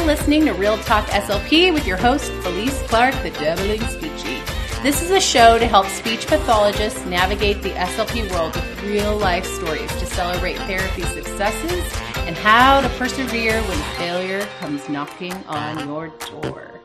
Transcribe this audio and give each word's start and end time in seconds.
You're 0.00 0.06
listening 0.06 0.46
to 0.46 0.54
Real 0.54 0.78
Talk 0.78 1.04
SLP 1.08 1.74
with 1.74 1.86
your 1.86 1.98
host, 1.98 2.32
Felice 2.42 2.80
Clark, 2.88 3.14
the 3.22 3.28
Dabbling 3.32 3.80
Speechie. 3.80 4.82
This 4.82 5.02
is 5.02 5.10
a 5.10 5.20
show 5.20 5.58
to 5.58 5.66
help 5.66 5.86
speech 5.88 6.26
pathologists 6.26 7.04
navigate 7.04 7.60
the 7.60 7.68
SLP 7.72 8.30
world 8.32 8.54
with 8.56 8.82
real 8.82 9.14
life 9.18 9.44
stories 9.44 9.90
to 9.98 10.06
celebrate 10.06 10.56
therapy 10.60 11.02
successes 11.02 11.84
and 12.26 12.34
how 12.34 12.80
to 12.80 12.88
persevere 12.96 13.60
when 13.60 13.78
failure 13.98 14.40
comes 14.58 14.88
knocking 14.88 15.34
on 15.46 15.86
your 15.86 16.08
door. 16.30 16.80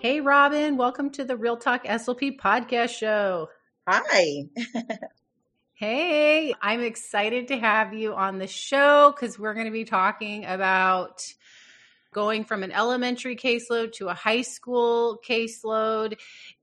Hey, 0.00 0.22
Robyn, 0.22 0.78
welcome 0.78 1.10
to 1.10 1.22
the 1.22 1.36
Real 1.36 1.58
Talk 1.58 1.84
SLP 1.84 2.40
podcast 2.40 2.96
show. 2.96 3.50
Hi. 3.86 4.44
hey, 5.76 6.54
I'm 6.62 6.80
excited 6.80 7.48
to 7.48 7.58
have 7.58 7.92
you 7.94 8.14
on 8.14 8.38
the 8.38 8.46
show 8.46 9.10
because 9.10 9.40
we're 9.40 9.54
going 9.54 9.66
to 9.66 9.72
be 9.72 9.84
talking 9.84 10.44
about 10.44 11.26
going 12.12 12.44
from 12.44 12.62
an 12.62 12.70
elementary 12.70 13.34
caseload 13.34 13.92
to 13.94 14.06
a 14.06 14.14
high 14.14 14.42
school 14.42 15.20
caseload. 15.28 16.14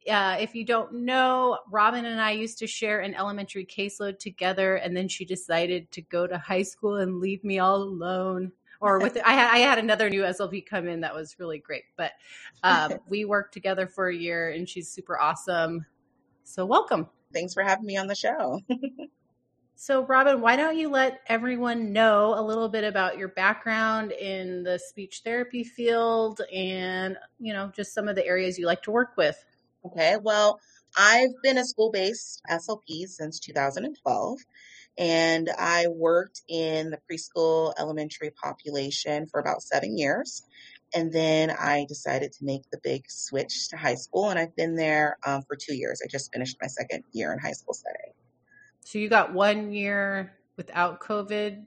Uh, 0.09 0.37
if 0.39 0.55
you 0.55 0.63
don't 0.63 0.93
know, 0.93 1.59
Robyn 1.69 2.05
and 2.05 2.21
I 2.21 2.31
used 2.31 2.59
to 2.59 2.67
share 2.67 3.01
an 3.01 3.13
elementary 3.13 3.65
caseload 3.65 4.17
together, 4.17 4.75
and 4.75 4.95
then 4.95 5.09
she 5.09 5.25
decided 5.25 5.91
to 5.91 6.01
go 6.01 6.25
to 6.25 6.37
high 6.37 6.63
school 6.63 6.95
and 6.95 7.19
leave 7.19 7.43
me 7.43 7.59
all 7.59 7.83
alone. 7.83 8.53
Or 8.79 8.97
with 8.99 9.17
I 9.17 9.33
had 9.33 9.53
I 9.53 9.57
had 9.57 9.77
another 9.77 10.09
new 10.09 10.21
SLP 10.21 10.65
come 10.65 10.87
in 10.87 11.01
that 11.01 11.13
was 11.13 11.37
really 11.37 11.59
great, 11.59 11.83
but 11.97 12.13
um, 12.63 12.93
we 13.09 13.25
worked 13.25 13.53
together 13.53 13.87
for 13.87 14.07
a 14.07 14.15
year, 14.15 14.51
and 14.51 14.69
she's 14.69 14.89
super 14.89 15.19
awesome. 15.19 15.85
So 16.43 16.65
welcome. 16.65 17.09
Thanks 17.33 17.53
for 17.53 17.63
having 17.63 17.85
me 17.85 17.97
on 17.97 18.07
the 18.07 18.15
show. 18.15 18.61
So, 19.83 20.05
Robyn, 20.05 20.41
why 20.41 20.57
don't 20.57 20.77
you 20.77 20.89
let 20.89 21.21
everyone 21.25 21.91
know 21.91 22.35
a 22.37 22.43
little 22.43 22.69
bit 22.69 22.83
about 22.83 23.17
your 23.17 23.29
background 23.29 24.11
in 24.11 24.61
the 24.61 24.77
speech 24.77 25.21
therapy 25.25 25.63
field 25.63 26.39
and, 26.53 27.17
you 27.39 27.51
know, 27.51 27.71
just 27.75 27.91
some 27.91 28.07
of 28.07 28.15
the 28.15 28.23
areas 28.23 28.59
you 28.59 28.67
like 28.67 28.83
to 28.83 28.91
work 28.91 29.17
with? 29.17 29.43
Okay. 29.83 30.17
Well, 30.21 30.59
I've 30.95 31.31
been 31.41 31.57
a 31.57 31.65
school 31.65 31.89
based 31.89 32.43
SLP 32.47 33.07
since 33.07 33.39
2012, 33.39 34.37
and 34.99 35.49
I 35.57 35.87
worked 35.87 36.41
in 36.47 36.91
the 36.91 36.99
preschool 37.09 37.73
elementary 37.79 38.29
population 38.29 39.25
for 39.25 39.39
about 39.39 39.63
seven 39.63 39.97
years. 39.97 40.43
And 40.93 41.11
then 41.11 41.51
I 41.51 41.85
decided 41.87 42.33
to 42.33 42.45
make 42.45 42.63
the 42.71 42.79
big 42.83 43.09
switch 43.09 43.69
to 43.69 43.77
high 43.77 43.95
school, 43.95 44.29
and 44.29 44.37
I've 44.37 44.55
been 44.55 44.75
there 44.75 45.17
um, 45.25 45.41
for 45.47 45.55
two 45.55 45.73
years. 45.73 46.01
I 46.03 46.07
just 46.07 46.33
finished 46.33 46.57
my 46.61 46.67
second 46.67 47.03
year 47.13 47.31
in 47.31 47.39
high 47.39 47.53
school 47.53 47.73
setting. 47.73 48.11
So 48.81 48.99
you 48.99 49.07
got 49.07 49.33
one 49.33 49.71
year 49.71 50.33
without 50.57 50.99
COVID? 50.99 51.63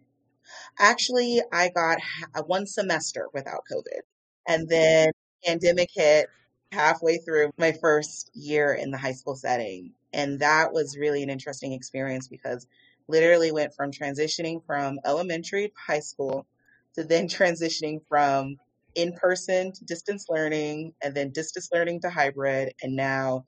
Actually, 0.78 1.41
I 1.53 1.70
got 1.70 1.98
one 2.47 2.66
semester 2.66 3.28
without 3.33 3.62
COVID. 3.72 4.00
And 4.47 4.69
then 4.69 5.11
pandemic 5.44 5.88
hit 5.94 6.28
halfway 6.72 7.19
through 7.19 7.50
my 7.56 7.72
first 7.72 8.31
year 8.34 8.75
in 8.75 8.91
the 8.91 8.98
high 8.98 9.12
school 9.12 9.36
setting. 9.36 9.92
And 10.12 10.41
that 10.41 10.72
was 10.72 10.98
really 10.98 11.22
an 11.22 11.31
interesting 11.31 11.72
experience 11.72 12.28
because 12.28 12.66
literally 13.09 13.53
went 13.53 13.75
from 13.75 13.91
transitioning 13.91 14.64
from 14.64 14.98
elementary 15.05 15.69
to 15.69 15.75
high 15.86 16.00
school 16.00 16.47
to 16.94 17.05
then 17.05 17.28
transitioning 17.28 18.00
from 18.09 18.56
in 18.95 19.12
person 19.12 19.73
to 19.73 19.84
distance 19.84 20.27
learning 20.28 20.92
and 21.03 21.14
then 21.14 21.31
distance 21.31 21.69
learning 21.73 22.00
to 22.00 22.11
hybrid 22.11 22.75
and 22.83 22.95
now 22.95 23.45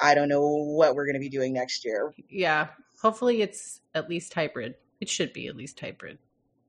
I 0.00 0.14
don't 0.14 0.28
know 0.28 0.46
what 0.46 0.94
we're 0.94 1.06
going 1.06 1.14
to 1.14 1.20
be 1.20 1.28
doing 1.28 1.52
next 1.52 1.84
year. 1.84 2.14
Yeah. 2.28 2.68
Hopefully 3.02 3.42
it's 3.42 3.80
at 3.94 4.08
least 4.08 4.32
hybrid. 4.32 4.74
It 5.00 5.08
should 5.08 5.32
be 5.32 5.48
at 5.48 5.56
least 5.56 5.78
hybrid. 5.80 6.18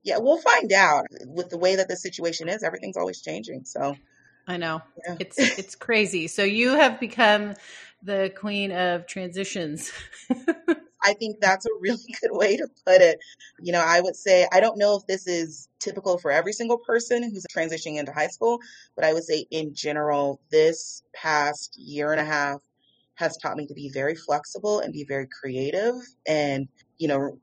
Yeah, 0.04 0.18
we'll 0.18 0.42
find 0.42 0.72
out. 0.72 1.06
With 1.26 1.50
the 1.50 1.58
way 1.58 1.76
that 1.76 1.88
the 1.88 1.96
situation 1.96 2.50
is, 2.50 2.64
everything's 2.64 2.98
always 2.98 3.22
changing. 3.22 3.66
So 3.66 3.96
I 4.48 4.58
know. 4.58 4.82
Yeah. 5.08 5.18
It's 5.20 5.38
it's 5.38 5.76
crazy. 5.76 6.28
So 6.28 6.44
you 6.44 6.70
have 6.70 7.00
become 7.00 7.54
the 8.02 8.32
queen 8.36 8.72
of 8.72 9.06
transitions. 9.06 9.92
I 11.04 11.14
think 11.14 11.40
that's 11.40 11.66
a 11.66 11.70
really 11.80 12.16
good 12.22 12.32
way 12.32 12.58
to 12.58 12.68
put 12.86 13.02
it. 13.02 13.20
You 13.60 13.72
know, 13.74 13.84
I 13.86 14.02
would 14.02 14.16
say 14.16 14.48
I 14.52 14.60
don't 14.60 14.78
know 14.78 14.96
if 14.98 15.06
this 15.08 15.28
is 15.28 15.68
typical 15.80 16.18
for 16.18 16.32
every 16.32 16.54
single 16.54 16.78
person 16.78 17.24
who's 17.24 17.46
transitioning 17.56 17.98
into 17.98 18.12
high 18.12 18.28
school, 18.28 18.60
but 18.96 19.06
I 19.06 19.14
would 19.14 19.24
say 19.24 19.46
in 19.52 19.74
general, 19.74 20.42
this 20.52 21.04
past 21.14 21.76
year 21.78 22.12
and 22.12 22.22
a 22.22 22.26
half 22.26 22.62
has 23.16 23.38
taught 23.38 23.58
me 23.58 23.68
to 23.68 23.74
be 23.74 23.90
very 23.94 24.16
flexible 24.16 24.80
and 24.80 24.94
be 24.94 25.04
very 25.04 25.28
creative 25.28 25.96
and, 26.28 26.68
you 26.98 27.08
know, 27.08 27.38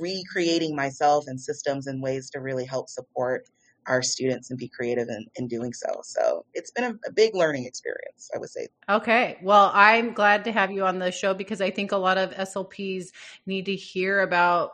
recreating 0.00 0.74
myself 0.76 1.24
and 1.26 1.40
systems 1.40 1.86
and 1.86 2.02
ways 2.02 2.30
to 2.30 2.40
really 2.40 2.64
help 2.64 2.88
support 2.88 3.46
our 3.86 4.02
students 4.02 4.50
and 4.50 4.58
be 4.58 4.68
creative 4.68 5.08
in, 5.08 5.26
in 5.36 5.48
doing 5.48 5.72
so. 5.72 5.88
So 6.02 6.44
it's 6.54 6.70
been 6.70 6.84
a, 6.84 7.08
a, 7.08 7.12
big 7.12 7.34
learning 7.34 7.64
experience, 7.64 8.30
I 8.34 8.38
would 8.38 8.50
say. 8.50 8.68
Okay. 8.88 9.38
Well, 9.42 9.70
I'm 9.74 10.12
glad 10.12 10.44
to 10.44 10.52
have 10.52 10.70
you 10.70 10.84
on 10.84 10.98
the 10.98 11.10
show 11.10 11.34
because 11.34 11.60
I 11.60 11.70
think 11.70 11.92
a 11.92 11.96
lot 11.96 12.18
of 12.18 12.30
SLPs 12.30 13.06
need 13.46 13.66
to 13.66 13.74
hear 13.74 14.20
about 14.20 14.72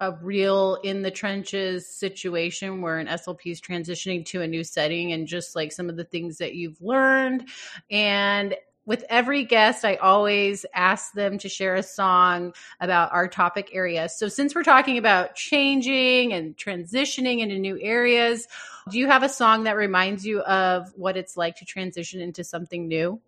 a 0.00 0.12
real 0.12 0.76
in 0.82 1.02
the 1.02 1.10
trenches 1.10 1.88
situation 1.88 2.82
where 2.82 2.98
an 2.98 3.06
SLP 3.06 3.46
is 3.46 3.60
transitioning 3.60 4.24
to 4.26 4.42
a 4.42 4.46
new 4.46 4.64
setting 4.64 5.12
and 5.12 5.26
just 5.26 5.56
like 5.56 5.72
some 5.72 5.88
of 5.88 5.96
the 5.96 6.04
things 6.04 6.38
that 6.38 6.54
you've 6.54 6.80
learned. 6.82 7.48
And 7.90 8.54
with 8.86 9.04
every 9.08 9.44
guest, 9.44 9.84
I 9.84 9.96
always 9.96 10.66
ask 10.74 11.12
them 11.12 11.38
to 11.38 11.48
share 11.48 11.74
a 11.74 11.82
song 11.82 12.54
about 12.80 13.12
our 13.12 13.28
topic 13.28 13.70
area. 13.72 14.08
So, 14.08 14.28
since 14.28 14.54
we're 14.54 14.62
talking 14.62 14.98
about 14.98 15.34
changing 15.34 16.32
and 16.32 16.56
transitioning 16.56 17.40
into 17.40 17.58
new 17.58 17.78
areas, 17.80 18.46
do 18.90 18.98
you 18.98 19.06
have 19.06 19.22
a 19.22 19.28
song 19.28 19.64
that 19.64 19.76
reminds 19.76 20.26
you 20.26 20.40
of 20.40 20.92
what 20.96 21.16
it's 21.16 21.36
like 21.36 21.56
to 21.56 21.64
transition 21.64 22.20
into 22.20 22.44
something 22.44 22.86
new? 22.86 23.20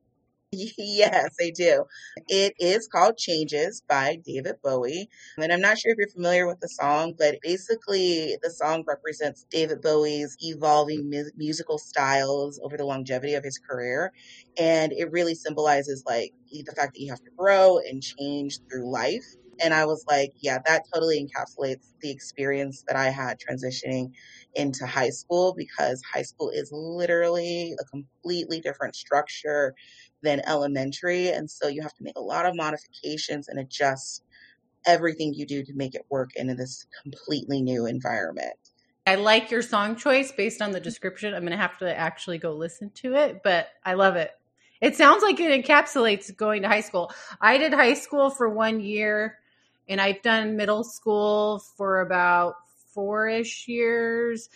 Yes, 0.79 1.35
I 1.41 1.51
do. 1.55 1.85
It 2.29 2.55
is 2.59 2.89
called 2.89 3.17
Changes 3.19 3.83
by 3.89 4.19
David 4.25 4.57
Bowie. 4.63 5.09
And 5.39 5.53
I'm 5.53 5.61
not 5.61 5.79
sure 5.79 5.93
if 5.93 5.99
you're 5.99 6.09
familiar 6.09 6.47
with 6.47 6.61
the 6.61 6.69
song, 6.69 7.15
but 7.19 7.37
basically 7.43 8.37
the 8.43 8.51
song 8.51 8.85
represents 8.87 9.47
David 9.51 9.83
Bowie's 9.83 10.37
evolving 10.41 11.11
mu- 11.11 11.31
musical 11.37 11.79
styles 11.79 12.61
over 12.63 12.77
the 12.77 12.85
longevity 12.85 13.35
of 13.35 13.45
his 13.45 13.59
career. 13.59 14.13
And 14.59 14.93
it 14.93 15.11
really 15.11 15.35
symbolizes 15.35 16.03
like 16.07 16.33
the 16.51 16.65
fact 16.77 16.95
that 16.95 17.01
you 17.03 17.11
have 17.11 17.23
to 17.23 17.31
grow 17.37 17.79
and 17.79 18.03
change 18.03 18.61
through 18.71 18.91
life. 18.91 19.25
And 19.63 19.73
I 19.73 19.87
was 19.87 20.05
like, 20.07 20.33
yeah, 20.43 20.59
that 20.67 20.83
totally 20.93 21.19
encapsulates 21.27 21.91
the 22.03 22.11
experience 22.11 22.85
that 22.87 22.97
I 22.97 23.09
had 23.09 23.39
transitioning 23.39 24.11
into 24.55 24.87
high 24.87 25.09
school 25.09 25.55
because 25.57 26.03
high 26.13 26.23
school 26.23 26.51
is 26.51 26.69
literally 26.73 27.75
a 27.81 27.85
completely 27.87 28.61
different 28.61 28.95
structure 28.97 29.73
than 30.23 30.41
elementary. 30.47 31.29
And 31.29 31.51
so 31.51 31.69
you 31.69 31.83
have 31.83 31.95
to 31.95 32.03
make 32.03 32.17
a 32.17 32.23
lot 32.23 32.47
of 32.47 32.57
modifications 32.57 33.49
and 33.49 33.59
adjust 33.59 34.23
everything 34.87 35.35
you 35.35 35.47
do 35.47 35.65
to 35.65 35.73
make 35.75 35.95
it 35.95 36.07
work 36.09 36.31
in 36.37 36.55
this 36.57 36.87
completely 37.03 37.63
new 37.63 37.87
environment. 37.87 38.57
I 39.07 39.17
like 39.17 39.51
your 39.51 39.63
song 39.63 39.97
choice 39.97 40.33
based 40.33 40.61
on 40.61 40.73
the 40.73 40.81
description. 40.81 41.33
I'm 41.33 41.43
going 41.43 41.53
to 41.53 41.57
have 41.57 41.79
to 41.79 41.97
actually 41.97 42.39
go 42.39 42.53
listen 42.53 42.91
to 42.97 43.15
it, 43.15 43.43
but 43.45 43.69
I 43.85 43.95
love 43.95 44.17
it. 44.17 44.33
It 44.81 44.97
sounds 44.97 45.23
like 45.23 45.39
it 45.41 45.65
encapsulates 45.65 46.35
going 46.37 46.63
to 46.63 46.69
high 46.69 46.81
school. 46.81 47.13
I 47.41 47.59
did 47.59 47.73
high 47.73 47.95
school 47.95 48.31
for 48.31 48.49
one 48.49 48.81
year 48.81 49.39
and 49.89 50.01
I've 50.01 50.23
done 50.23 50.57
middle 50.57 50.85
school 50.85 51.61
for 51.77 52.01
about 52.01 52.57
four 52.93 53.29
ish 53.29 53.69
years. 53.69 54.49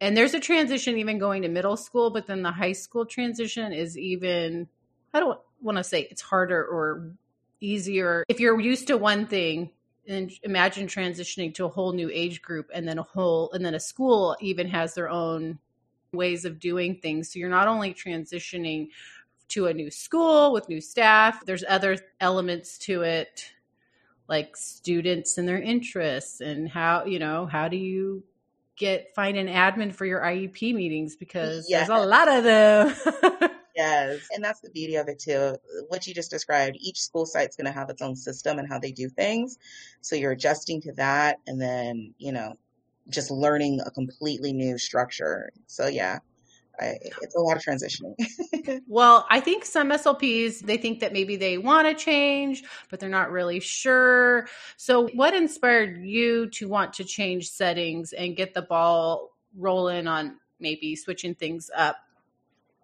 And 0.00 0.16
there's 0.16 0.34
a 0.34 0.40
transition 0.40 0.96
even 0.96 1.18
going 1.18 1.42
to 1.42 1.48
middle 1.48 1.76
school, 1.76 2.10
but 2.10 2.26
then 2.26 2.42
the 2.42 2.52
high 2.52 2.72
school 2.72 3.04
transition 3.04 3.72
is 3.72 3.98
even 3.98 4.68
I 5.12 5.20
don't 5.20 5.38
want 5.60 5.78
to 5.78 5.84
say 5.84 6.06
it's 6.10 6.22
harder 6.22 6.64
or 6.64 7.12
easier. 7.60 8.24
If 8.28 8.40
you're 8.40 8.60
used 8.60 8.88
to 8.88 8.96
one 8.96 9.26
thing, 9.26 9.70
and 10.08 10.32
imagine 10.42 10.86
transitioning 10.86 11.54
to 11.54 11.64
a 11.64 11.68
whole 11.68 11.92
new 11.92 12.10
age 12.12 12.42
group 12.42 12.70
and 12.74 12.86
then 12.86 12.98
a 12.98 13.02
whole 13.02 13.52
and 13.52 13.64
then 13.64 13.74
a 13.74 13.80
school 13.80 14.36
even 14.40 14.66
has 14.68 14.94
their 14.94 15.08
own 15.08 15.58
ways 16.12 16.44
of 16.44 16.58
doing 16.58 16.96
things. 16.96 17.32
So 17.32 17.38
you're 17.38 17.48
not 17.48 17.68
only 17.68 17.94
transitioning 17.94 18.88
to 19.48 19.66
a 19.66 19.74
new 19.74 19.90
school 19.90 20.52
with 20.52 20.68
new 20.68 20.80
staff, 20.80 21.44
there's 21.46 21.64
other 21.68 21.98
elements 22.20 22.78
to 22.78 23.02
it 23.02 23.50
like 24.28 24.56
students 24.56 25.38
and 25.38 25.48
their 25.48 25.60
interests 25.60 26.40
and 26.40 26.68
how, 26.68 27.04
you 27.04 27.18
know, 27.18 27.46
how 27.46 27.68
do 27.68 27.76
you 27.76 28.22
get 28.76 29.14
find 29.14 29.36
an 29.36 29.48
admin 29.48 29.94
for 29.94 30.06
your 30.06 30.20
IEP 30.20 30.74
meetings 30.74 31.16
because 31.16 31.66
yes. 31.68 31.88
there's 31.88 32.00
a 32.00 32.06
lot 32.06 32.28
of 32.28 32.44
them. 32.44 33.50
Yes. 33.80 34.28
And 34.32 34.44
that's 34.44 34.60
the 34.60 34.70
beauty 34.70 34.96
of 34.96 35.08
it 35.08 35.18
too. 35.18 35.56
What 35.88 36.06
you 36.06 36.14
just 36.14 36.30
described, 36.30 36.76
each 36.80 37.00
school 37.00 37.24
site's 37.24 37.56
going 37.56 37.66
to 37.66 37.72
have 37.72 37.88
its 37.88 38.02
own 38.02 38.14
system 38.14 38.58
and 38.58 38.68
how 38.68 38.78
they 38.78 38.92
do 38.92 39.08
things. 39.08 39.58
So 40.02 40.16
you're 40.16 40.32
adjusting 40.32 40.82
to 40.82 40.92
that 40.92 41.38
and 41.46 41.60
then, 41.60 42.14
you 42.18 42.32
know, 42.32 42.54
just 43.08 43.30
learning 43.30 43.80
a 43.84 43.90
completely 43.90 44.52
new 44.52 44.76
structure. 44.76 45.50
So 45.66 45.86
yeah, 45.86 46.18
I, 46.78 46.98
it's 47.22 47.34
a 47.34 47.40
lot 47.40 47.56
of 47.56 47.62
transitioning. 47.62 48.82
well, 48.86 49.26
I 49.30 49.40
think 49.40 49.64
some 49.64 49.90
SLPs 49.90 50.60
they 50.60 50.76
think 50.76 51.00
that 51.00 51.12
maybe 51.12 51.36
they 51.36 51.58
want 51.58 51.88
to 51.88 51.94
change, 51.94 52.62
but 52.90 53.00
they're 53.00 53.08
not 53.08 53.30
really 53.30 53.60
sure. 53.60 54.48
So, 54.76 55.08
what 55.08 55.34
inspired 55.34 56.04
you 56.04 56.48
to 56.50 56.68
want 56.68 56.94
to 56.94 57.04
change 57.04 57.50
settings 57.50 58.12
and 58.12 58.36
get 58.36 58.54
the 58.54 58.62
ball 58.62 59.30
rolling 59.56 60.06
on 60.06 60.36
maybe 60.58 60.96
switching 60.96 61.34
things 61.34 61.70
up? 61.76 61.96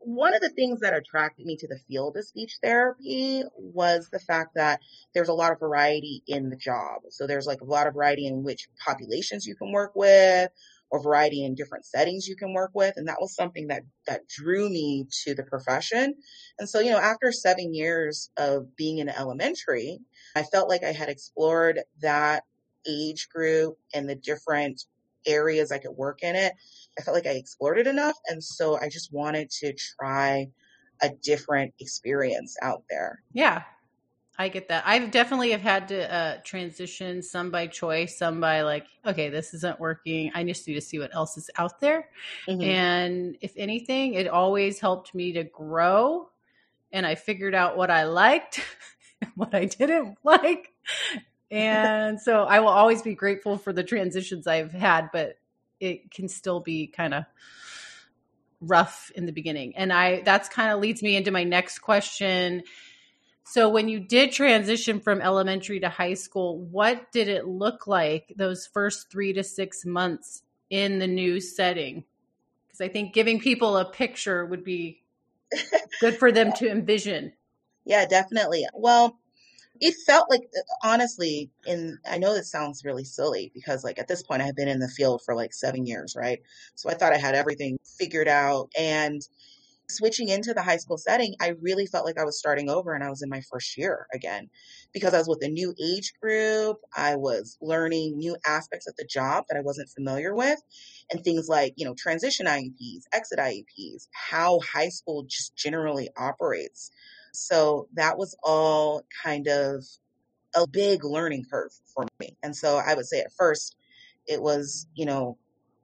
One 0.06 0.34
of 0.34 0.40
the 0.40 0.50
things 0.50 0.80
that 0.80 0.94
attracted 0.94 1.44
me 1.44 1.56
to 1.56 1.66
the 1.66 1.80
field 1.88 2.16
of 2.16 2.24
speech 2.24 2.58
therapy 2.62 3.42
was 3.58 4.08
the 4.12 4.20
fact 4.20 4.54
that 4.54 4.78
there's 5.12 5.28
a 5.28 5.34
lot 5.34 5.50
of 5.50 5.58
variety 5.58 6.22
in 6.28 6.48
the 6.48 6.56
job. 6.56 7.00
So 7.10 7.26
there's 7.26 7.46
like 7.46 7.60
a 7.60 7.64
lot 7.64 7.88
of 7.88 7.94
variety 7.94 8.28
in 8.28 8.44
which 8.44 8.68
populations 8.84 9.46
you 9.46 9.56
can 9.56 9.72
work 9.72 9.96
with 9.96 10.48
or 10.90 11.02
variety 11.02 11.44
in 11.44 11.56
different 11.56 11.86
settings 11.86 12.28
you 12.28 12.36
can 12.36 12.54
work 12.54 12.70
with. 12.72 12.94
And 12.96 13.08
that 13.08 13.20
was 13.20 13.34
something 13.34 13.66
that, 13.66 13.82
that 14.06 14.28
drew 14.28 14.70
me 14.70 15.06
to 15.24 15.34
the 15.34 15.42
profession. 15.42 16.14
And 16.60 16.68
so, 16.68 16.78
you 16.78 16.92
know, 16.92 16.98
after 16.98 17.32
seven 17.32 17.74
years 17.74 18.30
of 18.36 18.76
being 18.76 18.98
in 18.98 19.08
elementary, 19.08 19.98
I 20.36 20.44
felt 20.44 20.68
like 20.68 20.84
I 20.84 20.92
had 20.92 21.08
explored 21.08 21.80
that 22.00 22.44
age 22.88 23.28
group 23.28 23.76
and 23.92 24.08
the 24.08 24.14
different 24.14 24.84
areas 25.26 25.72
I 25.72 25.78
could 25.78 25.96
work 25.96 26.22
in 26.22 26.36
it. 26.36 26.52
I 26.98 27.02
felt 27.02 27.14
like 27.14 27.26
I 27.26 27.36
explored 27.36 27.78
it 27.78 27.86
enough. 27.86 28.16
And 28.28 28.42
so 28.42 28.78
I 28.78 28.88
just 28.88 29.12
wanted 29.12 29.50
to 29.50 29.72
try 29.74 30.48
a 31.02 31.10
different 31.22 31.74
experience 31.80 32.56
out 32.62 32.82
there. 32.88 33.22
Yeah. 33.32 33.62
I 34.38 34.48
get 34.48 34.68
that. 34.68 34.82
I've 34.86 35.10
definitely 35.10 35.52
have 35.52 35.62
had 35.62 35.88
to 35.88 36.12
uh, 36.12 36.36
transition 36.44 37.22
some 37.22 37.50
by 37.50 37.66
choice, 37.68 38.18
some 38.18 38.38
by 38.38 38.62
like, 38.62 38.86
okay, 39.06 39.30
this 39.30 39.54
isn't 39.54 39.80
working. 39.80 40.30
I 40.34 40.44
just 40.44 40.68
need 40.68 40.74
to 40.74 40.80
see 40.80 40.98
what 40.98 41.14
else 41.14 41.38
is 41.38 41.48
out 41.56 41.80
there. 41.80 42.10
Mm-hmm. 42.46 42.62
And 42.62 43.36
if 43.40 43.54
anything, 43.56 44.14
it 44.14 44.28
always 44.28 44.78
helped 44.78 45.14
me 45.14 45.32
to 45.32 45.44
grow. 45.44 46.28
And 46.92 47.06
I 47.06 47.14
figured 47.14 47.54
out 47.54 47.78
what 47.78 47.90
I 47.90 48.04
liked, 48.04 48.60
what 49.36 49.54
I 49.54 49.64
didn't 49.64 50.18
like. 50.24 50.72
And 51.50 52.20
so 52.20 52.44
I 52.44 52.60
will 52.60 52.68
always 52.68 53.02
be 53.02 53.14
grateful 53.14 53.56
for 53.56 53.72
the 53.72 53.84
transitions 53.84 54.46
I've 54.46 54.72
had, 54.72 55.10
but 55.12 55.38
it 55.80 56.10
can 56.10 56.28
still 56.28 56.60
be 56.60 56.86
kind 56.86 57.14
of 57.14 57.24
rough 58.60 59.10
in 59.14 59.26
the 59.26 59.32
beginning. 59.32 59.76
And 59.76 59.92
I 59.92 60.22
that's 60.22 60.48
kind 60.48 60.70
of 60.70 60.80
leads 60.80 61.02
me 61.02 61.16
into 61.16 61.30
my 61.30 61.44
next 61.44 61.80
question. 61.80 62.62
So 63.44 63.68
when 63.68 63.88
you 63.88 64.00
did 64.00 64.32
transition 64.32 64.98
from 64.98 65.20
elementary 65.20 65.78
to 65.80 65.88
high 65.88 66.14
school, 66.14 66.58
what 66.58 67.12
did 67.12 67.28
it 67.28 67.46
look 67.46 67.86
like 67.86 68.32
those 68.36 68.66
first 68.66 69.10
3 69.10 69.34
to 69.34 69.44
6 69.44 69.86
months 69.86 70.42
in 70.68 70.98
the 70.98 71.06
new 71.06 71.40
setting? 71.40 72.04
Cuz 72.70 72.80
I 72.80 72.88
think 72.88 73.14
giving 73.14 73.38
people 73.38 73.76
a 73.76 73.84
picture 73.84 74.44
would 74.44 74.64
be 74.64 75.04
good 76.00 76.16
for 76.18 76.32
them 76.32 76.52
to 76.54 76.68
envision. 76.68 77.34
Yeah, 77.84 78.04
definitely. 78.06 78.66
Well, 78.74 79.20
it 79.80 79.94
felt 80.06 80.30
like 80.30 80.42
uh, 80.56 80.60
honestly 80.88 81.50
in 81.66 81.98
i 82.10 82.18
know 82.18 82.34
this 82.34 82.50
sounds 82.50 82.84
really 82.84 83.04
silly 83.04 83.50
because 83.54 83.84
like 83.84 83.98
at 83.98 84.08
this 84.08 84.22
point 84.22 84.42
i 84.42 84.46
had 84.46 84.56
been 84.56 84.68
in 84.68 84.80
the 84.80 84.88
field 84.88 85.20
for 85.24 85.34
like 85.34 85.52
seven 85.52 85.86
years 85.86 86.14
right? 86.16 86.40
So 86.74 86.90
i 86.90 86.94
thought 86.94 87.12
i 87.12 87.18
had 87.18 87.34
everything 87.34 87.78
figured 87.98 88.28
out 88.28 88.70
and 88.78 89.22
switching 89.88 90.28
into 90.28 90.52
the 90.54 90.62
high 90.62 90.78
school 90.78 90.98
setting 90.98 91.34
i 91.40 91.54
really 91.60 91.86
felt 91.86 92.04
like 92.04 92.18
i 92.18 92.24
was 92.24 92.38
starting 92.38 92.68
over 92.68 92.94
and 92.94 93.04
i 93.04 93.10
was 93.10 93.22
in 93.22 93.28
my 93.28 93.40
first 93.42 93.76
year 93.78 94.06
again 94.12 94.48
because 94.92 95.14
i 95.14 95.18
was 95.18 95.28
with 95.28 95.42
a 95.44 95.48
new 95.48 95.74
age 95.80 96.12
group 96.20 96.78
i 96.96 97.14
was 97.14 97.56
learning 97.60 98.18
new 98.18 98.36
aspects 98.46 98.88
of 98.88 98.96
the 98.96 99.04
job 99.04 99.44
that 99.48 99.56
i 99.56 99.62
wasn't 99.62 99.88
familiar 99.90 100.34
with 100.34 100.60
and 101.12 101.22
things 101.22 101.48
like 101.48 101.72
you 101.76 101.84
know 101.86 101.94
transition 101.94 102.46
ieps 102.46 103.04
exit 103.12 103.38
ieps 103.38 104.08
how 104.12 104.58
high 104.60 104.88
school 104.88 105.24
just 105.28 105.54
generally 105.56 106.08
operates 106.16 106.90
so 107.36 107.88
that 107.94 108.18
was 108.18 108.36
all 108.42 109.02
kind 109.24 109.46
of 109.48 109.84
a 110.54 110.66
big 110.66 111.04
learning 111.04 111.44
curve 111.50 111.70
for 111.94 112.06
me. 112.18 112.36
And 112.42 112.56
so 112.56 112.76
I 112.76 112.94
would 112.94 113.06
say 113.06 113.20
at 113.20 113.32
first 113.36 113.76
it 114.26 114.40
was, 114.40 114.86
you 114.94 115.06
know, 115.06 115.36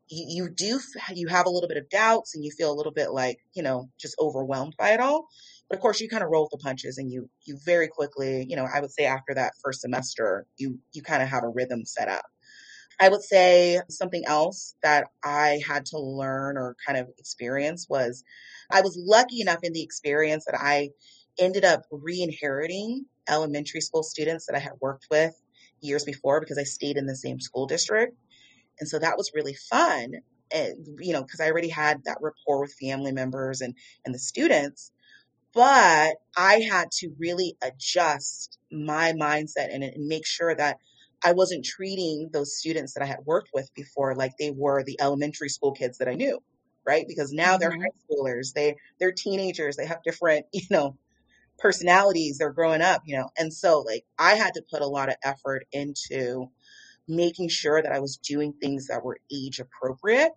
you, 0.08 0.44
you 0.44 0.50
do, 0.50 0.80
you 1.14 1.28
have 1.28 1.46
a 1.46 1.50
little 1.50 1.68
bit 1.68 1.76
of 1.76 1.88
doubts 1.90 2.34
and 2.34 2.44
you 2.44 2.50
feel 2.50 2.72
a 2.72 2.74
little 2.74 2.92
bit 2.92 3.12
like, 3.12 3.38
you 3.54 3.62
know, 3.62 3.88
just 4.00 4.16
overwhelmed 4.20 4.74
by 4.78 4.90
it 4.90 5.00
all. 5.00 5.26
But 5.68 5.76
of 5.76 5.82
course 5.82 6.00
you 6.00 6.08
kind 6.08 6.22
of 6.22 6.30
roll 6.30 6.48
the 6.50 6.58
punches 6.58 6.98
and 6.98 7.10
you, 7.10 7.28
you 7.44 7.58
very 7.64 7.88
quickly, 7.88 8.46
you 8.48 8.56
know, 8.56 8.66
I 8.72 8.80
would 8.80 8.90
say 8.90 9.04
after 9.04 9.34
that 9.34 9.52
first 9.62 9.82
semester, 9.82 10.46
you, 10.56 10.78
you 10.92 11.02
kind 11.02 11.22
of 11.22 11.28
have 11.28 11.44
a 11.44 11.48
rhythm 11.48 11.84
set 11.84 12.08
up. 12.08 12.24
I 13.00 13.08
would 13.08 13.22
say 13.22 13.80
something 13.88 14.22
else 14.26 14.74
that 14.82 15.08
I 15.24 15.60
had 15.66 15.86
to 15.86 15.98
learn 15.98 16.56
or 16.56 16.76
kind 16.86 16.98
of 16.98 17.08
experience 17.18 17.86
was 17.88 18.22
I 18.70 18.80
was 18.82 18.96
lucky 18.96 19.40
enough 19.40 19.60
in 19.62 19.72
the 19.72 19.82
experience 19.82 20.44
that 20.44 20.58
I 20.60 20.90
ended 21.38 21.64
up 21.64 21.82
re-inheriting 21.90 23.06
elementary 23.28 23.80
school 23.80 24.02
students 24.02 24.46
that 24.46 24.56
I 24.56 24.58
had 24.58 24.72
worked 24.80 25.06
with 25.10 25.34
years 25.80 26.04
before 26.04 26.40
because 26.40 26.58
I 26.58 26.64
stayed 26.64 26.96
in 26.96 27.06
the 27.06 27.16
same 27.16 27.40
school 27.40 27.66
district. 27.66 28.16
And 28.80 28.88
so 28.88 28.98
that 28.98 29.16
was 29.16 29.32
really 29.34 29.54
fun. 29.70 30.14
And, 30.52 30.86
you 31.00 31.12
know, 31.12 31.22
because 31.22 31.40
I 31.40 31.50
already 31.50 31.68
had 31.68 32.04
that 32.04 32.18
rapport 32.20 32.60
with 32.60 32.74
family 32.74 33.12
members 33.12 33.60
and, 33.60 33.74
and 34.04 34.14
the 34.14 34.18
students. 34.18 34.92
But 35.54 36.14
I 36.36 36.66
had 36.70 36.90
to 36.98 37.10
really 37.18 37.56
adjust 37.62 38.58
my 38.70 39.12
mindset 39.12 39.72
and, 39.72 39.84
and 39.84 40.06
make 40.06 40.26
sure 40.26 40.54
that 40.54 40.78
I 41.24 41.32
wasn't 41.32 41.64
treating 41.64 42.30
those 42.32 42.56
students 42.56 42.94
that 42.94 43.02
I 43.02 43.06
had 43.06 43.18
worked 43.24 43.50
with 43.54 43.72
before 43.74 44.14
like 44.14 44.32
they 44.38 44.50
were 44.50 44.82
the 44.82 45.00
elementary 45.00 45.48
school 45.48 45.72
kids 45.72 45.98
that 45.98 46.08
I 46.08 46.14
knew, 46.14 46.42
right? 46.86 47.04
Because 47.06 47.32
now 47.32 47.58
they're 47.58 47.70
mm-hmm. 47.70 47.82
high 47.82 47.88
schoolers, 48.10 48.52
they 48.54 48.76
they're 48.98 49.12
teenagers, 49.12 49.76
they 49.76 49.86
have 49.86 50.02
different, 50.02 50.46
you 50.52 50.66
know, 50.70 50.96
personalities 51.58 52.38
they're 52.38 52.52
growing 52.52 52.82
up, 52.82 53.02
you 53.06 53.16
know. 53.16 53.30
And 53.38 53.52
so 53.52 53.80
like 53.80 54.04
I 54.18 54.34
had 54.34 54.54
to 54.54 54.64
put 54.70 54.82
a 54.82 54.86
lot 54.86 55.08
of 55.08 55.16
effort 55.24 55.66
into 55.72 56.48
making 57.08 57.48
sure 57.48 57.82
that 57.82 57.92
I 57.92 58.00
was 58.00 58.16
doing 58.16 58.52
things 58.52 58.88
that 58.88 59.04
were 59.04 59.18
age 59.32 59.60
appropriate. 59.60 60.32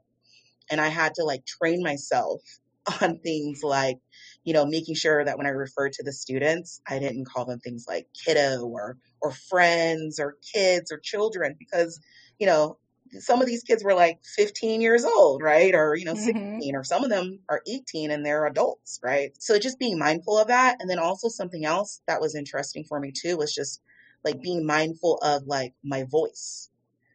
And 0.70 0.82
I 0.82 0.88
had 0.90 1.14
to 1.16 1.24
like 1.24 1.46
train 1.46 1.84
myself 1.84 2.42
on 3.02 3.20
things 3.20 3.62
like, 3.64 3.98
you 4.44 4.54
know, 4.54 4.66
making 4.66 4.96
sure 4.96 5.24
that 5.24 5.38
when 5.38 5.48
I 5.48 5.52
referred 5.52 5.94
to 5.94 6.04
the 6.04 6.14
students, 6.14 6.82
I 6.88 7.00
didn't 7.00 7.26
call 7.26 7.46
them 7.46 7.60
things 7.60 7.86
like 7.88 8.08
kiddo 8.26 8.66
or 8.66 8.98
or 9.22 9.32
friends 9.32 10.20
or 10.20 10.38
kids 10.54 10.92
or 10.92 11.00
children 11.00 11.56
because, 11.58 12.00
you 12.40 12.48
know, 12.48 12.78
some 13.20 13.42
of 13.42 13.48
these 13.48 13.64
kids 13.64 13.84
were 13.84 13.94
like 13.94 14.20
15 14.36 14.82
years 14.82 15.04
old, 15.04 15.42
right? 15.42 15.74
Or, 15.74 15.96
you 15.96 16.06
know, 16.06 16.14
mm-hmm. 16.14 16.60
16, 16.60 16.76
or 16.76 16.84
some 16.84 17.04
of 17.04 17.10
them 17.10 17.40
are 17.50 17.62
18 17.68 18.12
and 18.12 18.26
they're 18.26 18.46
adults, 18.46 19.00
right? 19.04 19.32
So 19.40 19.60
just 19.60 19.80
being 19.80 20.00
mindful 20.00 20.38
of 20.38 20.48
that. 20.48 20.78
And 20.80 20.90
then 20.90 21.00
also 21.00 21.30
something 21.30 21.66
else 21.66 22.02
that 22.08 22.22
was 22.22 22.36
interesting 22.36 22.84
for 22.84 23.00
me 23.00 23.12
too 23.12 23.38
was 23.38 23.54
just 23.54 23.82
like 24.24 24.42
being 24.42 24.66
mindful 24.66 25.18
of 25.22 25.44
like 25.46 25.74
my 25.84 26.04
voice. 26.04 26.70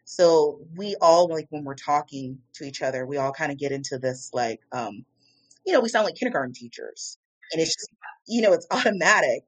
So 0.05 0.61
we 0.77 0.97
all 1.01 1.29
like 1.29 1.47
when 1.51 1.65
we're 1.65 1.75
talking 1.75 2.39
to 2.55 2.65
each 2.65 2.83
other, 2.83 3.07
we 3.07 3.17
all 3.17 3.33
kind 3.33 3.53
of 3.53 3.59
get 3.59 3.73
into 3.73 3.99
this 3.99 4.31
like, 4.33 4.61
um, 4.73 5.05
you 5.65 5.73
know, 5.73 5.81
we 5.81 5.89
sound 5.89 6.05
like 6.05 6.17
kindergarten 6.17 6.53
teachers 6.53 7.19
and 7.53 7.61
it's 7.61 7.75
just, 7.75 7.91
you 8.27 8.43
know, 8.43 8.53
it's 8.53 8.67
automatic. 8.73 9.45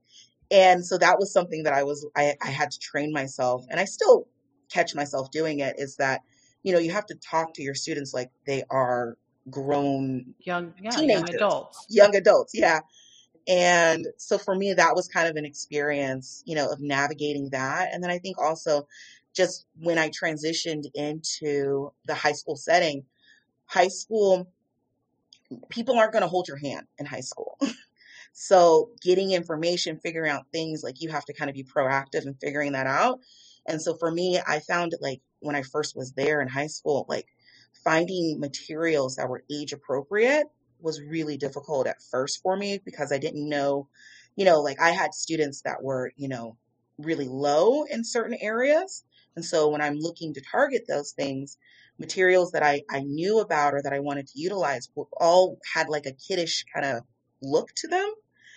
And 0.50 0.84
so 0.84 0.98
that 0.98 1.18
was 1.18 1.32
something 1.32 1.62
that 1.62 1.72
I 1.72 1.84
was, 1.84 2.06
I, 2.14 2.34
I 2.42 2.50
had 2.50 2.70
to 2.72 2.78
train 2.78 3.12
myself 3.12 3.64
and 3.70 3.80
I 3.80 3.86
still 3.86 4.28
catch 4.72 4.94
myself 4.94 5.30
doing 5.30 5.60
it 5.60 5.76
is 5.78 5.96
that 5.96 6.22
you 6.62 6.72
know, 6.72 6.78
you 6.78 6.92
have 6.92 7.06
to 7.06 7.14
talk 7.14 7.54
to 7.54 7.62
your 7.62 7.74
students 7.74 8.14
like 8.14 8.30
they 8.46 8.62
are 8.70 9.16
grown 9.50 10.34
young, 10.40 10.72
yeah, 10.80 11.00
young 11.00 11.28
adults. 11.28 11.86
Young 11.88 12.14
adults, 12.14 12.52
yeah. 12.54 12.80
And 13.48 14.06
so 14.18 14.38
for 14.38 14.54
me, 14.54 14.72
that 14.74 14.94
was 14.94 15.08
kind 15.08 15.28
of 15.28 15.36
an 15.36 15.44
experience, 15.44 16.42
you 16.46 16.54
know, 16.54 16.70
of 16.70 16.80
navigating 16.80 17.50
that. 17.50 17.92
And 17.92 18.02
then 18.02 18.10
I 18.10 18.18
think 18.18 18.38
also 18.38 18.86
just 19.34 19.66
when 19.80 19.98
I 19.98 20.10
transitioned 20.10 20.84
into 20.94 21.92
the 22.06 22.14
high 22.14 22.32
school 22.32 22.56
setting, 22.56 23.04
high 23.64 23.88
school, 23.88 24.48
people 25.70 25.98
aren't 25.98 26.12
going 26.12 26.22
to 26.22 26.28
hold 26.28 26.46
your 26.46 26.58
hand 26.58 26.86
in 26.98 27.06
high 27.06 27.20
school. 27.20 27.58
so 28.32 28.90
getting 29.00 29.32
information, 29.32 29.98
figuring 29.98 30.30
out 30.30 30.46
things, 30.52 30.82
like 30.84 31.00
you 31.00 31.10
have 31.10 31.24
to 31.24 31.32
kind 31.32 31.50
of 31.50 31.56
be 31.56 31.64
proactive 31.64 32.26
in 32.26 32.34
figuring 32.34 32.72
that 32.72 32.86
out. 32.86 33.20
And 33.66 33.80
so 33.80 33.94
for 33.94 34.10
me, 34.10 34.40
I 34.46 34.60
found 34.60 34.94
like 35.00 35.20
when 35.42 35.56
I 35.56 35.62
first 35.62 35.96
was 35.96 36.12
there 36.12 36.40
in 36.40 36.48
high 36.48 36.68
school, 36.68 37.06
like 37.08 37.26
finding 37.84 38.38
materials 38.40 39.16
that 39.16 39.28
were 39.28 39.44
age 39.50 39.72
appropriate 39.72 40.46
was 40.80 41.00
really 41.00 41.36
difficult 41.36 41.86
at 41.86 42.02
first 42.10 42.40
for 42.42 42.56
me 42.56 42.80
because 42.84 43.12
I 43.12 43.18
didn't 43.18 43.48
know, 43.48 43.88
you 44.36 44.44
know, 44.44 44.60
like 44.60 44.80
I 44.80 44.90
had 44.90 45.14
students 45.14 45.62
that 45.62 45.82
were, 45.82 46.12
you 46.16 46.28
know, 46.28 46.56
really 46.98 47.28
low 47.28 47.84
in 47.84 48.04
certain 48.04 48.36
areas. 48.40 49.04
And 49.36 49.44
so 49.44 49.68
when 49.68 49.80
I'm 49.80 49.96
looking 49.96 50.34
to 50.34 50.42
target 50.42 50.84
those 50.88 51.12
things, 51.12 51.56
materials 51.98 52.52
that 52.52 52.62
I, 52.62 52.82
I 52.90 53.00
knew 53.00 53.40
about 53.40 53.74
or 53.74 53.82
that 53.82 53.92
I 53.92 54.00
wanted 54.00 54.26
to 54.28 54.38
utilize 54.38 54.88
all 55.18 55.58
had 55.74 55.88
like 55.88 56.06
a 56.06 56.12
kiddish 56.12 56.64
kind 56.74 56.86
of 56.86 57.04
look 57.40 57.68
to 57.76 57.88
them. 57.88 58.12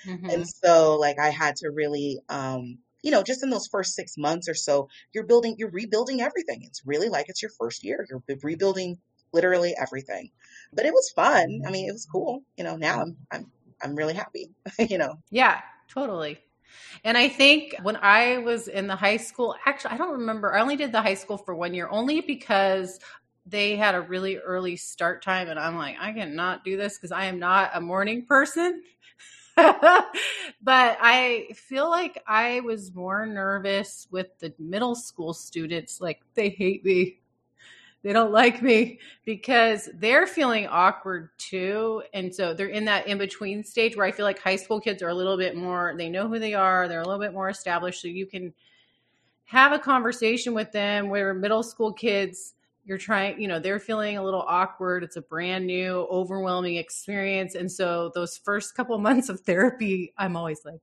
Mm-hmm. 0.06 0.30
And 0.30 0.48
so 0.48 0.98
like 0.98 1.20
I 1.20 1.30
had 1.30 1.56
to 1.58 1.70
really 1.70 2.20
um 2.30 2.80
you 3.05 3.12
know, 3.12 3.21
just 3.21 3.43
in 3.43 3.51
those 3.51 3.67
first 3.67 3.93
six 3.93 4.17
months 4.17 4.50
or 4.50 4.55
so, 4.55 4.89
you're 5.13 5.27
building, 5.27 5.55
you're 5.59 5.69
rebuilding 5.69 6.21
everything. 6.21 6.63
It's 6.63 6.81
really 6.85 7.07
like 7.07 7.27
it's 7.29 7.41
your 7.41 7.51
first 7.51 7.83
year. 7.83 8.05
You're 8.09 8.24
rebuilding 8.41 8.97
literally 9.31 9.75
everything. 9.79 10.31
but 10.74 10.85
it 10.88 10.93
was 10.93 11.12
fun. 11.15 11.62
I 11.67 11.71
mean, 11.71 11.88
it 11.88 11.93
was 11.93 12.07
cool. 12.12 12.41
You 12.57 12.63
know, 12.63 12.75
now 12.75 13.01
I'm 13.01 13.17
I'm 13.31 13.51
I'm 13.83 13.95
really 13.95 14.15
happy. 14.15 14.50
you 14.79 14.97
know. 14.97 15.19
Yeah, 15.29 15.62
totally. 15.88 16.39
And 17.03 17.15
I 17.15 17.29
think 17.29 17.75
when 17.83 17.97
I 17.97 18.39
was 18.39 18.67
in 18.67 18.88
the 18.88 18.95
high 18.95 19.17
school, 19.17 19.55
actually, 19.65 19.91
I 19.91 19.97
don't 19.97 20.19
remember. 20.19 20.55
I 20.55 20.62
only 20.62 20.75
did 20.75 20.91
the 20.91 21.01
high 21.01 21.13
school 21.13 21.38
for 21.38 21.53
one 21.53 21.75
year, 21.75 21.88
only 21.91 22.21
because 22.21 23.00
they 23.45 23.75
had 23.75 23.93
a 23.93 24.01
really 24.01 24.38
early 24.38 24.77
start 24.77 25.24
time. 25.24 25.47
And 25.47 25.59
I'm 25.59 25.77
like, 25.77 25.95
I 26.00 26.12
cannot 26.12 26.63
do 26.63 26.75
this 26.75 26.97
because 26.97 27.12
I 27.12 27.25
am 27.25 27.38
not 27.38 27.69
a 27.75 27.81
morning 27.81 28.25
person. 28.25 28.81
but 29.57 30.97
I 31.01 31.47
feel 31.55 31.89
like 31.89 32.21
I 32.27 32.59
was 32.62 32.93
more 32.93 33.25
nervous 33.25 34.07
with 34.12 34.38
the 34.39 34.53
middle 34.59 34.95
school 34.95 35.33
students. 35.33 36.01
Like, 36.01 36.21
they 36.33 36.50
hate 36.50 36.83
me 36.83 37.19
they 38.05 38.13
don't 38.13 38.31
like 38.31 38.62
me 38.62 39.00
because 39.25 39.89
they're 39.95 40.27
feeling 40.27 40.67
awkward 40.67 41.29
too 41.39 42.03
and 42.13 42.33
so 42.33 42.53
they're 42.53 42.67
in 42.67 42.85
that 42.85 43.07
in 43.07 43.17
between 43.17 43.63
stage 43.63 43.97
where 43.97 44.05
i 44.05 44.12
feel 44.12 44.25
like 44.25 44.39
high 44.39 44.55
school 44.55 44.79
kids 44.79 45.01
are 45.01 45.09
a 45.09 45.13
little 45.13 45.38
bit 45.38 45.55
more 45.55 45.95
they 45.97 46.07
know 46.07 46.27
who 46.27 46.38
they 46.38 46.53
are 46.53 46.88
they're 46.88 47.01
a 47.01 47.05
little 47.05 47.19
bit 47.19 47.33
more 47.33 47.50
established 47.50 48.00
so 48.00 48.07
you 48.07 48.27
can 48.27 48.53
have 49.45 49.71
a 49.71 49.79
conversation 49.79 50.53
with 50.53 50.71
them 50.71 51.09
where 51.09 51.33
middle 51.33 51.63
school 51.63 51.91
kids 51.91 52.53
you're 52.86 52.98
trying 52.98 53.42
you 53.42 53.48
know 53.48 53.60
they're 53.60 53.80
feeling 53.80 54.18
a 54.18 54.24
little 54.24 54.44
awkward 54.48 55.04
it's 55.04 55.18
a 55.18 55.22
brand 55.22 55.65
new 55.68 56.08
overwhelming 56.12 56.75
experience 56.77 57.56
and 57.56 57.72
so 57.72 58.12
those 58.15 58.38
first 58.38 58.75
couple 58.75 58.98
months 59.00 59.30
of 59.30 59.42
therapy 59.42 60.13
i'm 60.18 60.36
always 60.38 60.62
like 60.65 60.80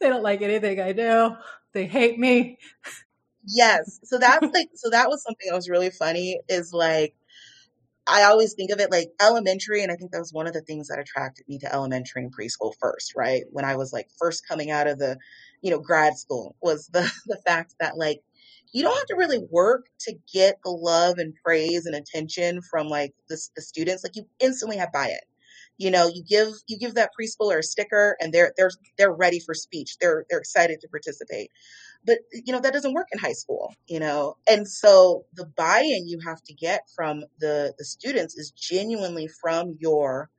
they 0.00 0.08
don't 0.08 0.22
like 0.24 0.42
anything 0.42 0.80
i 0.80 0.92
do 0.92 1.32
they 1.74 1.86
hate 1.86 2.18
me 2.18 2.58
Yes. 3.46 4.00
So 4.04 4.18
that's 4.18 4.46
like, 4.54 4.70
so 4.74 4.90
that 4.90 5.08
was 5.08 5.22
something 5.22 5.46
that 5.48 5.54
was 5.56 5.68
really 5.70 5.90
funny 5.90 6.40
is 6.48 6.72
like, 6.72 7.14
I 8.06 8.22
always 8.24 8.54
think 8.54 8.70
of 8.70 8.80
it 8.80 8.90
like 8.90 9.10
elementary, 9.20 9.82
and 9.82 9.92
I 9.92 9.96
think 9.96 10.12
that 10.12 10.18
was 10.18 10.32
one 10.32 10.46
of 10.46 10.54
the 10.54 10.62
things 10.62 10.88
that 10.88 10.98
attracted 10.98 11.46
me 11.48 11.58
to 11.58 11.72
elementary 11.72 12.22
and 12.22 12.34
preschool 12.34 12.72
first, 12.80 13.14
right? 13.14 13.44
When 13.50 13.64
I 13.66 13.76
was 13.76 13.92
like 13.92 14.08
first 14.18 14.48
coming 14.48 14.70
out 14.70 14.86
of 14.86 14.98
the, 14.98 15.18
you 15.60 15.70
know, 15.70 15.78
grad 15.78 16.16
school 16.16 16.56
was 16.62 16.88
the 16.88 17.10
the 17.26 17.36
fact 17.46 17.74
that 17.80 17.98
like 17.98 18.22
you 18.72 18.82
don't 18.82 18.96
have 18.96 19.06
to 19.06 19.16
really 19.16 19.40
work 19.50 19.86
to 20.00 20.14
get 20.32 20.58
the 20.64 20.70
love 20.70 21.18
and 21.18 21.34
praise 21.44 21.86
and 21.86 21.94
attention 21.94 22.60
from 22.70 22.88
like 22.88 23.14
the, 23.28 23.38
the 23.56 23.62
students. 23.62 24.04
Like 24.04 24.16
you 24.16 24.26
instantly 24.40 24.76
have 24.78 24.92
buy-in. 24.92 25.18
You 25.78 25.90
know, 25.90 26.08
you 26.08 26.24
give 26.24 26.48
you 26.68 26.78
give 26.78 26.94
that 26.94 27.10
preschooler 27.18 27.58
a 27.58 27.62
sticker, 27.62 28.16
and 28.20 28.32
they're 28.32 28.52
they're 28.56 28.70
they're 28.98 29.12
ready 29.12 29.40
for 29.40 29.54
speech. 29.54 29.96
They're 30.00 30.24
they're 30.30 30.40
excited 30.40 30.80
to 30.82 30.88
participate 30.88 31.46
but 32.06 32.18
you 32.32 32.52
know 32.52 32.60
that 32.60 32.72
doesn't 32.72 32.94
work 32.94 33.08
in 33.12 33.18
high 33.18 33.32
school 33.32 33.74
you 33.86 34.00
know 34.00 34.36
and 34.48 34.66
so 34.68 35.24
the 35.34 35.46
buy-in 35.56 36.08
you 36.08 36.18
have 36.24 36.42
to 36.42 36.54
get 36.54 36.82
from 36.94 37.24
the 37.40 37.74
the 37.78 37.84
students 37.84 38.36
is 38.36 38.50
genuinely 38.52 39.28
from 39.28 39.76
your 39.78 40.30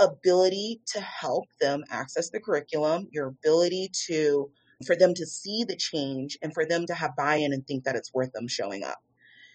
ability 0.00 0.80
to 0.86 1.00
help 1.00 1.46
them 1.60 1.84
access 1.90 2.30
the 2.30 2.40
curriculum 2.40 3.08
your 3.12 3.28
ability 3.28 3.90
to 4.06 4.50
for 4.86 4.96
them 4.96 5.14
to 5.14 5.26
see 5.26 5.64
the 5.64 5.76
change 5.76 6.38
and 6.42 6.54
for 6.54 6.64
them 6.64 6.86
to 6.86 6.94
have 6.94 7.16
buy-in 7.16 7.52
and 7.52 7.66
think 7.66 7.84
that 7.84 7.96
it's 7.96 8.12
worth 8.12 8.32
them 8.32 8.48
showing 8.48 8.84
up 8.84 9.02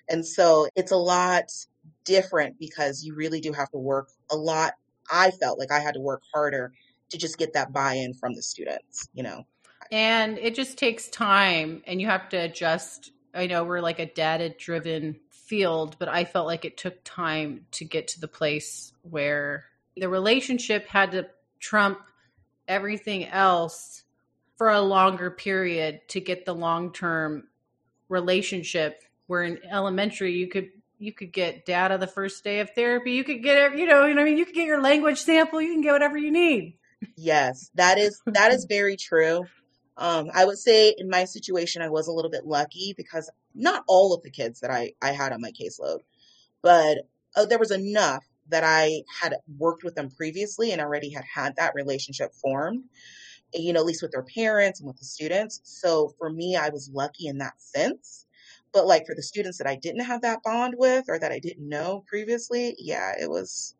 and 0.09 0.25
so 0.25 0.67
it's 0.75 0.91
a 0.91 0.97
lot 0.97 1.45
different 2.05 2.57
because 2.59 3.03
you 3.03 3.15
really 3.15 3.41
do 3.41 3.53
have 3.53 3.69
to 3.69 3.77
work 3.77 4.09
a 4.31 4.35
lot 4.35 4.73
i 5.11 5.31
felt 5.31 5.59
like 5.59 5.71
i 5.71 5.79
had 5.79 5.93
to 5.93 6.01
work 6.01 6.21
harder 6.33 6.73
to 7.09 7.17
just 7.17 7.37
get 7.37 7.53
that 7.53 7.71
buy-in 7.71 8.13
from 8.13 8.33
the 8.33 8.41
students 8.41 9.07
you 9.13 9.23
know 9.23 9.45
and 9.91 10.39
it 10.39 10.55
just 10.55 10.77
takes 10.77 11.07
time 11.07 11.83
and 11.85 12.01
you 12.01 12.07
have 12.07 12.29
to 12.29 12.37
adjust. 12.37 13.11
I 13.33 13.47
know 13.47 13.63
we're 13.63 13.81
like 13.81 13.99
a 13.99 14.05
data 14.05 14.49
driven 14.49 15.19
field, 15.29 15.97
but 15.99 16.07
I 16.07 16.25
felt 16.25 16.47
like 16.47 16.65
it 16.65 16.77
took 16.77 17.03
time 17.03 17.67
to 17.73 17.85
get 17.85 18.07
to 18.09 18.19
the 18.19 18.27
place 18.27 18.93
where 19.03 19.65
the 19.95 20.09
relationship 20.09 20.87
had 20.87 21.11
to 21.11 21.27
trump 21.59 21.99
everything 22.67 23.25
else 23.25 24.02
for 24.63 24.69
a 24.69 24.79
longer 24.79 25.29
period 25.29 25.99
to 26.07 26.21
get 26.21 26.45
the 26.45 26.55
long 26.55 26.93
term 26.93 27.43
relationship 28.07 29.03
where 29.27 29.43
in 29.43 29.59
elementary 29.69 30.31
you 30.31 30.47
could 30.47 30.69
you 30.99 31.11
could 31.11 31.33
get 31.33 31.65
data 31.65 31.97
the 31.97 32.07
first 32.07 32.45
day 32.45 32.61
of 32.61 32.69
therapy. 32.69 33.11
You 33.11 33.25
could 33.25 33.43
get 33.43 33.77
you 33.77 33.85
know 33.85 34.05
you 34.05 34.13
know 34.13 34.21
I 34.21 34.23
mean 34.23 34.37
you 34.37 34.45
could 34.45 34.55
get 34.55 34.65
your 34.65 34.81
language 34.81 35.17
sample. 35.17 35.61
You 35.61 35.73
can 35.73 35.81
get 35.81 35.91
whatever 35.91 36.17
you 36.17 36.31
need. 36.31 36.77
Yes 37.17 37.71
that 37.75 37.97
is 37.97 38.21
that 38.27 38.53
is 38.53 38.63
very 38.63 38.95
true. 38.95 39.43
Um, 39.97 40.29
I 40.33 40.45
would 40.45 40.57
say 40.57 40.95
in 40.97 41.09
my 41.09 41.25
situation, 41.25 41.81
I 41.81 41.89
was 41.89 42.07
a 42.07 42.13
little 42.13 42.31
bit 42.31 42.45
lucky 42.45 42.93
because 42.95 43.29
not 43.53 43.83
all 43.89 44.13
of 44.13 44.23
the 44.23 44.31
kids 44.31 44.61
that 44.61 44.71
I, 44.71 44.93
I 45.01 45.11
had 45.11 45.33
on 45.33 45.41
my 45.41 45.51
caseload, 45.51 45.99
but 46.61 46.99
uh, 47.35 47.45
there 47.47 47.59
was 47.59 47.71
enough 47.71 48.23
that 48.47 48.63
I 48.63 49.03
had 49.21 49.35
worked 49.57 49.83
with 49.83 49.95
them 49.95 50.09
previously 50.09 50.71
and 50.71 50.79
already 50.79 51.09
had 51.09 51.25
had 51.25 51.57
that 51.57 51.75
relationship 51.75 52.33
formed, 52.33 52.85
you 53.53 53.73
know, 53.73 53.79
at 53.79 53.85
least 53.85 54.01
with 54.01 54.11
their 54.11 54.23
parents 54.23 54.79
and 54.79 54.87
with 54.87 54.97
the 54.97 55.05
students. 55.05 55.61
So 55.63 56.13
for 56.17 56.29
me, 56.29 56.55
I 56.55 56.69
was 56.69 56.89
lucky 56.93 57.27
in 57.27 57.39
that 57.39 57.53
sense. 57.57 58.25
But 58.73 58.87
like 58.87 59.05
for 59.05 59.15
the 59.15 59.21
students 59.21 59.59
that 59.59 59.67
I 59.67 59.75
didn't 59.75 60.05
have 60.05 60.21
that 60.21 60.39
bond 60.43 60.75
with 60.77 61.05
or 61.07 61.19
that 61.19 61.31
I 61.31 61.39
didn't 61.39 61.67
know 61.67 62.03
previously, 62.07 62.75
yeah, 62.79 63.13
it 63.19 63.29
was, 63.29 63.75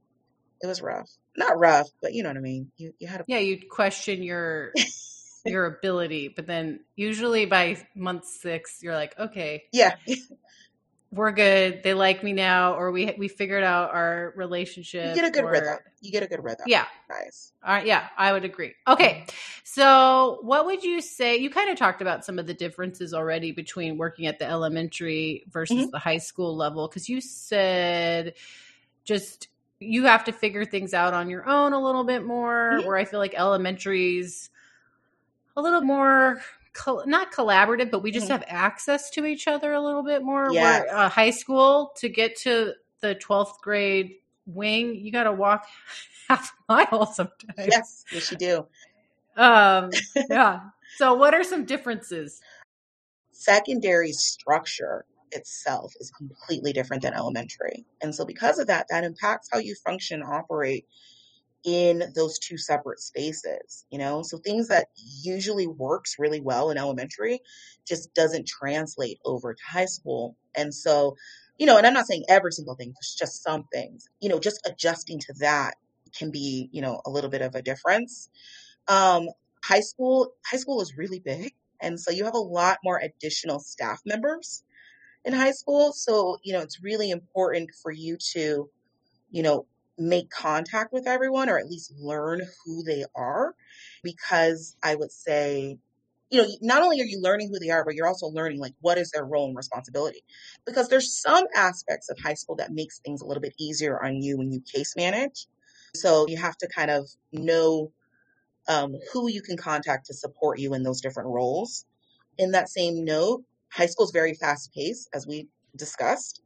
it 0.62 0.68
was 0.68 0.82
rough. 0.82 1.10
Not 1.36 1.58
rough, 1.58 1.89
but 2.01 2.13
you 2.13 2.22
know 2.22 2.30
what 2.30 2.38
I 2.38 2.42
mean. 2.42 2.72
You 2.77 2.94
you 3.00 3.08
had 3.08 3.22
a 3.22 3.25
yeah. 3.27 3.39
You 3.39 3.60
question 3.68 4.22
your 4.22 4.72
your 5.46 5.65
ability, 5.65 6.32
but 6.34 6.46
then 6.46 6.82
usually 6.96 7.46
by 7.48 7.84
month 7.96 8.25
six, 8.25 8.77
you're 8.84 8.94
like, 8.94 9.18
okay, 9.18 9.63
yeah, 9.72 9.96
we're 11.13 11.32
good. 11.32 11.84
They 11.84 11.93
like 11.93 12.24
me 12.24 12.34
now, 12.34 12.74
or 12.74 12.91
we 12.91 13.13
we 13.17 13.27
figured 13.27 13.63
out 13.63 13.93
our 13.93 14.34
relationship. 14.36 15.15
You 15.15 15.22
get 15.22 15.27
a 15.27 15.32
good 15.32 15.43
or, 15.43 15.51
rhythm. 15.51 15.77
You 16.01 16.12
get 16.12 16.24
a 16.24 16.27
good 16.27 16.43
rhythm. 16.43 16.65
Yeah, 16.65 16.86
nice. 17.08 17.53
All 17.63 17.72
right, 17.72 17.86
yeah, 17.86 18.08
I 18.17 18.32
would 18.32 18.43
agree. 18.43 18.74
Okay, 18.88 19.25
so 19.63 20.39
what 20.41 20.65
would 20.65 20.84
you 20.84 21.01
say? 21.01 21.38
You 21.38 21.51
kind 21.51 21.70
of 21.70 21.77
talked 21.77 22.01
about 22.01 22.25
some 22.25 22.39
of 22.39 22.48
the 22.48 22.53
differences 22.53 23.13
already 23.13 23.51
between 23.51 23.98
working 23.98 24.25
at 24.25 24.39
the 24.39 24.46
elementary 24.46 25.43
versus 25.51 25.77
mm-hmm. 25.77 25.91
the 25.91 26.00
high 26.00 26.17
school 26.17 26.55
level, 26.55 26.88
because 26.88 27.08
you 27.08 27.22
said 27.22 28.34
just 29.03 29.50
you 29.79 30.05
have 30.05 30.24
to 30.24 30.32
figure 30.32 30.65
things 30.65 30.93
out 30.93 31.13
on 31.13 31.29
your 31.29 31.48
own 31.48 31.74
a 31.74 31.79
little 31.79 32.05
bit 32.05 32.25
more. 32.25 32.72
Mm-hmm. 32.74 32.88
Where 32.88 32.98
I 32.98 33.05
feel 33.05 33.20
like 33.20 33.36
elementaries 33.36 34.50
a 35.55 35.62
little 35.62 35.82
more 35.82 36.41
not 37.06 37.32
collaborative, 37.32 37.92
but 37.92 38.01
we 38.01 38.12
just 38.12 38.25
mm-hmm. 38.25 38.34
have 38.34 38.44
access 38.48 39.10
to 39.12 39.25
each 39.25 39.48
other 39.48 39.74
a 39.74 39.82
little 39.82 40.03
bit 40.03 40.24
more. 40.24 40.51
Yeah. 40.51 40.63
Where 40.63 40.96
uh, 40.96 41.10
high 41.10 41.30
school 41.30 41.92
to 41.98 42.10
get 42.10 42.36
to 42.38 42.74
the 43.01 43.15
twelfth 43.15 43.62
grade 43.62 44.15
wing, 44.46 44.96
you 44.96 45.12
got 45.12 45.24
to 45.24 45.32
walk 45.32 45.65
half 46.30 46.53
a 46.70 46.88
mile 46.92 47.06
sometimes. 47.06 47.53
Yes, 47.58 48.06
yes, 48.12 48.32
you 48.32 48.38
do. 48.38 48.65
Um, 49.36 49.89
yeah. 50.30 50.60
so, 50.98 51.13
what 51.13 51.34
are 51.34 51.44
some 51.44 51.65
differences? 51.65 52.42
Secondary 53.32 54.12
structure 54.12 55.06
itself 55.32 55.94
is 56.00 56.12
completely 56.12 56.74
different 56.74 57.01
than 57.01 57.13
elementary, 57.13 57.86
and 58.01 58.13
so 58.13 58.25
because 58.25 58.60
of 58.60 58.68
that, 58.68 58.88
that 58.89 59.03
impacts 59.03 59.50
how 59.51 59.60
you 59.60 59.75
function, 59.75 60.24
operate 60.24 60.86
in 61.63 62.03
those 62.15 62.39
two 62.39 62.58
separate 62.58 63.00
spaces, 63.00 63.86
you 63.89 63.98
know? 63.98 64.22
So 64.24 64.38
things 64.38 64.67
that 64.67 64.88
usually 64.96 65.67
works 65.67 66.15
really 66.20 66.41
well 66.41 66.70
in 66.70 66.77
elementary 66.77 67.39
just 67.88 68.13
doesn't 68.13 68.48
translate 68.48 69.20
over 69.25 69.53
to 69.53 69.63
high 69.65 69.86
school. 69.86 70.36
And 70.55 70.74
so, 70.74 71.15
you 71.58 71.65
know, 71.65 71.77
and 71.77 71.88
I'm 71.88 71.93
not 71.93 72.08
saying 72.08 72.25
every 72.27 72.51
single 72.51 72.75
thing, 72.75 72.93
it's 72.98 73.15
just 73.15 73.43
some 73.43 73.65
things, 73.72 74.10
you 74.20 74.29
know, 74.29 74.39
just 74.39 74.62
adjusting 74.65 75.20
to 75.20 75.34
that 75.39 75.75
can 76.17 76.32
be, 76.32 76.70
you 76.72 76.82
know, 76.82 77.01
a 77.05 77.10
little 77.10 77.29
bit 77.29 77.41
of 77.41 77.55
a 77.55 77.62
difference. 77.62 78.29
Um, 78.88 79.29
high 79.63 79.79
school, 79.79 80.34
high 80.46 80.58
school 80.58 80.82
is 80.82 80.98
really 80.98 81.20
big. 81.20 81.53
And 81.82 82.00
so 82.00 82.12
you 82.12 82.25
have 82.25 82.36
a 82.36 82.39
lot 82.39 82.79
more 82.84 82.98
additional 82.98 83.60
staff 83.60 84.01
members 84.05 84.63
in 85.25 85.34
high 85.34 85.51
school. 85.51 85.93
So, 85.93 86.38
you 86.43 86.53
know, 86.53 86.62
it's 86.62 86.84
really 86.84 87.10
important 87.12 87.72
for 87.82 87.91
you 87.91 88.17
to, 88.34 88.70
you 89.32 89.43
know, 89.43 89.65
make 89.98 90.30
contact 90.30 90.92
with 90.92 91.08
everyone 91.08 91.50
or 91.50 91.60
at 91.60 91.70
least 91.70 91.94
learn 92.00 92.42
who 92.66 92.84
they 92.84 93.06
are 93.16 93.56
because 94.04 94.76
I 94.84 94.96
would 94.96 95.12
say 95.12 95.78
you 96.30 96.42
know 96.42 96.48
not 96.62 96.82
only 96.82 97.00
are 97.00 97.06
you 97.06 97.22
learning 97.22 97.50
who 97.50 97.60
they 97.60 97.70
are 97.70 97.86
but 97.86 97.94
you're 97.94 98.08
also 98.08 98.28
learning 98.28 98.60
like 98.60 98.74
what 98.82 98.98
is 98.98 99.12
their 99.12 99.26
role 99.26 99.48
and 99.48 99.56
responsibility. 99.56 100.22
Because 100.66 100.90
there's 100.90 101.22
some 101.22 101.46
aspects 101.56 102.10
of 102.10 102.18
high 102.20 102.34
school 102.34 102.56
that 102.56 102.72
makes 102.72 103.00
things 103.00 103.22
a 103.22 103.26
little 103.26 103.42
bit 103.42 103.54
easier 103.60 104.04
on 104.04 104.22
you 104.22 104.38
when 104.38 104.52
you 104.52 104.62
case 104.62 104.96
manage. 104.96 105.48
So 105.96 106.28
you 106.28 106.38
have 106.38 106.58
to 106.58 106.68
kind 106.68 106.90
of 106.90 107.08
know 107.32 107.92
um, 108.68 108.96
who 109.12 109.30
you 109.30 109.42
can 109.42 109.58
contact 109.58 110.08
to 110.08 110.14
support 110.14 110.60
you 110.60 110.74
in 110.74 110.84
those 110.84 111.02
different 111.02 111.30
roles. 111.30 111.86
In 112.38 112.52
that 112.52 112.70
same 112.70 113.06
note 113.06 113.44
high 113.72 113.88
school 113.88 114.06
is 114.06 114.12
very 114.12 114.34
fast 114.36 114.72
paced 114.74 115.10
as 115.14 115.28
we 115.28 115.48
discussed 115.76 116.42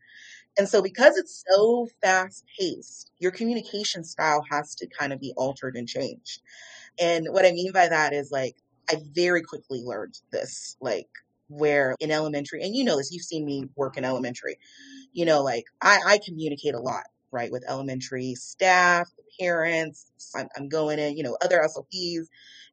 and 0.58 0.68
so, 0.68 0.82
because 0.82 1.18
it's 1.18 1.44
so 1.50 1.88
fast 2.02 2.44
paced, 2.60 3.12
your 3.20 3.32
communication 3.32 4.04
style 4.04 4.44
has 4.50 4.76
to 4.76 4.88
kind 4.88 5.14
of 5.14 5.20
be 5.20 5.34
altered 5.38 5.76
and 5.76 5.88
changed. 5.88 6.42
And 7.00 7.28
what 7.30 7.46
I 7.46 7.52
mean 7.52 7.72
by 7.72 7.90
that 7.90 8.14
is 8.14 8.32
like, 8.32 8.56
I 8.90 8.98
very 9.14 9.42
quickly 9.42 9.82
learned 9.84 10.20
this, 10.32 10.78
like, 10.82 11.10
where 11.50 11.96
in 12.00 12.12
elementary, 12.12 12.64
and 12.64 12.76
you 12.76 12.84
know 12.84 12.98
this, 12.98 13.12
you've 13.12 13.24
seen 13.24 13.46
me 13.46 13.70
work 13.76 13.98
in 13.98 14.06
elementary, 14.06 14.58
you 15.14 15.26
know, 15.26 15.44
like 15.44 15.66
I, 15.82 16.00
I 16.06 16.20
communicate 16.26 16.74
a 16.76 16.80
lot 16.80 17.04
right, 17.32 17.52
with 17.52 17.64
elementary 17.68 18.36
staff, 18.36 19.10
parents. 19.40 20.12
I'm, 20.36 20.48
I'm 20.56 20.70
going 20.70 21.00
in, 21.00 21.18
you 21.18 21.24
know, 21.24 21.38
other 21.42 21.60
SLPs. 21.60 22.28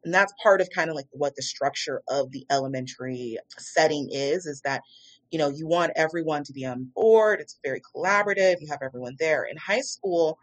And 0.04 0.12
that's 0.12 0.32
part 0.42 0.60
of 0.60 0.68
kind 0.74 0.90
of 0.90 0.96
like 0.96 1.06
what 1.10 1.34
the 1.36 1.42
structure 1.42 2.02
of 2.08 2.30
the 2.30 2.46
elementary 2.50 3.38
setting 3.58 4.08
is, 4.12 4.46
is 4.46 4.60
that, 4.62 4.82
you 5.34 5.38
know, 5.38 5.48
you 5.48 5.66
want 5.66 5.90
everyone 5.96 6.44
to 6.44 6.52
be 6.52 6.64
on 6.64 6.92
board. 6.94 7.40
It's 7.40 7.58
very 7.64 7.82
collaborative. 7.92 8.58
You 8.60 8.68
have 8.70 8.78
everyone 8.82 9.16
there. 9.18 9.42
In 9.42 9.56
high 9.56 9.80
school, 9.80 10.38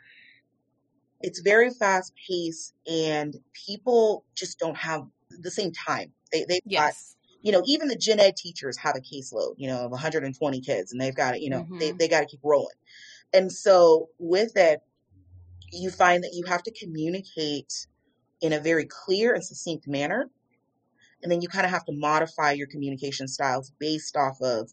it's 1.22 1.40
very 1.40 1.70
fast 1.70 2.12
paced 2.28 2.74
and 2.86 3.34
people 3.66 4.26
just 4.36 4.60
don't 4.60 4.76
have 4.76 5.04
the 5.30 5.50
same 5.50 5.72
time. 5.72 6.12
They, 6.34 6.44
they've 6.44 6.60
got 6.76 6.88
Yes. 6.90 7.16
you 7.42 7.54
know, 7.54 7.64
even 7.66 7.88
the 7.88 7.96
gen 7.96 8.20
ed 8.20 8.36
teachers 8.36 8.78
have 8.80 8.98
a 8.98 9.00
caseload, 9.00 9.54
you 9.56 9.70
know, 9.70 9.86
of 9.86 9.92
120 9.92 10.60
kids 10.60 10.92
and 10.92 11.00
they've 11.00 11.16
got 11.16 11.32
to, 11.32 11.42
you 11.42 11.50
know, 11.52 11.70
they, 11.80 11.94
Mhm. 11.94 12.00
they 12.00 12.10
got 12.10 12.20
to 12.20 12.26
keep 12.28 12.42
rolling. 12.44 12.76
And 13.32 13.50
so 13.50 14.10
with 14.20 14.58
it, 14.58 14.82
you 15.72 15.90
find 15.90 16.26
that 16.26 16.34
you 16.34 16.44
have 16.48 16.64
to 16.64 16.72
communicate 16.74 17.72
in 18.42 18.52
a 18.52 18.60
very 18.60 18.86
clear 18.86 19.34
and 19.34 19.44
succinct 19.44 19.88
manner. 19.88 20.30
And 21.24 21.32
then 21.32 21.42
you 21.42 21.48
kind 21.50 21.66
of 21.66 21.72
have 21.72 21.86
to 21.86 21.94
modify 21.94 22.52
your 22.54 22.68
communication 22.68 23.28
styles 23.28 23.72
based 23.80 24.18
off 24.18 24.38
of 24.42 24.70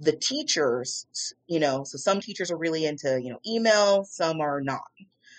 the 0.00 0.12
teachers, 0.12 1.34
you 1.46 1.60
know, 1.60 1.84
so 1.84 1.98
some 1.98 2.20
teachers 2.20 2.50
are 2.50 2.56
really 2.56 2.86
into, 2.86 3.20
you 3.22 3.30
know, 3.30 3.38
email, 3.46 4.04
some 4.04 4.40
are 4.40 4.60
not. 4.60 4.90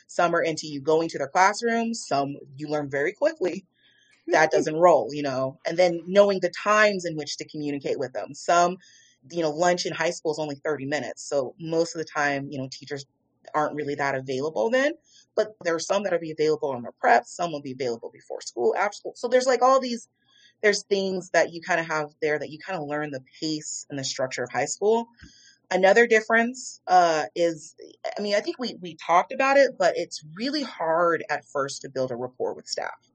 Some 0.07 0.35
are 0.35 0.41
into 0.41 0.67
you 0.67 0.81
going 0.81 1.09
to 1.09 1.17
their 1.17 1.27
classrooms, 1.27 2.05
some 2.07 2.35
you 2.57 2.67
learn 2.67 2.89
very 2.89 3.13
quickly 3.13 3.65
that 4.27 4.49
hmm. 4.51 4.57
doesn't 4.57 4.75
roll, 4.75 5.09
you 5.13 5.23
know, 5.23 5.59
and 5.65 5.77
then 5.77 6.01
knowing 6.07 6.39
the 6.39 6.51
times 6.51 7.05
in 7.05 7.15
which 7.15 7.37
to 7.37 7.47
communicate 7.47 7.99
with 7.99 8.13
them. 8.13 8.33
Some, 8.33 8.77
you 9.31 9.41
know, 9.41 9.51
lunch 9.51 9.85
in 9.85 9.93
high 9.93 10.09
school 10.09 10.31
is 10.31 10.39
only 10.39 10.55
30 10.55 10.85
minutes. 10.85 11.23
So 11.23 11.55
most 11.59 11.95
of 11.95 11.99
the 11.99 12.05
time, 12.05 12.47
you 12.49 12.57
know, 12.57 12.67
teachers 12.71 13.05
aren't 13.53 13.75
really 13.75 13.95
that 13.95 14.15
available 14.15 14.69
then. 14.69 14.93
But 15.35 15.55
there 15.63 15.75
are 15.75 15.79
some 15.79 16.03
that'll 16.03 16.19
be 16.19 16.31
available 16.31 16.71
on 16.71 16.81
their 16.81 16.91
prep, 16.99 17.25
some 17.25 17.51
will 17.51 17.61
be 17.61 17.71
available 17.71 18.09
before 18.11 18.41
school, 18.41 18.75
after 18.77 18.95
school. 18.95 19.13
So 19.15 19.27
there's 19.27 19.47
like 19.47 19.61
all 19.61 19.79
these, 19.79 20.07
there's 20.61 20.83
things 20.83 21.29
that 21.31 21.53
you 21.53 21.61
kind 21.61 21.79
of 21.79 21.87
have 21.87 22.09
there 22.21 22.39
that 22.39 22.49
you 22.49 22.59
kind 22.59 22.79
of 22.79 22.87
learn 22.87 23.11
the 23.11 23.23
pace 23.39 23.85
and 23.89 23.97
the 23.97 24.03
structure 24.03 24.43
of 24.43 24.51
high 24.51 24.65
school. 24.65 25.07
Another 25.71 26.05
difference 26.05 26.81
uh, 26.87 27.25
is, 27.35 27.75
I 28.17 28.21
mean, 28.21 28.35
I 28.35 28.41
think 28.41 28.59
we 28.59 28.75
we 28.81 28.95
talked 28.95 29.31
about 29.31 29.57
it, 29.57 29.71
but 29.79 29.93
it's 29.95 30.23
really 30.35 30.63
hard 30.63 31.23
at 31.29 31.45
first 31.45 31.81
to 31.83 31.89
build 31.89 32.11
a 32.11 32.15
rapport 32.15 32.53
with 32.53 32.67
staff 32.67 33.11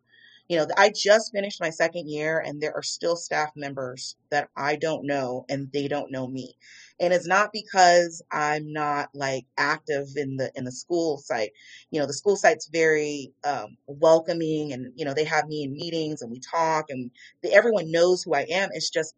you 0.49 0.57
know, 0.57 0.67
I 0.77 0.93
just 0.95 1.33
finished 1.33 1.61
my 1.61 1.71
second 1.71 2.09
year 2.09 2.39
and 2.39 2.61
there 2.61 2.75
are 2.75 2.83
still 2.83 3.17
staff 3.17 3.51
members 3.57 4.17
that 4.31 4.49
I 4.57 4.77
don't 4.77 5.07
know 5.07 5.45
and 5.49 5.71
they 5.73 5.89
don't 5.89 6.13
know 6.13 6.27
me. 6.27 6.55
And 6.99 7.13
it's 7.13 7.27
not 7.27 7.51
because 7.53 8.23
I'm 8.33 8.73
not 8.73 9.11
like 9.15 9.45
active 9.59 10.09
in 10.17 10.37
the 10.37 10.51
in 10.55 10.65
the 10.65 10.73
school 10.73 11.19
site. 11.19 11.51
You 11.91 12.01
know, 12.01 12.07
the 12.07 12.15
school 12.15 12.37
site's 12.37 12.69
very 12.69 13.33
um, 13.45 13.77
welcoming 13.87 14.73
and 14.73 14.93
you 14.97 15.05
know, 15.05 15.15
they 15.15 15.25
have 15.25 15.47
me 15.47 15.65
in 15.65 15.73
meetings 15.73 16.23
and 16.23 16.31
we 16.31 16.41
talk 16.41 16.87
and 16.89 17.11
everyone 17.51 17.91
knows 17.91 18.23
who 18.23 18.35
I 18.35 18.47
am. 18.51 18.71
It's 18.73 18.91
just 18.91 19.15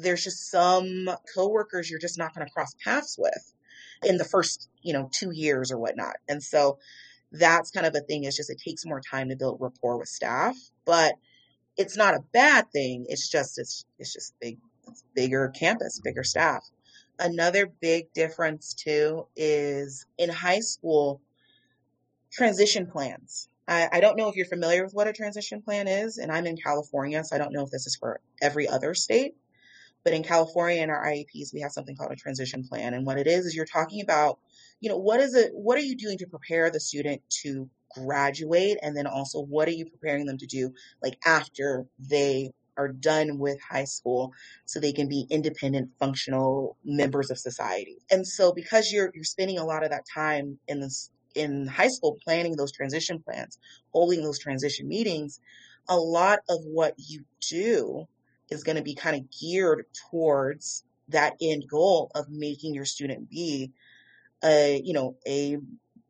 there's 0.00 0.24
just 0.24 0.50
some 0.50 1.10
coworkers 1.34 1.90
you're 1.90 1.98
just 1.98 2.18
not 2.18 2.34
going 2.34 2.46
to 2.46 2.52
cross 2.52 2.74
paths 2.84 3.16
with 3.18 3.52
in 4.04 4.18
the 4.18 4.24
first, 4.24 4.68
you 4.82 4.92
know, 4.92 5.08
2 5.12 5.30
years 5.32 5.72
or 5.72 5.78
whatnot. 5.78 6.16
And 6.28 6.42
so 6.42 6.78
that's 7.32 7.70
kind 7.70 7.86
of 7.86 7.94
a 7.94 8.00
thing. 8.00 8.24
It's 8.24 8.36
just 8.36 8.50
it 8.50 8.60
takes 8.64 8.86
more 8.86 9.00
time 9.00 9.28
to 9.28 9.36
build 9.36 9.58
rapport 9.60 9.98
with 9.98 10.08
staff, 10.08 10.56
but 10.84 11.14
it's 11.76 11.96
not 11.96 12.14
a 12.14 12.24
bad 12.32 12.70
thing. 12.72 13.06
It's 13.08 13.28
just 13.28 13.58
it's 13.58 13.84
it's 13.98 14.12
just 14.12 14.34
big, 14.40 14.58
it's 14.88 15.04
bigger 15.14 15.52
campus, 15.58 16.00
bigger 16.02 16.24
staff. 16.24 16.64
Another 17.18 17.66
big 17.66 18.12
difference 18.12 18.74
too 18.74 19.26
is 19.36 20.06
in 20.18 20.28
high 20.30 20.60
school 20.60 21.20
transition 22.32 22.86
plans. 22.86 23.48
I, 23.66 23.88
I 23.92 24.00
don't 24.00 24.16
know 24.16 24.28
if 24.28 24.36
you're 24.36 24.46
familiar 24.46 24.84
with 24.84 24.94
what 24.94 25.08
a 25.08 25.12
transition 25.12 25.62
plan 25.62 25.88
is, 25.88 26.18
and 26.18 26.30
I'm 26.30 26.46
in 26.46 26.56
California, 26.56 27.22
so 27.24 27.36
I 27.36 27.38
don't 27.38 27.52
know 27.52 27.64
if 27.64 27.70
this 27.70 27.86
is 27.86 27.96
for 27.96 28.20
every 28.42 28.68
other 28.68 28.94
state. 28.94 29.36
But 30.02 30.12
in 30.12 30.22
California, 30.22 30.82
in 30.82 30.90
our 30.90 31.06
IEPs, 31.06 31.54
we 31.54 31.62
have 31.62 31.72
something 31.72 31.96
called 31.96 32.12
a 32.12 32.16
transition 32.16 32.64
plan, 32.64 32.92
and 32.92 33.06
what 33.06 33.18
it 33.18 33.26
is 33.26 33.46
is 33.46 33.54
you're 33.54 33.64
talking 33.64 34.02
about 34.02 34.38
you 34.84 34.90
know, 34.90 34.98
what 34.98 35.18
is 35.20 35.34
it, 35.34 35.52
what 35.54 35.78
are 35.78 35.82
you 35.82 35.96
doing 35.96 36.18
to 36.18 36.26
prepare 36.26 36.70
the 36.70 36.78
student 36.78 37.22
to 37.42 37.70
graduate? 37.94 38.76
And 38.82 38.94
then 38.94 39.06
also, 39.06 39.40
what 39.40 39.66
are 39.66 39.72
you 39.72 39.86
preparing 39.86 40.26
them 40.26 40.36
to 40.36 40.46
do 40.46 40.74
like 41.02 41.18
after 41.24 41.86
they 41.98 42.50
are 42.76 42.88
done 42.88 43.38
with 43.38 43.58
high 43.60 43.84
school 43.84 44.32
so 44.64 44.80
they 44.80 44.92
can 44.92 45.08
be 45.08 45.26
independent, 45.30 45.90
functional 45.98 46.76
members 46.84 47.30
of 47.30 47.38
society? 47.38 47.98
And 48.10 48.26
so 48.26 48.52
because 48.52 48.92
you're, 48.92 49.10
you're 49.14 49.24
spending 49.24 49.58
a 49.58 49.64
lot 49.64 49.84
of 49.84 49.90
that 49.90 50.04
time 50.12 50.58
in 50.68 50.80
this, 50.80 51.10
in 51.34 51.66
high 51.66 51.88
school 51.88 52.18
planning 52.24 52.56
those 52.56 52.72
transition 52.72 53.20
plans, 53.20 53.58
holding 53.92 54.22
those 54.22 54.38
transition 54.38 54.88
meetings, 54.88 55.40
a 55.88 55.96
lot 55.96 56.40
of 56.48 56.58
what 56.64 56.94
you 56.96 57.24
do 57.50 58.06
is 58.50 58.64
going 58.64 58.76
to 58.76 58.82
be 58.82 58.94
kind 58.94 59.16
of 59.16 59.24
geared 59.30 59.84
towards 60.10 60.84
that 61.08 61.34
end 61.40 61.64
goal 61.68 62.10
of 62.14 62.28
making 62.30 62.74
your 62.74 62.84
student 62.84 63.28
be 63.28 63.72
a 64.42 64.80
you 64.84 64.92
know 64.92 65.16
a 65.26 65.58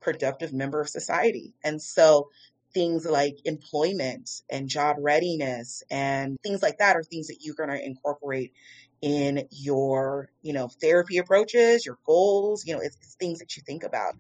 productive 0.01 0.53
member 0.53 0.81
of 0.81 0.89
society 0.89 1.55
and 1.65 1.81
so 1.81 2.29
things 2.75 3.07
like 3.07 3.39
employment 3.45 4.43
and 4.51 4.69
job 4.69 4.97
readiness 4.99 5.83
and 5.91 6.37
things 6.43 6.63
like 6.63 6.79
that 6.79 6.97
are 6.97 7.03
things 7.03 7.29
that 7.29 7.39
you're 7.41 7.55
going 7.55 7.71
to 7.71 7.85
incorporate 7.85 8.53
in 9.01 9.47
your 9.51 10.29
you 10.43 10.53
know 10.53 10.69
therapy 10.81 11.19
approaches 11.19 11.87
your 11.87 11.99
goals 12.07 12.67
you 12.67 12.75
know 12.75 12.81
it's, 12.81 12.97
it's 12.97 13.15
things 13.15 13.39
that 13.39 13.57
you 13.57 13.63
think 13.67 13.85
about 13.85 14.15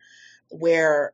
where 0.51 1.12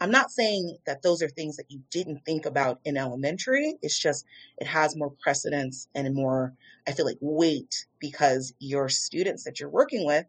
i'm 0.00 0.10
not 0.10 0.30
saying 0.30 0.76
that 0.86 1.02
those 1.02 1.22
are 1.22 1.28
things 1.28 1.56
that 1.56 1.70
you 1.70 1.80
didn't 1.90 2.24
think 2.24 2.46
about 2.46 2.80
in 2.84 2.96
elementary 2.96 3.76
it's 3.80 3.98
just 3.98 4.24
it 4.58 4.66
has 4.66 4.96
more 4.96 5.12
precedence 5.22 5.88
and 5.94 6.14
more 6.14 6.52
i 6.86 6.92
feel 6.92 7.06
like 7.06 7.18
weight 7.20 7.86
because 8.00 8.52
your 8.58 8.88
students 8.88 9.44
that 9.44 9.60
you're 9.60 9.68
working 9.70 10.04
with 10.04 10.26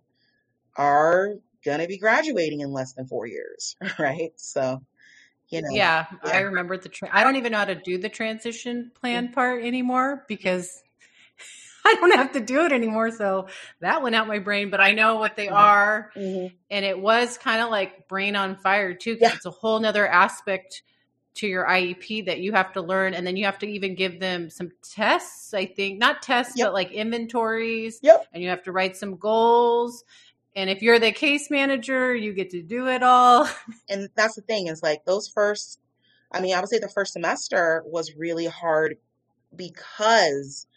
are 0.77 1.35
going 1.63 1.79
to 1.79 1.87
be 1.87 1.97
graduating 1.97 2.61
in 2.61 2.71
less 2.71 2.93
than 2.93 3.07
four 3.07 3.25
years, 3.25 3.75
right? 3.99 4.31
So, 4.35 4.81
you 5.49 5.61
know, 5.61 5.69
Yeah, 5.71 6.05
I 6.23 6.39
remember 6.39 6.77
the. 6.77 6.89
Tra- 6.89 7.09
I 7.11 7.23
don't 7.23 7.35
even 7.35 7.51
know 7.51 7.59
how 7.59 7.65
to 7.65 7.75
do 7.75 7.97
the 7.97 8.09
transition 8.09 8.91
plan 8.99 9.31
part 9.31 9.63
anymore 9.63 10.25
because 10.27 10.81
I 11.85 11.95
don't 11.95 12.15
have 12.15 12.31
to 12.33 12.39
do 12.39 12.65
it 12.65 12.71
anymore. 12.71 13.11
So 13.11 13.47
that 13.81 14.01
went 14.01 14.15
out 14.15 14.27
my 14.27 14.39
brain, 14.39 14.69
but 14.69 14.79
I 14.81 14.93
know 14.93 15.17
what 15.17 15.35
they 15.35 15.47
Mhm. 15.47 15.53
are, 15.55 16.11
Mhm. 16.15 16.53
and 16.71 16.85
it 16.85 16.99
was 16.99 17.37
kind 17.37 17.61
of 17.61 17.69
like 17.69 18.07
brain 18.07 18.35
on 18.35 18.55
fire 18.55 18.93
too, 18.93 19.13
because 19.15 19.31
Yeah. 19.31 19.35
it's 19.35 19.45
a 19.45 19.51
whole 19.51 19.79
nother 19.79 20.07
aspect 20.07 20.83
to 21.35 21.47
your 21.47 21.65
IEP 21.67 22.21
that 22.27 22.39
you 22.39 22.51
have 22.51 22.73
to 22.73 22.81
learn, 22.81 23.13
and 23.15 23.25
then 23.25 23.35
you 23.37 23.45
have 23.45 23.57
to 23.59 23.67
even 23.67 23.95
give 23.95 24.19
them 24.19 24.49
some 24.49 24.71
tests. 24.83 25.53
I 25.53 25.65
think 25.65 25.97
not 25.99 26.21
tests, 26.21 26.53
Yep. 26.55 26.67
but 26.67 26.73
like 26.73 26.91
inventories, 26.91 27.99
Yep. 28.03 28.27
and 28.33 28.43
you 28.43 28.49
have 28.49 28.63
to 28.63 28.71
write 28.71 28.95
some 28.95 29.15
goals. 29.17 30.03
And 30.55 30.69
if 30.69 30.81
you're 30.81 30.99
the 30.99 31.11
case 31.11 31.49
manager, 31.49 32.15
you 32.15 32.33
get 32.33 32.51
to 32.51 32.61
do 32.61 32.87
it 32.87 33.03
all. 33.03 33.49
And 33.89 34.09
that's 34.15 34.35
the 34.35 34.41
thing 34.41 34.67
is 34.67 34.81
like 34.83 35.05
those 35.05 35.27
first, 35.27 35.79
I 36.31 36.41
mean, 36.41 36.55
I 36.55 36.59
would 36.59 36.69
say 36.69 36.79
the 36.79 36.89
first 36.89 37.13
semester 37.13 37.83
was 37.85 38.15
really 38.15 38.45
hard 38.45 38.97
because 39.55 40.67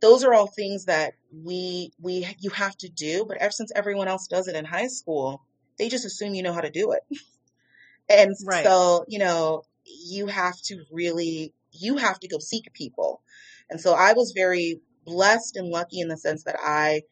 those 0.00 0.24
are 0.24 0.34
all 0.34 0.46
things 0.46 0.86
that 0.86 1.14
we 1.32 1.92
we 2.00 2.26
you 2.40 2.50
have 2.50 2.76
to 2.78 2.88
do 2.88 3.24
but 3.26 3.36
ever 3.38 3.50
since 3.50 3.72
everyone 3.74 4.08
else 4.08 4.26
does 4.26 4.48
it 4.48 4.56
in 4.56 4.64
high 4.64 4.86
school 4.86 5.42
they 5.78 5.88
just 5.88 6.04
assume 6.04 6.34
you 6.34 6.42
know 6.42 6.52
how 6.52 6.60
to 6.60 6.70
do 6.70 6.92
it 6.92 7.02
and 8.08 8.34
Right. 8.44 8.64
so 8.64 9.04
you 9.08 9.18
know 9.18 9.62
you 9.84 10.26
have 10.26 10.60
to 10.62 10.84
really 10.90 11.52
you 11.72 11.96
have 11.96 12.18
to 12.20 12.28
go 12.28 12.38
seek 12.38 12.72
people 12.72 13.22
and 13.70 13.80
so 13.80 13.94
i 13.94 14.12
was 14.12 14.32
very 14.32 14.80
blessed 15.04 15.56
and 15.56 15.68
lucky 15.68 16.00
in 16.00 16.08
the 16.08 16.16
sense 16.16 16.44
that 16.44 16.56
i 16.60 17.02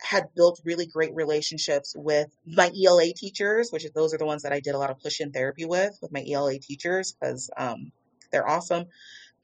had 0.00 0.24
built 0.34 0.60
really 0.64 0.86
great 0.86 1.14
relationships 1.14 1.94
with 1.96 2.28
my 2.46 2.70
ela 2.84 3.12
teachers 3.14 3.70
which 3.70 3.84
is 3.84 3.92
those 3.92 4.12
are 4.12 4.18
the 4.18 4.26
ones 4.26 4.42
that 4.42 4.52
i 4.52 4.60
did 4.60 4.74
a 4.74 4.78
lot 4.78 4.90
of 4.90 4.98
push-in 5.00 5.32
therapy 5.32 5.64
with 5.64 5.98
with 6.02 6.12
my 6.12 6.24
ela 6.30 6.58
teachers 6.58 7.16
because 7.18 7.50
um, 7.56 7.90
they're 8.30 8.48
awesome 8.48 8.86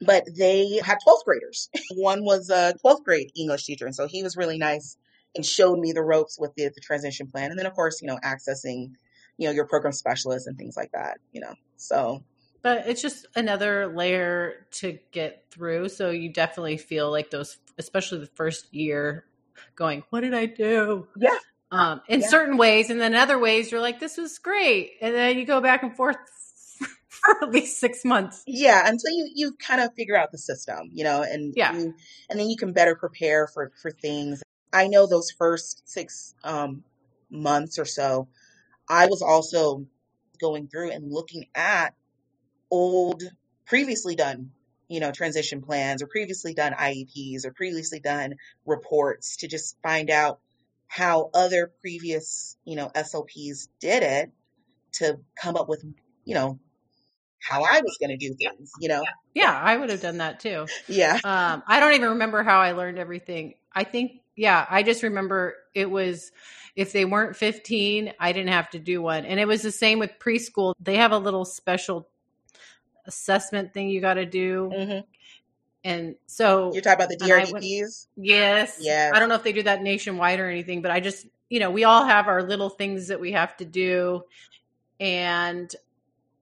but 0.05 0.25
they 0.35 0.79
had 0.83 0.97
12th 1.05 1.25
graders. 1.25 1.69
One 1.91 2.23
was 2.23 2.49
a 2.49 2.75
12th 2.83 3.03
grade 3.03 3.31
English 3.35 3.65
teacher, 3.65 3.85
and 3.85 3.95
so 3.95 4.07
he 4.07 4.23
was 4.23 4.37
really 4.37 4.57
nice 4.57 4.97
and 5.35 5.45
showed 5.45 5.79
me 5.79 5.93
the 5.93 6.03
ropes 6.03 6.37
with 6.39 6.53
the, 6.55 6.69
the 6.73 6.81
transition 6.81 7.27
plan. 7.27 7.49
And 7.49 7.59
then, 7.59 7.65
of 7.65 7.73
course, 7.73 8.01
you 8.01 8.07
know, 8.07 8.19
accessing, 8.23 8.91
you 9.37 9.47
know, 9.47 9.51
your 9.51 9.65
program 9.65 9.93
specialists 9.93 10.47
and 10.47 10.57
things 10.57 10.77
like 10.77 10.91
that, 10.91 11.17
you 11.31 11.41
know. 11.41 11.55
So, 11.77 12.23
But 12.61 12.87
it's 12.87 13.01
just 13.01 13.25
another 13.35 13.87
layer 13.87 14.67
to 14.73 14.99
get 15.11 15.45
through. 15.51 15.89
So 15.89 16.11
you 16.11 16.31
definitely 16.31 16.77
feel 16.77 17.09
like 17.09 17.31
those, 17.31 17.57
especially 17.79 18.19
the 18.19 18.29
first 18.35 18.73
year, 18.73 19.25
going, 19.75 20.03
"What 20.09 20.21
did 20.21 20.33
I 20.33 20.45
do?" 20.45 21.07
yeah, 21.17 21.37
Um, 21.71 22.01
in 22.07 22.21
Yeah. 22.21 22.27
certain 22.27 22.57
ways, 22.57 22.89
and 22.89 22.99
then 23.01 23.15
other 23.15 23.39
ways, 23.39 23.71
you're 23.71 23.81
like, 23.81 23.99
"This 23.99 24.17
was 24.17 24.37
great," 24.39 24.91
and 25.01 25.13
then 25.15 25.37
you 25.37 25.45
go 25.45 25.59
back 25.61 25.83
and 25.83 25.95
forth 25.95 26.17
for 27.09 27.43
at 27.43 27.49
least 27.51 27.79
six 27.79 28.05
months. 28.05 28.43
yeah, 28.45 28.81
until 28.87 29.11
you 29.11 29.29
you 29.33 29.53
kind 29.53 29.81
of 29.81 29.93
figure 29.95 30.15
out 30.17 30.31
the 30.31 30.37
system, 30.37 30.89
you 30.93 31.03
know, 31.03 31.23
and 31.23 31.53
Yeah. 31.55 31.73
you, 31.73 31.93
and 32.29 32.39
then 32.39 32.49
you 32.49 32.57
can 32.57 32.73
better 32.73 32.95
prepare 32.95 33.47
for 33.47 33.71
for 33.81 33.91
things. 33.91 34.43
I 34.73 34.87
know 34.87 35.07
those 35.07 35.31
first 35.31 35.87
six 35.87 36.33
um, 36.43 36.83
months 37.29 37.77
or 37.79 37.85
so, 37.85 38.27
I 38.89 39.05
was 39.07 39.21
also 39.21 39.85
going 40.39 40.67
through 40.67 40.91
and 40.91 41.11
looking 41.11 41.45
at 41.55 41.93
old, 42.71 43.23
previously 43.65 44.15
done, 44.15 44.51
you 44.93 44.99
know, 44.99 45.11
transition 45.11 45.59
plans 45.59 46.03
or 46.03 46.07
previously 46.07 46.53
done 46.53 46.71
IEPs 46.71 47.45
or 47.45 47.51
previously 47.51 47.99
done 47.99 48.35
reports 48.63 49.37
to 49.37 49.47
just 49.47 49.75
find 49.81 50.11
out 50.11 50.39
how 50.87 51.31
other 51.33 51.71
previous, 51.81 52.55
you 52.63 52.75
know, 52.75 52.91
SLPs 52.95 53.69
did 53.79 54.03
it 54.03 54.31
to 54.91 55.17
come 55.41 55.55
up 55.55 55.67
with, 55.67 55.83
you 56.25 56.35
know, 56.35 56.59
how 57.39 57.63
I 57.63 57.81
was 57.81 57.97
going 57.99 58.11
to 58.11 58.17
do 58.17 58.35
things, 58.35 58.71
you 58.79 58.87
know? 58.87 59.03
Yeah, 59.33 59.51
I 59.51 59.75
would 59.75 59.89
have 59.89 59.99
done 59.99 60.19
that 60.19 60.39
too. 60.39 60.67
Yeah. 60.87 61.15
Um, 61.23 61.63
I 61.67 61.79
don't 61.79 61.95
even 61.95 62.09
remember 62.09 62.43
how 62.43 62.59
I 62.59 62.73
learned 62.73 62.99
everything. 62.99 63.55
I 63.73 63.85
think, 63.85 64.21
yeah, 64.35 64.63
I 64.69 64.83
just 64.83 65.01
remember 65.01 65.55
it 65.73 65.89
was 65.89 66.31
if 66.75 66.93
they 66.93 67.03
weren't 67.03 67.35
15, 67.35 68.13
I 68.19 68.31
didn't 68.31 68.53
have 68.53 68.69
to 68.69 68.79
do 68.79 69.01
one. 69.01 69.25
And 69.25 69.39
it 69.39 69.47
was 69.47 69.63
the 69.63 69.71
same 69.71 69.97
with 69.97 70.11
preschool. 70.19 70.75
They 70.79 70.97
have 70.97 71.11
a 71.11 71.17
little 71.17 71.45
special 71.45 72.07
assessment 73.05 73.73
thing 73.73 73.89
you 73.89 74.01
got 74.01 74.15
to 74.15 74.25
do. 74.25 74.71
hmm 74.73 74.99
And 75.83 76.15
so 76.27 76.71
You're 76.73 76.81
talking 76.81 77.05
about 77.05 77.09
the 77.17 77.23
I 77.33 77.51
went- 77.51 77.63
DRDPs? 77.65 78.07
Yes. 78.15 78.77
Yes. 78.79 79.11
I 79.13 79.19
don't 79.19 79.29
know 79.29 79.35
if 79.35 79.43
they 79.43 79.53
do 79.53 79.63
that 79.63 79.81
nationwide 79.81 80.39
or 80.39 80.49
anything, 80.49 80.81
but 80.81 80.91
I 80.91 80.99
just, 80.99 81.25
you 81.49 81.59
know, 81.59 81.71
we 81.71 81.83
all 81.83 82.05
have 82.05 82.27
our 82.27 82.41
little 82.43 82.69
things 82.69 83.07
that 83.07 83.19
we 83.19 83.33
have 83.33 83.55
to 83.57 83.65
do. 83.65 84.23
And 84.99 85.73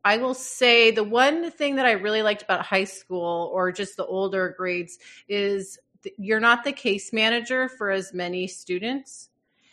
I 0.04 0.18
will 0.18 0.34
say 0.34 0.92
the 0.92 1.04
one 1.04 1.52
thing 1.52 1.76
that 1.78 1.86
I 1.86 1.92
really 1.94 2.22
liked 2.24 2.42
about 2.44 2.66
high 2.66 2.84
school 2.86 3.50
or 3.54 3.72
just 3.72 3.98
the 3.98 4.06
older 4.06 4.54
grades 4.58 4.98
is 5.28 5.80
you're 6.18 6.40
not 6.40 6.64
the 6.64 6.72
case 6.72 7.14
manager 7.14 7.70
for 7.70 7.92
as 7.92 8.14
many 8.14 8.48
students. 8.48 9.30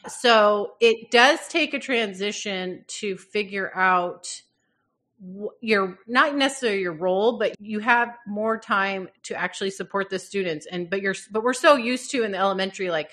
So 0.07 0.74
it 0.81 1.11
does 1.11 1.40
take 1.48 1.74
a 1.74 1.79
transition 1.79 2.85
to 2.88 3.16
figure 3.16 3.74
out 3.74 4.42
your 5.61 5.98
not 6.07 6.37
necessarily 6.37 6.81
your 6.81 6.92
role 6.92 7.38
but 7.38 7.54
you 7.61 7.81
have 7.81 8.16
more 8.26 8.57
time 8.57 9.09
to 9.24 9.35
actually 9.35 9.70
support 9.70 10.11
the 10.11 10.18
students 10.18 10.66
and 10.70 10.88
but 10.88 11.02
you're 11.02 11.14
but 11.33 11.42
we're 11.42 11.52
so 11.52 11.74
used 11.74 12.12
to 12.12 12.22
in 12.22 12.31
the 12.31 12.38
elementary 12.38 12.88
like 12.88 13.11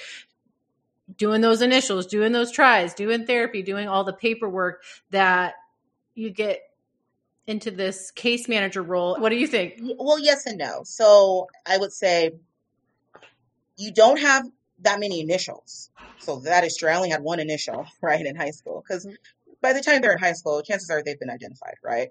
doing 1.18 1.42
those 1.42 1.64
initials 1.64 2.06
doing 2.06 2.32
those 2.32 2.52
tries 2.52 2.94
doing 2.94 3.26
therapy 3.26 3.64
doing 3.64 3.88
all 3.88 4.04
the 4.04 4.14
paperwork 4.14 4.84
that 5.10 5.56
you 6.14 6.30
get 6.30 6.62
into 7.48 7.72
this 7.72 8.12
case 8.12 8.48
manager 8.48 8.82
role 8.82 9.18
what 9.20 9.30
do 9.30 9.36
you 9.36 9.48
think 9.48 9.80
Well, 9.98 10.20
yes 10.20 10.46
and 10.46 10.58
no. 10.58 10.82
So 10.84 11.48
I 11.66 11.78
would 11.78 11.94
say 11.94 12.32
you 13.78 13.92
don't 13.92 14.20
have 14.20 14.46
that 14.82 15.00
many 15.00 15.22
initials. 15.22 15.90
So 16.20 16.40
that 16.42 16.64
is 16.64 16.78
true. 16.78 16.90
I 16.90 16.96
only 16.96 17.10
had 17.10 17.22
one 17.22 17.40
initial, 17.40 17.86
right, 18.02 18.26
in 18.26 18.36
high 18.36 18.52
school. 18.52 18.84
Because 18.86 19.06
mm-hmm. 19.06 19.16
By 19.66 19.74
the 19.74 19.82
time 19.82 20.00
they're 20.00 20.14
in 20.14 20.20
high 20.20 20.34
school, 20.34 20.62
chances 20.62 20.92
are 20.92 21.02
they've 21.02 21.20
been 21.20 21.32
identified, 21.32 21.74
right? 21.84 22.10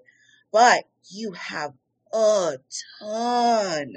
But 0.51 0.83
you 1.09 1.31
have 1.31 1.71
a 2.13 2.57
ton, 2.99 3.93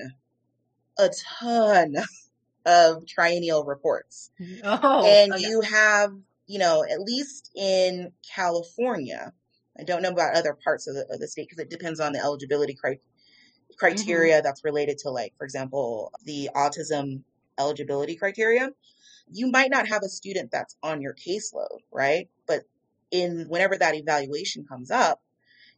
a 0.97 1.11
ton 1.41 1.97
of 2.67 3.05
triennial 3.05 3.65
reports. 3.65 4.31
oh 4.63 5.05
and 5.05 5.33
okay. 5.33 5.43
you 5.43 5.61
have, 5.63 6.13
you 6.47 6.61
know, 6.61 6.85
at 6.89 7.01
least 7.01 7.51
in 7.57 8.13
California, 8.33 9.33
I 9.77 9.83
don't 9.83 10.03
know 10.03 10.11
about 10.11 10.37
other 10.37 10.57
parts 10.63 10.87
of 10.87 10.95
the, 10.95 11.07
of 11.13 11.19
the 11.19 11.27
state 11.27 11.49
because 11.49 11.61
it 11.61 11.69
depends 11.69 11.99
on 11.99 12.13
the 12.13 12.21
eligibility 12.21 12.75
cri- 12.75 12.95
mm-hmm. 12.95 13.77
criteria 13.77 14.41
that's 14.41 14.63
related 14.63 14.99
to, 14.99 15.11
like, 15.11 15.35
for 15.37 15.45
example, 15.45 16.13
the 16.25 16.51
autism 16.55 17.23
eligibility 17.59 18.15
criteria. 18.15 18.71
You 19.33 19.51
might 19.51 19.71
not 19.73 19.89
have 19.89 20.05
a 20.05 20.09
student 20.09 20.53
that's 20.53 20.77
on 20.81 21.03
your 21.03 21.15
caseload, 21.15 21.81
right? 21.91 22.29
But 22.47 22.63
in 23.11 23.47
whenever 23.49 23.77
that 23.77 23.95
evaluation 23.95 24.65
comes 24.65 24.91
up, 24.91 25.21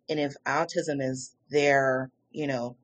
and 0.09 0.19
if 0.19 0.35
autism 0.47 1.01
is 1.01 1.35
their, 1.51 2.11
you 2.31 2.47
know, 2.47 2.77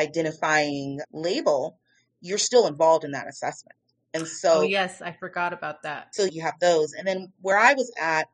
identifying 0.00 1.00
label, 1.12 1.78
you're 2.20 2.38
still 2.38 2.66
involved 2.66 3.04
in 3.04 3.12
that 3.12 3.28
assessment. 3.28 3.76
And 4.14 4.26
so 4.26 4.60
oh 4.60 4.62
yes 4.62 5.02
i 5.02 5.12
forgot 5.12 5.52
about 5.52 5.82
that 5.82 6.14
so 6.14 6.24
you 6.24 6.42
have 6.42 6.54
those. 6.60 6.92
And 6.94 7.06
then 7.06 7.32
where 7.42 7.58
I 7.58 7.74
was 7.74 7.92
at, 8.00 8.28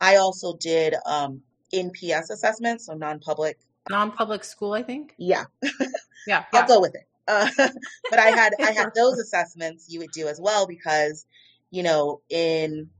I 0.00 0.16
also 0.16 0.56
did 0.56 0.94
um, 1.04 1.42
NPS 1.74 2.30
assessments, 2.30 2.86
so 2.86 2.94
non-public. 2.94 3.58
non-public 3.90 4.44
school 4.44 4.72
i 4.72 4.82
think 4.82 5.14
Yeah, 5.18 5.44
yeah 6.26 6.44
I'll 6.52 6.68
go 6.68 6.80
with 6.80 6.94
it. 6.94 7.08
Uh, 7.26 7.48
but 8.10 8.18
I 8.20 8.28
had 8.28 8.52
I 8.60 8.70
had 8.70 8.90
those 8.94 9.18
assessments 9.18 9.86
you 9.88 10.00
would 10.00 10.12
do 10.12 10.28
as 10.28 10.40
well 10.40 10.66
because, 10.66 11.26
you 11.70 11.82
know, 11.82 12.20
in 12.28 12.90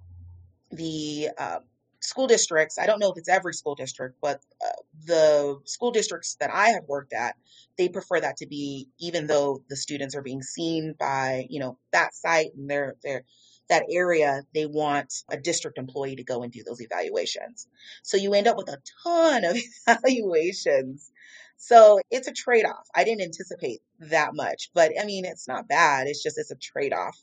the 0.72 1.29
um, 1.38 1.61
school 2.07 2.27
districts, 2.29 2.79
I 2.79 2.87
don't 2.87 3.01
know 3.01 3.11
if 3.11 3.19
it's 3.19 3.29
every 3.29 3.53
school 3.53 3.75
district, 3.75 4.16
but 4.23 4.40
uh, 4.64 4.81
the 5.05 5.59
school 5.64 5.90
districts 5.90 6.37
that 6.40 6.51
I 6.53 6.69
have 6.71 6.85
worked 6.87 7.12
at, 7.12 7.37
they 7.77 7.88
prefer 7.88 8.21
that 8.21 8.38
to 8.38 8.47
be 8.47 8.88
even 8.99 9.27
though 9.27 9.62
the 9.69 9.77
students 9.77 10.14
are 10.14 10.23
being 10.23 10.42
seen 10.42 10.95
by 10.99 11.47
you 11.51 11.61
know 11.61 11.79
that 11.92 12.14
site 12.14 12.55
and 12.57 12.71
their 12.71 12.95
their 13.03 13.25
that 13.69 13.87
area, 13.90 14.42
they 14.55 14.66
want 14.66 15.12
a 15.29 15.37
district 15.37 15.79
employee 15.79 16.16
to 16.16 16.23
go 16.23 16.42
and 16.45 16.53
do 16.53 16.62
those 16.62 16.81
evaluations. 16.81 17.66
So 18.05 18.16
you 18.16 18.33
end 18.35 18.47
up 18.47 18.57
with 18.57 18.69
a 18.69 18.79
ton 19.03 19.45
of 19.45 19.57
evaluations. 19.88 21.11
So 21.57 21.99
it's 22.11 22.29
a 22.29 22.33
trade 22.33 22.64
off. 22.64 22.87
I 22.95 23.03
didn't 23.03 23.23
anticipate 23.23 23.81
that 23.99 24.31
much, 24.35 24.71
but 24.73 24.92
I 25.01 25.05
mean, 25.05 25.25
it's 25.25 25.49
not 25.49 25.66
bad. 25.66 26.07
It's 26.07 26.23
just, 26.23 26.38
it's 26.38 26.53
a 26.53 26.57
trade 26.57 26.92
off. 26.92 27.16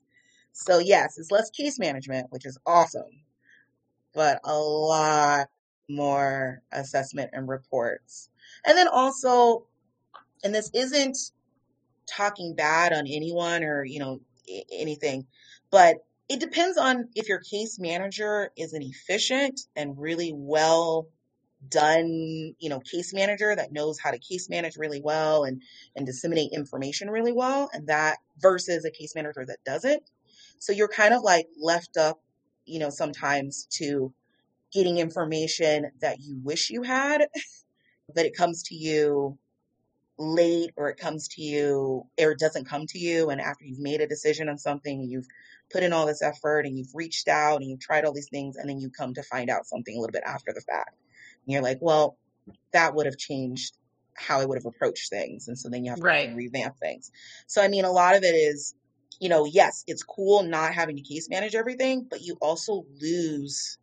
So 0.51 0.79
yes, 0.79 1.17
it's 1.17 1.31
less 1.31 1.49
case 1.49 1.79
management, 1.79 2.27
which 2.29 2.45
is 2.45 2.57
awesome, 2.65 3.22
but 4.13 4.39
a 4.43 4.57
lot 4.57 5.47
more 5.89 6.61
assessment 6.71 7.31
and 7.33 7.47
reports. 7.47 8.29
And 8.65 8.77
then 8.77 8.87
also, 8.87 9.65
and 10.43 10.53
this 10.53 10.69
isn't 10.73 11.17
talking 12.07 12.55
bad 12.55 12.93
on 12.93 13.05
anyone 13.07 13.63
or, 13.63 13.83
you 13.83 13.99
know, 13.99 14.21
anything, 14.71 15.25
but 15.71 15.97
it 16.29 16.39
depends 16.39 16.77
on 16.77 17.09
if 17.15 17.27
your 17.27 17.39
case 17.39 17.79
manager 17.79 18.51
is 18.57 18.73
an 18.73 18.81
efficient 18.81 19.61
and 19.75 19.97
really 19.97 20.31
well 20.33 21.07
done, 21.69 22.55
you 22.59 22.69
know, 22.69 22.79
case 22.79 23.13
manager 23.13 23.55
that 23.55 23.71
knows 23.71 23.99
how 23.99 24.11
to 24.11 24.19
case 24.19 24.49
manage 24.49 24.77
really 24.77 25.01
well 25.01 25.43
and 25.43 25.61
and 25.95 26.05
disseminate 26.05 26.51
information 26.53 27.09
really 27.09 27.33
well 27.33 27.69
and 27.73 27.87
that 27.87 28.17
versus 28.39 28.85
a 28.85 28.91
case 28.91 29.15
manager 29.15 29.45
that 29.45 29.63
doesn't. 29.65 30.03
So 30.59 30.71
you're 30.71 30.87
kind 30.87 31.13
of 31.13 31.23
like 31.23 31.47
left 31.61 31.97
up, 31.97 32.21
you 32.65 32.79
know, 32.79 32.89
sometimes 32.89 33.67
to 33.71 34.13
getting 34.73 34.97
information 34.99 35.91
that 36.01 36.19
you 36.21 36.39
wish 36.43 36.69
you 36.69 36.83
had, 36.83 37.27
but 38.13 38.25
it 38.25 38.35
comes 38.35 38.63
to 38.63 38.75
you 38.75 39.37
late 40.17 40.71
or 40.77 40.89
it 40.89 40.97
comes 40.97 41.27
to 41.27 41.41
you 41.41 42.03
or 42.19 42.31
it 42.31 42.39
doesn't 42.39 42.65
come 42.69 42.85
to 42.85 42.99
you 42.99 43.29
and 43.31 43.41
after 43.41 43.65
you've 43.65 43.79
made 43.79 43.99
a 43.99 44.07
decision 44.07 44.47
on 44.47 44.57
something 44.57 45.03
you've 45.03 45.25
put 45.71 45.81
in 45.81 45.91
all 45.91 46.05
this 46.05 46.21
effort 46.21 46.65
and 46.67 46.77
you've 46.77 46.93
reached 46.93 47.27
out 47.27 47.57
and 47.61 47.69
you've 47.69 47.79
tried 47.79 48.05
all 48.05 48.13
these 48.13 48.29
things 48.29 48.55
and 48.55 48.69
then 48.69 48.79
you 48.79 48.91
come 48.91 49.13
to 49.13 49.23
find 49.23 49.49
out 49.49 49.65
something 49.65 49.97
a 49.97 49.99
little 49.99 50.11
bit 50.11 50.23
after 50.25 50.53
the 50.53 50.61
fact. 50.61 50.95
And 51.45 51.53
you're 51.53 51.63
like 51.63 51.79
well 51.81 52.17
that 52.73 52.95
would 52.95 53.07
have 53.07 53.17
changed 53.17 53.77
how 54.15 54.39
i 54.39 54.45
would 54.45 54.57
have 54.57 54.65
approached 54.67 55.09
things. 55.09 55.47
And 55.47 55.57
so 55.57 55.69
then 55.69 55.83
you 55.83 55.89
have 55.91 55.99
to 56.01 56.03
Right. 56.03 56.33
revamp 56.35 56.77
things. 56.77 57.11
So 57.47 57.61
i 57.63 57.67
mean 57.67 57.85
a 57.85 57.91
lot 57.91 58.15
of 58.15 58.23
it 58.23 58.35
is 58.35 58.75
you 59.19 59.29
know 59.29 59.45
yes 59.45 59.83
it's 59.87 60.03
cool 60.03 60.43
not 60.43 60.73
having 60.73 60.95
to 60.95 61.01
case 61.01 61.29
manage 61.29 61.55
everything 61.55 62.05
but 62.09 62.21
you 62.21 62.37
also 62.41 62.85
lose 63.01 63.77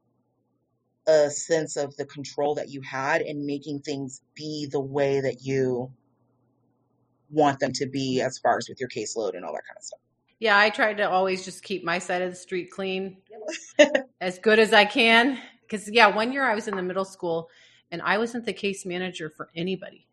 a 1.07 1.31
sense 1.31 1.77
of 1.77 1.97
the 1.97 2.05
control 2.05 2.55
that 2.55 2.69
you 2.69 2.81
had 2.83 3.23
in 3.23 3.45
making 3.47 3.81
things 3.81 4.23
be 4.35 4.67
the 4.71 4.81
way 4.81 5.21
that 5.21 5.43
you 5.43 5.91
want 7.31 7.59
them 7.61 7.73
to 7.73 7.87
be 7.87 8.21
as 8.21 8.39
far 8.39 8.59
as 8.59 8.69
with 8.69 8.81
your 8.81 8.89
caseload 8.89 9.35
and 9.35 9.45
all 9.45 9.53
that 9.53 9.65
kind 9.67 9.77
of 9.77 9.83
stuff. 9.83 10.01
Yeah, 10.39 10.59
I 10.59 10.71
tried 10.71 10.97
to 10.99 11.09
always 11.09 11.45
just 11.45 11.63
keep 11.63 11.85
my 11.85 11.99
side 11.99 12.23
of 12.23 12.31
the 12.31 12.37
street 12.37 12.71
clean 12.71 13.19
as 14.21 14.39
good 14.39 14.59
as 14.59 14.73
I 14.73 14.85
can. 14.85 15.39
Because, 15.63 15.89
yeah, 15.91 16.09
one 16.09 16.33
year 16.33 16.45
I 16.45 16.55
was 16.55 16.67
in 16.67 16.77
the 16.77 16.83
middle 16.83 17.05
school 17.05 17.49
and 17.91 18.01
I 18.03 18.19
wasn't 18.19 18.47
the 18.47 18.53
case 18.53 18.87
manager 18.87 19.31
for 19.31 19.51
anybody. 19.55 20.07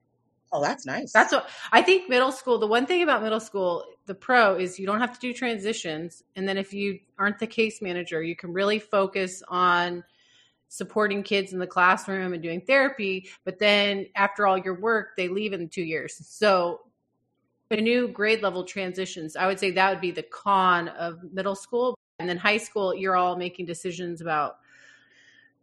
Oh, 0.52 0.62
that's 0.62 0.86
nice. 0.86 1.12
That's 1.12 1.34
what 1.34 1.50
I 1.72 1.82
think 1.82 2.10
middle 2.10 2.32
school, 2.32 2.58
the 2.58 2.68
one 2.68 2.86
thing 2.86 3.04
about 3.04 3.24
middle 3.24 3.40
school, 3.40 3.84
the 4.08 4.16
pro 4.16 4.56
is 4.56 4.80
you 4.80 4.88
don't 4.88 5.00
have 5.00 5.14
to 5.14 5.20
do 5.20 5.34
transitions. 5.34 6.24
And 6.36 6.48
then 6.48 6.58
if 6.58 6.74
you 6.74 7.00
aren't 7.20 7.40
the 7.40 7.48
case 7.48 7.82
manager, 7.82 8.24
you 8.24 8.36
can 8.36 8.54
really 8.54 8.80
focus 8.80 9.44
on 9.48 10.04
supporting 10.70 11.24
kids 11.24 11.54
in 11.54 11.60
the 11.60 11.68
classroom 11.68 12.34
and 12.34 12.42
doing 12.42 12.62
therapy. 12.62 13.30
But 13.46 13.60
then 13.60 14.08
after 14.16 14.48
all 14.48 14.58
your 14.58 14.80
work, 14.80 15.16
they 15.16 15.28
leave 15.28 15.54
in 15.54 15.70
two 15.70 15.84
years. 15.84 16.20
So 16.26 16.82
the 17.70 17.78
new 17.78 18.08
grade 18.08 18.42
level 18.42 18.64
transitions, 18.64 19.36
I 19.36 19.46
would 19.46 19.60
say 19.60 19.72
that 19.72 19.90
would 19.90 20.02
be 20.02 20.12
the 20.12 20.24
con 20.24 20.88
of 20.90 21.20
middle 21.32 21.56
school. 21.56 21.96
And 22.20 22.28
then 22.28 22.38
high 22.38 22.58
school, 22.58 22.96
you're 22.96 23.16
all 23.16 23.36
making 23.36 23.66
decisions 23.66 24.22
about 24.22 24.58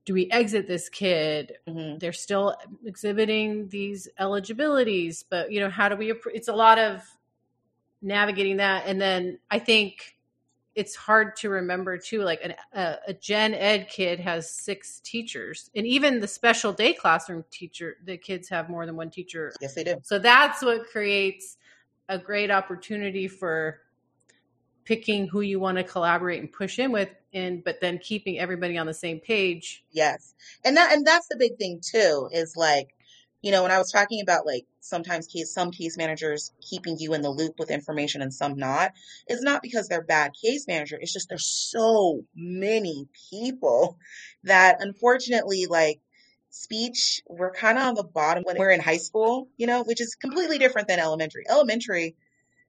do 0.04 0.12
we 0.12 0.30
exit 0.30 0.68
this 0.68 0.90
kid? 0.90 1.56
Mhm. 1.66 1.98
They're 1.98 2.12
still 2.12 2.54
exhibiting 2.84 3.68
these 3.68 4.06
eligibilities, 4.18 5.22
but 5.22 5.50
you 5.50 5.60
know, 5.60 5.70
how 5.70 5.88
do 5.88 5.96
we? 5.96 6.12
It's 6.34 6.48
a 6.48 6.52
lot 6.54 6.78
of 6.78 7.02
navigating 8.04 8.58
that, 8.58 8.84
and 8.86 9.00
then 9.00 9.38
I 9.50 9.58
think 9.58 10.14
it's 10.74 10.96
hard 10.96 11.36
to 11.36 11.48
remember 11.48 11.96
too 11.98 12.22
like 12.22 12.40
an, 12.42 12.54
a, 12.72 12.96
a 13.08 13.14
gen 13.14 13.54
ed 13.54 13.88
kid 13.88 14.18
has 14.20 14.50
six 14.50 15.00
teachers 15.00 15.70
and 15.74 15.86
even 15.86 16.20
the 16.20 16.28
special 16.28 16.72
day 16.72 16.92
classroom 16.92 17.44
teacher 17.50 17.96
the 18.04 18.16
kids 18.16 18.48
have 18.48 18.68
more 18.68 18.86
than 18.86 18.96
one 18.96 19.10
teacher. 19.10 19.52
Yes 19.60 19.74
they 19.74 19.84
do. 19.84 19.96
So 20.02 20.18
that's 20.18 20.62
what 20.62 20.86
creates 20.88 21.56
a 22.08 22.18
great 22.18 22.50
opportunity 22.50 23.28
for 23.28 23.80
picking 24.84 25.26
who 25.28 25.40
you 25.40 25.58
want 25.58 25.78
to 25.78 25.84
collaborate 25.84 26.40
and 26.40 26.52
push 26.52 26.78
in 26.78 26.92
with 26.92 27.08
and 27.32 27.64
but 27.64 27.80
then 27.80 27.98
keeping 27.98 28.38
everybody 28.38 28.76
on 28.76 28.86
the 28.86 28.94
same 28.94 29.20
page. 29.20 29.84
Yes. 29.92 30.34
And 30.64 30.76
that 30.76 30.92
and 30.92 31.06
that's 31.06 31.28
the 31.28 31.36
big 31.36 31.56
thing 31.56 31.80
too 31.82 32.28
is 32.32 32.56
like 32.56 32.93
you 33.44 33.52
know 33.52 33.62
when 33.62 33.70
i 33.70 33.78
was 33.78 33.92
talking 33.92 34.22
about 34.22 34.46
like 34.46 34.64
sometimes 34.80 35.26
case 35.26 35.52
some 35.52 35.70
case 35.70 35.98
managers 35.98 36.52
keeping 36.62 36.96
you 36.98 37.14
in 37.14 37.22
the 37.22 37.30
loop 37.30 37.54
with 37.58 37.70
information 37.70 38.22
and 38.22 38.32
some 38.32 38.56
not 38.56 38.92
it's 39.26 39.42
not 39.42 39.62
because 39.62 39.86
they're 39.86 40.02
bad 40.02 40.32
case 40.42 40.66
manager 40.66 40.98
it's 41.00 41.12
just 41.12 41.28
there's 41.28 41.46
so 41.46 42.22
many 42.34 43.06
people 43.30 43.98
that 44.44 44.78
unfortunately 44.80 45.66
like 45.66 46.00
speech 46.50 47.22
we're 47.28 47.52
kind 47.52 47.78
of 47.78 47.84
on 47.84 47.94
the 47.94 48.04
bottom 48.04 48.44
when 48.44 48.58
we're 48.58 48.70
in 48.70 48.80
high 48.80 48.96
school 48.96 49.48
you 49.58 49.66
know 49.66 49.82
which 49.84 50.00
is 50.00 50.14
completely 50.14 50.58
different 50.58 50.88
than 50.88 50.98
elementary 50.98 51.44
elementary 51.48 52.16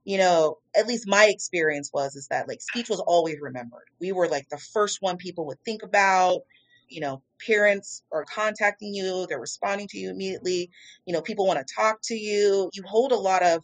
you 0.05 0.19
know, 0.19 0.59
at 0.75 0.88
least 0.88 1.07
my 1.07 1.25
experience 1.25 1.89
was 1.93 2.15
is 2.15 2.27
that 2.29 2.47
like 2.47 2.61
speech 2.61 2.89
was 2.89 2.99
always 2.99 3.38
remembered. 3.41 3.85
We 3.99 4.11
were 4.11 4.27
like 4.27 4.47
the 4.49 4.59
first 4.59 5.01
one 5.01 5.17
people 5.17 5.47
would 5.47 5.59
think 5.65 5.83
about. 5.83 6.41
You 6.88 7.01
know, 7.01 7.23
parents 7.45 8.04
are 8.12 8.26
contacting 8.26 8.93
you, 8.93 9.26
they're 9.28 9.39
responding 9.39 9.88
to 9.89 9.98
you 9.98 10.10
immediately. 10.10 10.69
You 11.06 11.13
know, 11.13 11.21
people 11.21 11.48
want 11.48 11.65
to 11.65 11.74
talk 11.76 12.00
to 12.06 12.15
you. 12.15 12.69
You 12.74 12.84
hold 12.84 13.12
a 13.12 13.17
lot 13.17 13.43
of 13.43 13.63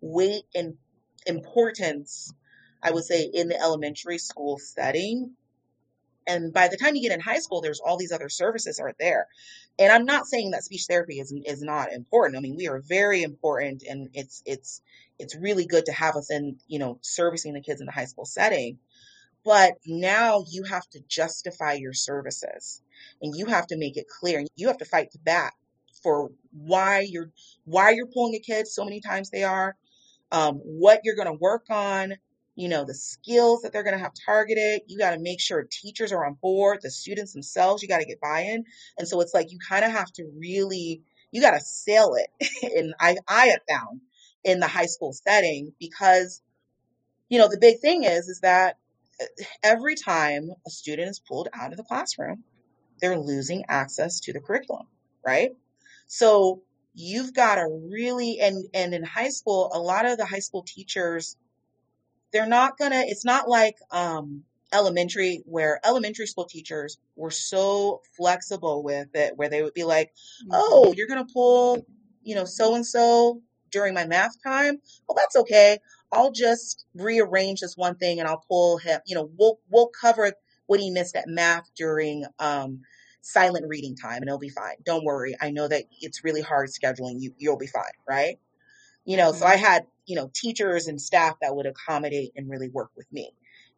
weight 0.00 0.44
and 0.54 0.74
importance, 1.26 2.32
I 2.82 2.90
would 2.90 3.04
say, 3.04 3.28
in 3.32 3.48
the 3.48 3.60
elementary 3.60 4.18
school 4.18 4.58
setting. 4.58 5.34
And 6.26 6.52
by 6.52 6.68
the 6.68 6.76
time 6.76 6.96
you 6.96 7.02
get 7.02 7.12
in 7.12 7.20
high 7.20 7.38
school, 7.38 7.60
there's 7.60 7.80
all 7.80 7.96
these 7.96 8.12
other 8.12 8.28
services 8.28 8.80
are 8.80 8.94
there. 8.98 9.28
And 9.78 9.92
I'm 9.92 10.04
not 10.04 10.26
saying 10.26 10.50
that 10.50 10.64
speech 10.64 10.86
therapy 10.88 11.20
is 11.20 11.32
is 11.46 11.62
not 11.62 11.92
important. 11.92 12.36
I 12.36 12.40
mean, 12.40 12.56
we 12.56 12.68
are 12.68 12.80
very 12.80 13.22
important 13.22 13.84
and 13.88 14.08
it's 14.12 14.42
it's 14.44 14.82
it's 15.18 15.36
really 15.36 15.66
good 15.66 15.86
to 15.86 15.92
have 15.92 16.16
us 16.16 16.30
in, 16.30 16.58
you 16.66 16.78
know, 16.78 16.98
servicing 17.02 17.54
the 17.54 17.60
kids 17.60 17.80
in 17.80 17.86
the 17.86 17.92
high 17.92 18.06
school 18.06 18.24
setting. 18.24 18.78
But 19.44 19.74
now 19.86 20.44
you 20.48 20.64
have 20.64 20.88
to 20.90 21.00
justify 21.08 21.74
your 21.74 21.92
services 21.92 22.82
and 23.22 23.34
you 23.36 23.46
have 23.46 23.66
to 23.68 23.76
make 23.76 23.96
it 23.96 24.06
clear. 24.08 24.44
You 24.56 24.68
have 24.68 24.78
to 24.78 24.84
fight 24.84 25.08
back 25.24 25.54
for 26.02 26.30
why 26.52 27.00
you're 27.00 27.30
why 27.64 27.90
you're 27.90 28.06
pulling 28.06 28.34
a 28.34 28.40
kid 28.40 28.66
so 28.66 28.84
many 28.84 29.00
times 29.00 29.30
they 29.30 29.44
are, 29.44 29.76
um, 30.32 30.56
what 30.56 31.00
you're 31.04 31.16
going 31.16 31.26
to 31.26 31.38
work 31.40 31.66
on, 31.70 32.14
you 32.54 32.68
know, 32.68 32.84
the 32.84 32.94
skills 32.94 33.62
that 33.62 33.72
they're 33.72 33.82
going 33.82 33.96
to 33.96 34.02
have 34.02 34.12
targeted. 34.24 34.82
You 34.86 34.98
got 34.98 35.12
to 35.12 35.18
make 35.20 35.40
sure 35.40 35.66
teachers 35.70 36.12
are 36.12 36.24
on 36.24 36.34
board, 36.40 36.80
the 36.82 36.90
students 36.90 37.32
themselves, 37.32 37.82
you 37.82 37.88
got 37.88 37.98
to 37.98 38.06
get 38.06 38.20
buy-in. 38.20 38.64
And 38.98 39.08
so 39.08 39.20
it's 39.20 39.34
like 39.34 39.52
you 39.52 39.58
kind 39.68 39.84
of 39.84 39.90
have 39.90 40.12
to 40.12 40.24
really, 40.38 41.02
you 41.32 41.40
got 41.40 41.52
to 41.52 41.60
sell 41.60 42.14
it. 42.14 42.28
and 42.76 42.94
I, 43.00 43.16
I 43.28 43.46
have 43.48 43.60
found 43.68 44.00
in 44.44 44.60
the 44.60 44.68
high 44.68 44.86
school 44.86 45.12
setting 45.12 45.72
because 45.80 46.40
you 47.28 47.38
know 47.38 47.48
the 47.48 47.58
big 47.58 47.80
thing 47.80 48.04
is 48.04 48.28
is 48.28 48.40
that 48.40 48.78
uh, 49.20 49.24
every 49.62 49.96
time 49.96 50.50
a 50.66 50.70
student 50.70 51.10
is 51.10 51.18
pulled 51.18 51.48
out 51.52 51.72
of 51.72 51.76
the 51.76 51.82
classroom 51.82 52.44
they're 53.00 53.18
losing 53.18 53.64
access 53.68 54.20
to 54.20 54.32
the 54.32 54.40
curriculum 54.40 54.86
right 55.24 55.50
so 56.06 56.62
you've 56.94 57.34
got 57.34 57.56
to 57.56 57.66
really 57.90 58.38
and 58.40 58.64
and 58.74 58.94
in 58.94 59.04
high 59.04 59.28
school 59.28 59.70
a 59.74 59.78
lot 59.78 60.06
of 60.06 60.18
the 60.18 60.24
high 60.24 60.38
school 60.38 60.62
teachers 60.62 61.36
they're 62.32 62.46
not 62.46 62.78
gonna 62.78 63.02
it's 63.06 63.24
not 63.24 63.48
like 63.48 63.76
um 63.90 64.42
elementary 64.72 65.42
where 65.46 65.80
elementary 65.84 66.26
school 66.26 66.44
teachers 66.44 66.98
were 67.14 67.30
so 67.30 68.00
flexible 68.16 68.82
with 68.82 69.08
it 69.14 69.36
where 69.36 69.48
they 69.48 69.62
would 69.62 69.74
be 69.74 69.84
like 69.84 70.08
mm-hmm. 70.08 70.50
oh 70.52 70.92
you're 70.96 71.06
gonna 71.06 71.26
pull 71.32 71.86
you 72.22 72.34
know 72.34 72.44
so 72.44 72.74
and 72.74 72.84
so 72.84 73.40
during 73.76 73.94
my 73.94 74.06
math 74.06 74.42
time, 74.42 74.78
well, 75.06 75.16
that's 75.16 75.36
okay. 75.36 75.78
I'll 76.12 76.32
just 76.32 76.86
rearrange 76.94 77.60
this 77.60 77.76
one 77.76 77.96
thing 77.96 78.20
and 78.20 78.28
I'll 78.28 78.44
pull 78.48 78.78
him, 78.78 79.00
you 79.06 79.14
know, 79.14 79.30
we'll, 79.36 79.58
we'll 79.68 79.88
cover 79.88 80.32
what 80.66 80.80
he 80.80 80.90
missed 80.90 81.16
at 81.16 81.28
math 81.28 81.70
during, 81.76 82.24
um, 82.38 82.82
silent 83.26 83.66
reading 83.66 83.96
time 83.96 84.22
and 84.22 84.28
it'll 84.28 84.38
be 84.38 84.48
fine. 84.48 84.76
Don't 84.84 85.04
worry. 85.04 85.36
I 85.40 85.50
know 85.50 85.66
that 85.66 85.84
it's 86.00 86.22
really 86.22 86.42
hard 86.42 86.68
scheduling 86.68 87.20
you. 87.20 87.34
You'll 87.38 87.58
be 87.58 87.66
fine. 87.66 87.82
Right. 88.08 88.38
You 89.04 89.16
know, 89.16 89.30
mm-hmm. 89.30 89.40
so 89.40 89.46
I 89.46 89.56
had, 89.56 89.86
you 90.06 90.16
know, 90.16 90.30
teachers 90.32 90.86
and 90.86 91.00
staff 91.00 91.34
that 91.40 91.54
would 91.54 91.66
accommodate 91.66 92.32
and 92.36 92.48
really 92.48 92.68
work 92.68 92.90
with 92.96 93.10
me. 93.12 93.32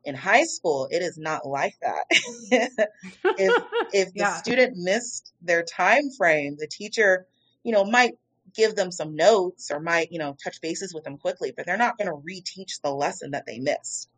In 0.04 0.14
high 0.14 0.44
school, 0.44 0.88
it 0.90 1.02
is 1.02 1.18
not 1.18 1.46
like 1.46 1.74
that. 1.82 2.04
if 2.10 2.72
if 3.92 4.12
the 4.12 4.20
yeah. 4.20 4.34
student 4.34 4.76
missed 4.76 5.32
their 5.42 5.64
time 5.64 6.10
frame, 6.10 6.56
the 6.58 6.68
teacher, 6.68 7.26
you 7.62 7.72
know, 7.72 7.84
might 7.84 8.14
give 8.54 8.74
them 8.74 8.90
some 8.90 9.16
notes 9.16 9.70
or 9.70 9.80
might, 9.80 10.12
you 10.12 10.18
know, 10.18 10.36
touch 10.42 10.60
bases 10.60 10.94
with 10.94 11.04
them 11.04 11.18
quickly, 11.18 11.52
but 11.54 11.66
they're 11.66 11.76
not 11.76 11.98
going 11.98 12.08
to 12.08 12.14
reteach 12.14 12.80
the 12.82 12.90
lesson 12.90 13.32
that 13.32 13.44
they 13.46 13.58
missed. 13.58 14.08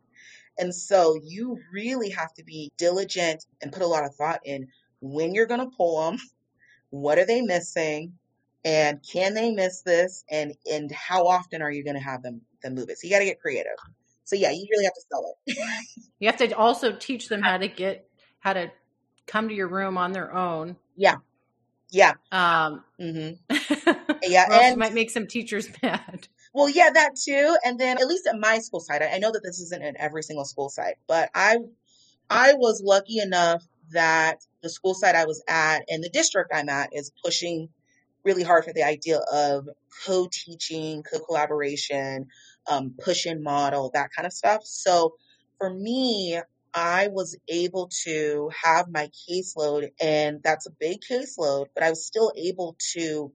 And 0.58 0.74
so 0.74 1.18
you 1.22 1.58
really 1.72 2.10
have 2.10 2.32
to 2.34 2.44
be 2.44 2.70
diligent 2.76 3.44
and 3.62 3.72
put 3.72 3.82
a 3.82 3.86
lot 3.86 4.04
of 4.04 4.14
thought 4.14 4.40
in 4.44 4.68
when 5.00 5.34
you're 5.34 5.46
going 5.46 5.60
to 5.60 5.76
pull 5.76 6.04
them, 6.04 6.18
what 6.90 7.18
are 7.18 7.26
they 7.26 7.40
missing, 7.40 8.14
and 8.64 9.00
can 9.02 9.34
they 9.34 9.52
miss 9.52 9.82
this, 9.82 10.24
and 10.30 10.54
and 10.70 10.92
how 10.92 11.26
often 11.26 11.62
are 11.62 11.70
you 11.70 11.82
going 11.82 11.96
to 11.96 12.02
have 12.02 12.22
them 12.22 12.42
them 12.62 12.74
move 12.74 12.90
it? 12.90 12.98
So 12.98 13.06
you 13.06 13.14
got 13.14 13.20
to 13.20 13.24
get 13.24 13.40
creative. 13.40 13.72
So 14.24 14.36
yeah, 14.36 14.50
you 14.50 14.66
really 14.70 14.84
have 14.84 14.94
to 14.94 15.00
sell 15.10 15.36
it. 15.46 16.06
you 16.18 16.28
have 16.28 16.36
to 16.36 16.52
also 16.56 16.92
teach 16.92 17.28
them 17.28 17.42
how 17.42 17.56
to 17.56 17.68
get 17.68 18.08
how 18.40 18.52
to 18.52 18.70
come 19.26 19.48
to 19.48 19.54
your 19.54 19.68
room 19.68 19.96
on 19.96 20.12
their 20.12 20.34
own. 20.34 20.76
Yeah. 20.96 21.16
Yeah. 21.90 22.12
Um, 22.30 22.84
mm-hmm. 23.00 24.02
yeah, 24.22 24.46
and 24.50 24.78
might 24.78 24.94
make 24.94 25.10
some 25.10 25.26
teachers 25.26 25.68
mad. 25.82 26.28
Well, 26.54 26.68
yeah, 26.68 26.90
that 26.94 27.16
too. 27.16 27.56
And 27.64 27.78
then 27.78 27.98
at 27.98 28.08
least 28.08 28.26
at 28.26 28.38
my 28.38 28.58
school 28.60 28.80
site, 28.80 29.02
I 29.02 29.18
know 29.18 29.32
that 29.32 29.42
this 29.44 29.60
isn't 29.60 29.82
at 29.82 29.96
every 29.96 30.22
single 30.24 30.44
school 30.46 30.68
site, 30.70 30.96
but 31.08 31.30
I, 31.34 31.58
I 32.30 32.54
was 32.54 32.82
lucky 32.84 33.18
enough 33.20 33.64
that 33.92 34.38
the 34.62 34.70
school 34.70 34.94
site 34.94 35.14
I 35.16 35.26
was 35.26 35.42
at 35.48 35.84
and 35.88 36.02
the 36.02 36.10
district 36.10 36.50
I'm 36.54 36.68
at 36.68 36.90
is 36.92 37.12
pushing 37.24 37.68
really 38.24 38.42
hard 38.42 38.64
for 38.64 38.72
the 38.72 38.82
idea 38.84 39.20
of 39.32 39.68
co-teaching, 40.06 41.02
co-collaboration, 41.04 42.26
um, 42.70 42.94
push-in 43.02 43.42
model, 43.42 43.90
that 43.94 44.10
kind 44.14 44.26
of 44.26 44.32
stuff. 44.32 44.62
So 44.64 45.14
for 45.58 45.70
me, 45.72 46.40
I 46.74 47.08
was 47.08 47.36
able 47.48 47.90
to 48.04 48.50
have 48.62 48.88
my 48.90 49.10
caseload, 49.30 49.90
and 50.00 50.42
that's 50.44 50.66
a 50.66 50.72
big 50.78 51.00
caseload, 51.10 51.66
but 51.74 51.84
I 51.84 51.90
was 51.90 52.06
still 52.06 52.32
able 52.36 52.76
to 52.94 53.32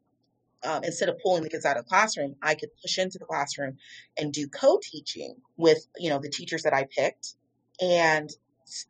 um, 0.66 0.84
instead 0.84 1.10
of 1.10 1.18
pulling 1.24 1.44
the 1.44 1.50
kids 1.50 1.66
out 1.66 1.78
of 1.78 1.86
the 1.86 1.90
classroom, 1.90 2.36
I 2.42 2.56
could 2.56 2.70
push 2.82 2.98
into 2.98 3.20
the 3.20 3.26
classroom 3.26 3.78
and 4.18 4.34
do 4.34 4.48
co-teaching 4.48 5.36
with, 5.58 5.86
you 5.98 6.10
know, 6.10 6.20
the 6.20 6.30
teachers 6.30 6.64
that 6.64 6.74
I 6.74 6.86
picked. 6.90 7.36
And 7.82 8.30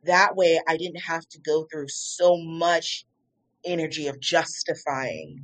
that 0.04 0.36
way 0.36 0.60
I 0.66 0.76
didn't 0.76 1.00
have 1.02 1.28
to 1.28 1.38
go 1.38 1.66
through 1.70 1.88
so 1.88 2.36
much 2.38 3.04
energy 3.64 4.06
of 4.06 4.20
justifying 4.20 5.42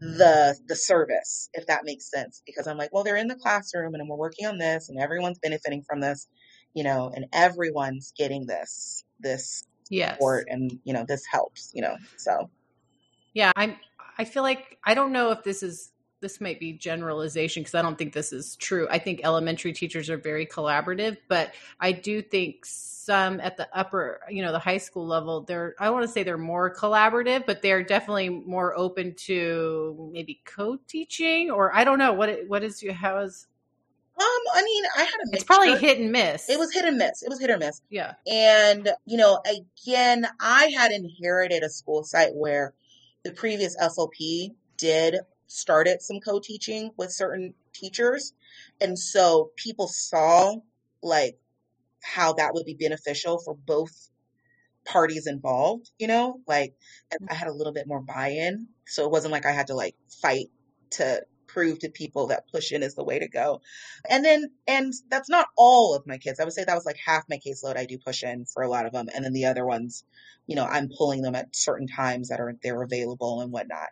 the 0.00 0.58
the 0.66 0.76
service, 0.76 1.50
if 1.52 1.66
that 1.66 1.84
makes 1.84 2.10
sense. 2.10 2.42
Because 2.46 2.66
I'm 2.66 2.78
like, 2.78 2.92
well, 2.92 3.04
they're 3.04 3.16
in 3.16 3.28
the 3.28 3.36
classroom 3.36 3.94
and 3.94 4.08
we're 4.08 4.16
working 4.16 4.46
on 4.46 4.58
this 4.58 4.88
and 4.88 4.98
everyone's 4.98 5.38
benefiting 5.38 5.82
from 5.82 6.00
this, 6.00 6.28
you 6.74 6.84
know, 6.84 7.10
and 7.14 7.26
everyone's 7.32 8.12
getting 8.16 8.46
this 8.46 9.04
this 9.20 9.64
yes. 9.90 10.12
support 10.12 10.46
and 10.48 10.78
you 10.84 10.94
know, 10.94 11.04
this 11.06 11.24
helps, 11.26 11.70
you 11.74 11.82
know. 11.82 11.96
So 12.16 12.48
yeah, 13.34 13.52
I'm 13.56 13.76
I 14.20 14.24
feel 14.24 14.42
like 14.42 14.76
I 14.84 14.92
don't 14.92 15.12
know 15.12 15.30
if 15.30 15.42
this 15.42 15.62
is 15.62 15.92
this 16.20 16.42
might 16.42 16.60
be 16.60 16.74
generalization 16.74 17.62
because 17.62 17.74
I 17.74 17.80
don't 17.80 17.96
think 17.96 18.12
this 18.12 18.34
is 18.34 18.54
true. 18.56 18.86
I 18.90 18.98
think 18.98 19.22
elementary 19.24 19.72
teachers 19.72 20.10
are 20.10 20.18
very 20.18 20.44
collaborative, 20.44 21.16
but 21.26 21.54
I 21.80 21.92
do 21.92 22.20
think 22.20 22.66
some 22.66 23.40
at 23.40 23.56
the 23.56 23.66
upper, 23.72 24.20
you 24.28 24.42
know, 24.42 24.52
the 24.52 24.58
high 24.58 24.76
school 24.76 25.06
level, 25.06 25.40
they're 25.40 25.74
I 25.80 25.88
want 25.88 26.04
to 26.04 26.08
say 26.12 26.22
they're 26.22 26.36
more 26.36 26.70
collaborative, 26.74 27.46
but 27.46 27.62
they're 27.62 27.82
definitely 27.82 28.28
more 28.28 28.76
open 28.76 29.14
to 29.20 30.10
maybe 30.12 30.42
co-teaching 30.44 31.50
or 31.50 31.74
I 31.74 31.84
don't 31.84 31.98
know 31.98 32.12
what 32.12 32.46
what 32.46 32.62
is 32.62 32.82
your 32.82 32.92
how 32.92 33.20
is 33.20 33.46
um, 34.18 34.26
I 34.52 34.62
mean, 34.62 34.84
I 34.98 35.02
had 35.04 35.14
a. 35.14 35.30
It's 35.32 35.44
probably 35.44 35.78
hit 35.78 35.98
and 35.98 36.12
miss. 36.12 36.50
It 36.50 36.58
was 36.58 36.70
hit 36.74 36.84
and 36.84 36.98
miss. 36.98 37.22
It 37.22 37.30
was 37.30 37.40
hit 37.40 37.48
or 37.48 37.56
miss. 37.56 37.80
Yeah. 37.88 38.16
And, 38.30 38.90
you 39.06 39.16
know, 39.16 39.40
again, 39.46 40.26
I 40.38 40.66
had 40.76 40.92
inherited 40.92 41.62
a 41.62 41.70
school 41.70 42.04
site 42.04 42.34
where 42.34 42.74
the 43.24 43.32
previous 43.32 43.76
SLP 43.76 44.54
did 44.76 45.16
started 45.46 46.00
some 46.00 46.20
co-teaching 46.20 46.90
with 46.96 47.12
certain 47.12 47.54
teachers. 47.72 48.32
And 48.80 48.98
so 48.98 49.50
people 49.56 49.88
saw 49.88 50.56
like 51.02 51.38
how 52.02 52.34
that 52.34 52.54
would 52.54 52.64
be 52.64 52.74
beneficial 52.74 53.38
for 53.38 53.54
both 53.54 54.10
parties 54.84 55.26
involved, 55.26 55.90
you 55.98 56.06
know, 56.06 56.40
like 56.46 56.74
I 57.28 57.34
had 57.34 57.48
a 57.48 57.52
little 57.52 57.72
bit 57.72 57.86
more 57.86 58.00
buy-in. 58.00 58.68
So 58.86 59.04
it 59.04 59.10
wasn't 59.10 59.32
like 59.32 59.46
I 59.46 59.52
had 59.52 59.68
to 59.68 59.74
like 59.74 59.96
fight 60.22 60.46
to 60.92 61.22
prove 61.52 61.78
to 61.80 61.90
people 61.90 62.26
that 62.28 62.48
push 62.50 62.72
in 62.72 62.82
is 62.82 62.94
the 62.94 63.04
way 63.04 63.18
to 63.18 63.28
go. 63.28 63.60
And 64.08 64.24
then, 64.24 64.50
and 64.66 64.92
that's 65.08 65.28
not 65.28 65.48
all 65.56 65.94
of 65.94 66.06
my 66.06 66.18
kids. 66.18 66.40
I 66.40 66.44
would 66.44 66.52
say 66.52 66.64
that 66.64 66.74
was 66.74 66.86
like 66.86 66.96
half 66.96 67.24
my 67.28 67.38
caseload. 67.38 67.76
I 67.76 67.86
do 67.86 67.98
push 67.98 68.22
in 68.22 68.44
for 68.44 68.62
a 68.62 68.68
lot 68.68 68.86
of 68.86 68.92
them. 68.92 69.08
And 69.14 69.24
then 69.24 69.32
the 69.32 69.46
other 69.46 69.66
ones, 69.66 70.04
you 70.46 70.56
know, 70.56 70.64
I'm 70.64 70.90
pulling 70.96 71.22
them 71.22 71.34
at 71.34 71.54
certain 71.54 71.86
times 71.86 72.28
that 72.28 72.40
are, 72.40 72.56
they're 72.62 72.82
available 72.82 73.40
and 73.40 73.52
whatnot. 73.52 73.88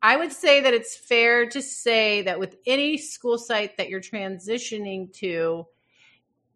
I 0.00 0.16
would 0.16 0.32
say 0.32 0.60
that 0.60 0.74
it's 0.74 0.96
fair 0.96 1.46
to 1.46 1.60
say 1.60 2.22
that 2.22 2.38
with 2.38 2.56
any 2.66 2.98
school 2.98 3.36
site 3.36 3.76
that 3.76 3.88
you're 3.88 4.00
transitioning 4.00 5.12
to, 5.14 5.66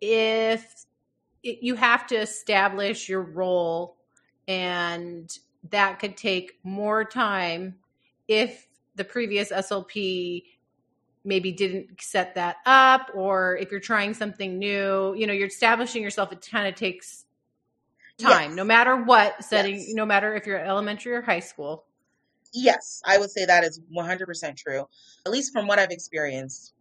if 0.01 0.87
it, 1.43 1.59
you 1.63 1.75
have 1.75 2.07
to 2.09 2.17
establish 2.17 3.09
your 3.09 3.23
role 3.23 3.97
and 4.47 5.31
that 5.71 5.99
could 5.99 6.17
take 6.17 6.59
more 6.63 7.05
time 7.05 7.77
if 8.29 8.67
the 8.95 9.05
previous 9.05 9.51
SLP 9.51 10.45
maybe 11.25 11.53
didn't 11.53 12.01
set 12.01 12.35
that 12.35 12.57
up 12.67 13.11
or 13.15 13.57
if 13.57 13.71
you're 13.71 13.81
trying 13.81 14.15
something 14.15 14.59
new, 14.59 15.15
you 15.15 15.27
know, 15.27 15.33
you're 15.33 15.47
establishing 15.47 16.03
yourself, 16.03 16.33
it 16.33 16.47
kind 16.51 16.67
of 16.67 16.75
takes 16.75 17.25
time, 18.19 18.51
yes. 18.51 18.57
no 18.57 18.65
matter 18.65 18.97
what 18.97 19.43
setting, 19.45 19.77
yes. 19.77 19.93
no 19.95 20.05
matter 20.05 20.35
if 20.35 20.47
you're 20.47 20.59
elementary 20.59 21.13
or 21.13 21.23
high 21.23 21.41
school. 21.41 21.85
Yes, 22.53 23.01
I 23.07 23.19
would 23.19 23.31
say 23.31 23.47
that 23.47 23.65
is 23.65 23.81
100% 23.97 24.57
true. 24.57 24.87
At 25.25 25.33
least 25.33 25.53
from 25.53 25.67
what 25.67 25.79
I've 25.79 25.91
experienced. 25.91 26.75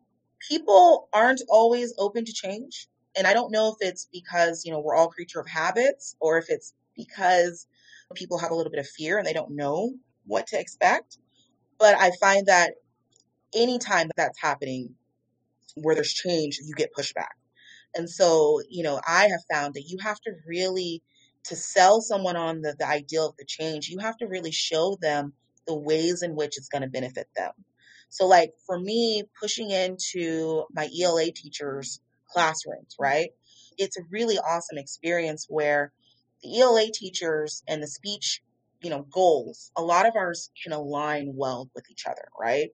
People 0.50 1.08
aren't 1.14 1.42
always 1.50 1.94
open 1.98 2.26
to 2.26 2.34
change. 2.34 2.88
And 3.16 3.28
I 3.28 3.34
don't 3.34 3.52
know 3.52 3.70
if 3.70 3.76
it's 3.88 4.08
because, 4.12 4.66
you 4.66 4.72
know, 4.72 4.80
we're 4.80 4.96
all 4.96 5.08
creature 5.08 5.40
of 5.40 5.48
habits 5.48 6.16
or 6.20 6.38
if 6.38 6.50
it's 6.50 6.74
because 6.96 7.68
people 8.16 8.38
have 8.38 8.52
a 8.52 8.56
little 8.56 8.72
bit 8.72 8.80
of 8.80 8.88
fear 8.88 9.18
and 9.18 9.26
they 9.26 9.34
don't 9.34 9.52
know 9.52 9.94
what 10.26 10.48
to 10.48 10.60
expect. 10.60 11.18
But 11.82 11.96
I 12.00 12.12
find 12.22 12.46
that 12.46 12.76
anytime 13.56 14.08
that 14.08 14.16
that's 14.16 14.40
happening 14.40 14.94
where 15.74 15.96
there's 15.96 16.14
change, 16.14 16.60
you 16.64 16.76
get 16.76 16.94
pushback. 16.94 17.34
And 17.96 18.08
so, 18.08 18.62
you 18.70 18.84
know, 18.84 19.02
I 19.06 19.30
have 19.30 19.42
found 19.52 19.74
that 19.74 19.86
you 19.88 19.98
have 20.04 20.20
to 20.22 20.34
really, 20.46 21.02
to 21.46 21.56
sell 21.56 22.00
someone 22.00 22.36
on 22.36 22.62
the, 22.62 22.76
the 22.78 22.88
ideal 22.88 23.30
of 23.30 23.36
the 23.38 23.46
change, 23.46 23.90
you 23.90 23.98
have 23.98 24.16
to 24.18 24.28
really 24.28 24.52
show 24.52 24.96
them 25.02 25.34
the 25.66 25.76
ways 25.76 26.22
in 26.22 26.36
which 26.36 26.56
it's 26.56 26.70
going 26.70 26.84
to 26.84 26.88
benefit 26.88 27.28
them. 27.36 27.52
So, 28.10 28.28
like 28.28 28.52
for 28.68 28.80
me, 28.80 29.24
pushing 29.42 29.72
into 29.72 30.66
my 30.72 30.88
ELA 31.02 31.32
teachers' 31.32 32.00
classrooms, 32.30 32.96
right? 33.00 33.32
It's 33.80 33.98
a 33.98 34.04
really 34.12 34.38
awesome 34.38 34.78
experience 34.78 35.48
where 35.50 35.92
the 36.44 36.60
ELA 36.60 36.92
teachers 36.94 37.64
and 37.68 37.82
the 37.82 37.88
speech 37.88 38.44
you 38.82 38.90
know, 38.90 39.06
goals, 39.12 39.72
a 39.78 39.82
lot 39.82 40.08
of 40.08 40.16
ours 40.16 40.50
can 40.62 40.74
align 40.74 41.34
well 41.36 41.70
with 41.76 41.90
each 41.90 42.06
other, 42.08 42.28
right? 42.40 42.70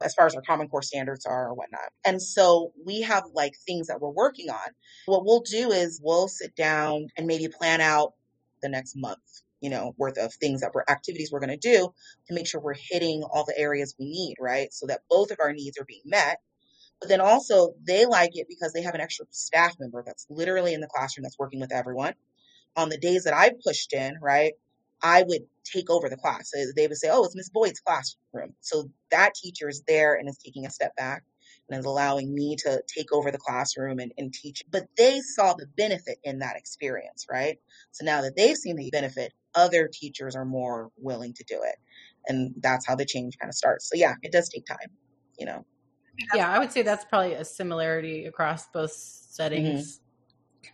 As 0.00 0.14
far 0.14 0.26
as 0.26 0.34
our 0.36 0.42
Common 0.42 0.68
Core 0.68 0.82
standards 0.82 1.26
are 1.26 1.48
or 1.48 1.54
whatnot. 1.54 1.90
And 2.06 2.22
so 2.22 2.72
we 2.86 3.02
have 3.02 3.24
like 3.34 3.54
things 3.66 3.88
that 3.88 4.00
we're 4.00 4.10
working 4.10 4.48
on. 4.48 4.70
What 5.06 5.24
we'll 5.24 5.40
do 5.40 5.72
is 5.72 6.00
we'll 6.02 6.28
sit 6.28 6.54
down 6.54 7.08
and 7.16 7.26
maybe 7.26 7.48
plan 7.48 7.80
out 7.80 8.14
the 8.62 8.68
next 8.68 8.94
month, 8.96 9.18
you 9.60 9.70
know, 9.70 9.94
worth 9.98 10.16
of 10.18 10.32
things 10.34 10.60
that 10.60 10.72
we're 10.72 10.84
activities 10.88 11.30
we're 11.32 11.40
going 11.40 11.50
to 11.50 11.56
do 11.56 11.92
to 12.28 12.34
make 12.34 12.46
sure 12.46 12.60
we're 12.60 12.74
hitting 12.74 13.24
all 13.24 13.44
the 13.44 13.58
areas 13.58 13.96
we 13.98 14.06
need, 14.06 14.36
right? 14.40 14.72
So 14.72 14.86
that 14.86 15.00
both 15.10 15.32
of 15.32 15.38
our 15.40 15.52
needs 15.52 15.78
are 15.78 15.84
being 15.84 16.02
met. 16.04 16.38
But 17.00 17.08
then 17.08 17.20
also 17.20 17.74
they 17.84 18.06
like 18.06 18.36
it 18.36 18.46
because 18.48 18.72
they 18.72 18.82
have 18.82 18.94
an 18.94 19.00
extra 19.00 19.26
staff 19.30 19.74
member 19.80 20.02
that's 20.04 20.26
literally 20.30 20.74
in 20.74 20.80
the 20.80 20.88
classroom 20.88 21.24
that's 21.24 21.38
working 21.38 21.60
with 21.60 21.72
everyone. 21.72 22.14
On 22.76 22.88
the 22.88 22.98
days 22.98 23.24
that 23.24 23.34
I've 23.34 23.60
pushed 23.60 23.92
in, 23.92 24.18
right? 24.20 24.52
I 25.02 25.22
would 25.26 25.42
take 25.64 25.90
over 25.90 26.08
the 26.08 26.16
class. 26.16 26.50
So 26.50 26.58
they 26.74 26.86
would 26.86 26.96
say, 26.96 27.08
"Oh, 27.10 27.24
it's 27.24 27.36
Miss 27.36 27.50
Boyd's 27.50 27.80
classroom." 27.80 28.54
So 28.60 28.90
that 29.10 29.34
teacher 29.34 29.68
is 29.68 29.82
there 29.86 30.14
and 30.14 30.28
is 30.28 30.38
taking 30.38 30.66
a 30.66 30.70
step 30.70 30.94
back 30.96 31.24
and 31.68 31.78
is 31.78 31.84
allowing 31.84 32.34
me 32.34 32.56
to 32.56 32.82
take 32.86 33.12
over 33.12 33.30
the 33.30 33.38
classroom 33.38 33.98
and, 33.98 34.12
and 34.18 34.32
teach. 34.32 34.62
But 34.70 34.86
they 34.96 35.20
saw 35.20 35.54
the 35.54 35.66
benefit 35.76 36.18
in 36.24 36.38
that 36.40 36.56
experience, 36.56 37.26
right? 37.30 37.58
So 37.92 38.04
now 38.04 38.22
that 38.22 38.36
they've 38.36 38.56
seen 38.56 38.76
the 38.76 38.90
benefit, 38.90 39.32
other 39.54 39.88
teachers 39.92 40.34
are 40.34 40.44
more 40.44 40.90
willing 40.96 41.34
to 41.34 41.44
do 41.44 41.62
it, 41.62 41.76
and 42.26 42.54
that's 42.58 42.86
how 42.86 42.96
the 42.96 43.04
change 43.04 43.38
kind 43.38 43.50
of 43.50 43.54
starts. 43.54 43.88
So 43.88 43.96
yeah, 43.96 44.14
it 44.22 44.32
does 44.32 44.48
take 44.48 44.66
time, 44.66 44.90
you 45.38 45.46
know. 45.46 45.64
yeah, 46.34 46.50
I 46.50 46.58
would 46.58 46.72
say 46.72 46.82
that's 46.82 47.04
probably 47.04 47.34
a 47.34 47.44
similarity 47.44 48.24
across 48.24 48.66
both 48.68 48.92
settings. 48.92 49.96
Mm-hmm. 49.96 50.04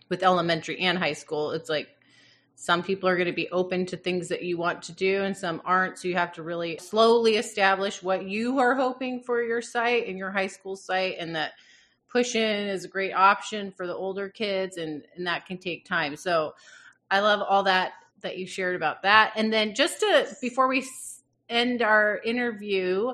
With 0.09 0.23
elementary 0.23 0.79
and 0.79 0.97
high 0.97 1.13
school, 1.13 1.51
it's 1.51 1.69
like 1.69 1.87
some 2.55 2.81
people 2.81 3.09
are 3.09 3.15
going 3.15 3.27
to 3.27 3.33
be 3.33 3.49
open 3.49 3.85
to 3.85 3.97
things 3.97 4.29
that 4.29 4.41
you 4.41 4.57
want 4.57 4.81
to 4.81 4.93
do 4.93 5.23
and 5.23 5.35
some 5.35 5.61
aren't 5.65 5.97
so 5.97 6.07
you 6.07 6.15
have 6.15 6.31
to 6.31 6.41
really 6.41 6.77
slowly 6.77 7.35
establish 7.35 8.01
what 8.01 8.25
you 8.25 8.59
are 8.59 8.75
hoping 8.75 9.21
for 9.21 9.43
your 9.43 9.61
site 9.61 10.07
and 10.07 10.17
your 10.17 10.31
high 10.31 10.47
school 10.47 10.75
site 10.75 11.15
and 11.19 11.35
that 11.35 11.51
push 12.15 12.33
in 12.33 12.67
is 12.67 12.85
a 12.85 12.87
great 12.87 13.11
option 13.11 13.71
for 13.71 13.85
the 13.85 13.93
older 13.93 14.29
kids 14.29 14.77
and 14.77 15.03
and 15.17 15.27
that 15.27 15.45
can 15.45 15.57
take 15.57 15.85
time. 15.85 16.15
So 16.15 16.55
i 17.11 17.19
love 17.19 17.41
all 17.47 17.63
that 17.63 17.91
that 18.21 18.37
you 18.37 18.47
shared 18.47 18.75
about 18.75 19.03
that. 19.03 19.33
And 19.35 19.51
then 19.51 19.75
just 19.75 19.99
to 19.99 20.27
before 20.41 20.67
we 20.67 20.87
end 21.49 21.81
our 21.81 22.19
interview 22.23 23.11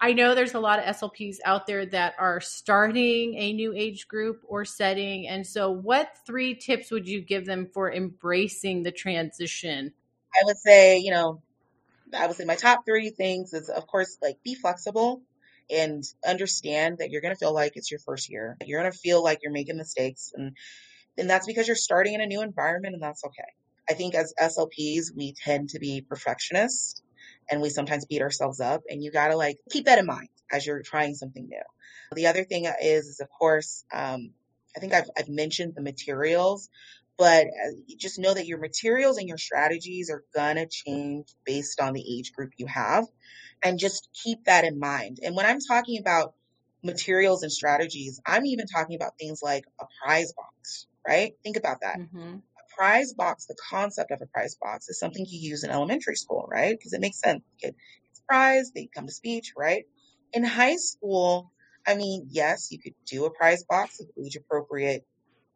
I 0.00 0.12
know 0.12 0.34
there's 0.34 0.54
a 0.54 0.60
lot 0.60 0.78
of 0.78 0.96
SLPs 0.96 1.38
out 1.44 1.66
there 1.66 1.84
that 1.86 2.14
are 2.18 2.40
starting 2.40 3.34
a 3.34 3.52
new 3.52 3.74
age 3.74 4.06
group 4.06 4.42
or 4.46 4.64
setting. 4.64 5.26
And 5.26 5.44
so, 5.44 5.70
what 5.70 6.10
three 6.24 6.54
tips 6.54 6.90
would 6.92 7.08
you 7.08 7.20
give 7.20 7.46
them 7.46 7.68
for 7.74 7.92
embracing 7.92 8.84
the 8.84 8.92
transition? 8.92 9.92
I 10.34 10.44
would 10.44 10.56
say, 10.56 10.98
you 10.98 11.10
know, 11.10 11.42
I 12.16 12.26
would 12.26 12.36
say 12.36 12.44
my 12.44 12.54
top 12.54 12.84
three 12.86 13.10
things 13.10 13.52
is, 13.52 13.68
of 13.68 13.86
course, 13.88 14.18
like 14.22 14.36
be 14.44 14.54
flexible 14.54 15.22
and 15.68 16.04
understand 16.26 16.98
that 16.98 17.10
you're 17.10 17.20
going 17.20 17.34
to 17.34 17.38
feel 17.38 17.52
like 17.52 17.72
it's 17.74 17.90
your 17.90 18.00
first 18.00 18.30
year. 18.30 18.56
You're 18.64 18.80
going 18.80 18.92
to 18.92 18.98
feel 18.98 19.22
like 19.22 19.40
you're 19.42 19.52
making 19.52 19.76
mistakes. 19.76 20.32
And, 20.34 20.56
and 21.18 21.28
that's 21.28 21.46
because 21.46 21.66
you're 21.66 21.76
starting 21.76 22.14
in 22.14 22.20
a 22.20 22.26
new 22.26 22.42
environment, 22.42 22.94
and 22.94 23.02
that's 23.02 23.24
okay. 23.24 23.50
I 23.90 23.94
think 23.94 24.14
as 24.14 24.32
SLPs, 24.40 25.06
we 25.16 25.34
tend 25.44 25.70
to 25.70 25.80
be 25.80 26.02
perfectionists 26.02 27.02
and 27.50 27.60
we 27.60 27.70
sometimes 27.70 28.06
beat 28.06 28.22
ourselves 28.22 28.60
up 28.60 28.82
and 28.88 29.02
you 29.02 29.10
got 29.10 29.28
to 29.28 29.36
like 29.36 29.58
keep 29.70 29.86
that 29.86 29.98
in 29.98 30.06
mind 30.06 30.28
as 30.50 30.66
you're 30.66 30.82
trying 30.82 31.14
something 31.14 31.46
new. 31.48 31.62
The 32.14 32.26
other 32.26 32.44
thing 32.44 32.64
is 32.64 33.06
is 33.06 33.20
of 33.20 33.28
course 33.30 33.84
um, 33.92 34.30
i 34.76 34.80
think 34.80 34.94
I've, 34.94 35.10
I've 35.16 35.28
mentioned 35.28 35.74
the 35.74 35.82
materials 35.82 36.68
but 37.18 37.46
uh, 37.46 37.72
just 37.98 38.18
know 38.18 38.32
that 38.32 38.46
your 38.46 38.58
materials 38.58 39.18
and 39.18 39.28
your 39.28 39.38
strategies 39.38 40.08
are 40.10 40.22
gonna 40.34 40.66
change 40.68 41.26
based 41.44 41.80
on 41.80 41.92
the 41.92 42.18
age 42.18 42.32
group 42.32 42.52
you 42.56 42.66
have 42.66 43.04
and 43.62 43.78
just 43.78 44.08
keep 44.22 44.44
that 44.44 44.64
in 44.64 44.78
mind. 44.78 45.18
And 45.22 45.34
when 45.36 45.46
i'm 45.46 45.60
talking 45.60 45.98
about 45.98 46.34
materials 46.82 47.42
and 47.42 47.52
strategies 47.52 48.20
i'm 48.26 48.46
even 48.46 48.66
talking 48.66 48.96
about 48.96 49.18
things 49.18 49.40
like 49.42 49.64
a 49.80 49.84
prize 50.02 50.32
box 50.32 50.86
right? 51.08 51.32
Think 51.42 51.56
about 51.56 51.80
that. 51.80 51.98
Mm-hmm 51.98 52.36
prize 52.78 53.12
box, 53.12 53.46
the 53.46 53.56
concept 53.70 54.12
of 54.12 54.22
a 54.22 54.26
prize 54.26 54.56
box 54.60 54.88
is 54.88 54.98
something 54.98 55.26
you 55.28 55.50
use 55.50 55.64
in 55.64 55.70
elementary 55.70 56.14
school, 56.14 56.46
right? 56.50 56.76
Because 56.78 56.92
it 56.92 57.00
makes 57.00 57.18
sense. 57.18 57.42
Kid 57.60 57.74
gets 58.06 58.22
prize, 58.28 58.70
they 58.72 58.88
come 58.94 59.06
to 59.06 59.12
speech, 59.12 59.52
right? 59.56 59.84
In 60.32 60.44
high 60.44 60.76
school, 60.76 61.50
I 61.86 61.96
mean, 61.96 62.28
yes, 62.30 62.68
you 62.70 62.78
could 62.78 62.94
do 63.06 63.24
a 63.24 63.30
prize 63.30 63.64
box 63.64 63.98
with 63.98 64.10
age 64.24 64.36
appropriate 64.36 65.04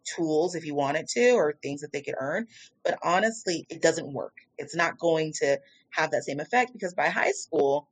tools 0.05 0.57
if 0.57 0.67
you 0.67 0.75
wanted 0.75 1.07
to 1.07 1.31
or 1.33 1.55
things 1.63 1.83
that 1.83 1.93
they 1.93 2.03
could 2.03 2.17
earn. 2.19 2.49
But 2.85 2.99
honestly, 3.05 3.67
it 3.71 3.81
doesn't 3.81 4.13
work. 4.13 4.35
It's 4.59 4.75
not 4.75 4.99
going 4.99 5.33
to 5.41 5.61
have 5.91 6.11
that 6.11 6.25
same 6.25 6.41
effect 6.41 6.73
because 6.73 6.95
by 6.95 7.09
high 7.09 7.33
school, 7.33 7.89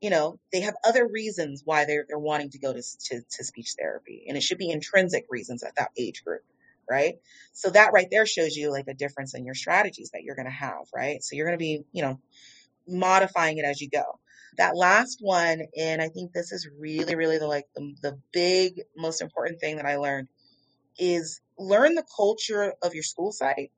you 0.00 0.08
know, 0.08 0.38
they 0.52 0.62
have 0.62 0.74
other 0.84 1.06
reasons 1.06 1.62
why 1.66 1.84
they're, 1.84 2.06
they're 2.08 2.18
wanting 2.18 2.50
to 2.50 2.58
go 2.58 2.72
to, 2.72 2.80
to, 2.80 3.20
to 3.20 3.44
speech 3.44 3.74
therapy. 3.78 4.24
And 4.26 4.38
it 4.38 4.42
should 4.42 4.56
be 4.56 4.70
intrinsic 4.70 5.26
reasons 5.28 5.62
at 5.62 5.74
that 5.76 5.90
age 5.98 6.24
group 6.24 6.42
right? 6.90 7.14
So 7.52 7.70
that 7.70 7.92
right 7.92 8.08
there 8.10 8.26
shows 8.26 8.56
you 8.56 8.70
like 8.70 8.88
a 8.88 8.94
difference 8.94 9.34
in 9.34 9.44
your 9.44 9.54
strategies 9.54 10.10
that 10.12 10.22
you're 10.22 10.36
going 10.36 10.46
to 10.46 10.52
have, 10.52 10.86
right? 10.94 11.22
So 11.22 11.36
you're 11.36 11.46
going 11.46 11.58
to 11.58 11.62
be, 11.62 11.82
you 11.92 12.02
know, 12.02 12.18
modifying 12.88 13.58
it 13.58 13.64
as 13.64 13.80
you 13.80 13.88
go. 13.88 14.18
That 14.58 14.76
last 14.76 15.18
one, 15.20 15.62
and 15.78 16.02
I 16.02 16.08
think 16.08 16.32
this 16.32 16.52
is 16.52 16.68
really, 16.78 17.14
really 17.14 17.38
the 17.38 17.46
like 17.46 17.66
the, 17.74 17.94
the 18.02 18.18
big, 18.32 18.82
most 18.96 19.22
important 19.22 19.60
thing 19.60 19.76
that 19.76 19.86
I 19.86 19.96
learned 19.96 20.28
is 20.98 21.40
learn 21.58 21.94
the 21.94 22.04
culture 22.16 22.74
of 22.82 22.94
your 22.94 23.02
school 23.04 23.32
site 23.32 23.70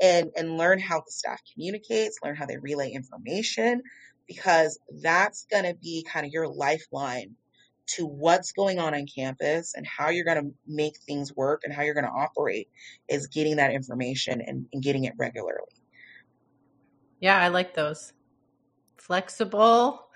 and 0.00 0.30
and 0.36 0.58
learn 0.58 0.78
how 0.78 0.98
the 1.00 1.10
staff 1.10 1.40
communicates, 1.52 2.18
learn 2.22 2.36
how 2.36 2.46
they 2.46 2.58
relay 2.58 2.90
information, 2.90 3.82
because 4.26 4.78
that's 5.02 5.46
going 5.50 5.64
to 5.64 5.74
be 5.74 6.06
kind 6.10 6.26
of 6.26 6.32
your 6.32 6.48
lifeline 6.48 7.36
to 7.96 8.06
what's 8.06 8.52
going 8.52 8.78
on 8.78 8.94
on 8.94 9.06
campus 9.06 9.74
and 9.74 9.86
how 9.86 10.08
you're 10.08 10.24
going 10.24 10.42
to 10.42 10.54
make 10.66 10.98
things 10.98 11.34
work 11.34 11.62
and 11.64 11.72
how 11.72 11.82
you're 11.82 11.94
going 11.94 12.06
to 12.06 12.10
operate 12.10 12.68
is 13.08 13.26
getting 13.26 13.56
that 13.56 13.72
information 13.72 14.40
and, 14.40 14.66
and 14.72 14.82
getting 14.82 15.04
it 15.04 15.14
regularly. 15.18 15.74
Yeah, 17.20 17.40
I 17.40 17.48
like 17.48 17.74
those. 17.74 18.12
Flexible, 18.96 20.06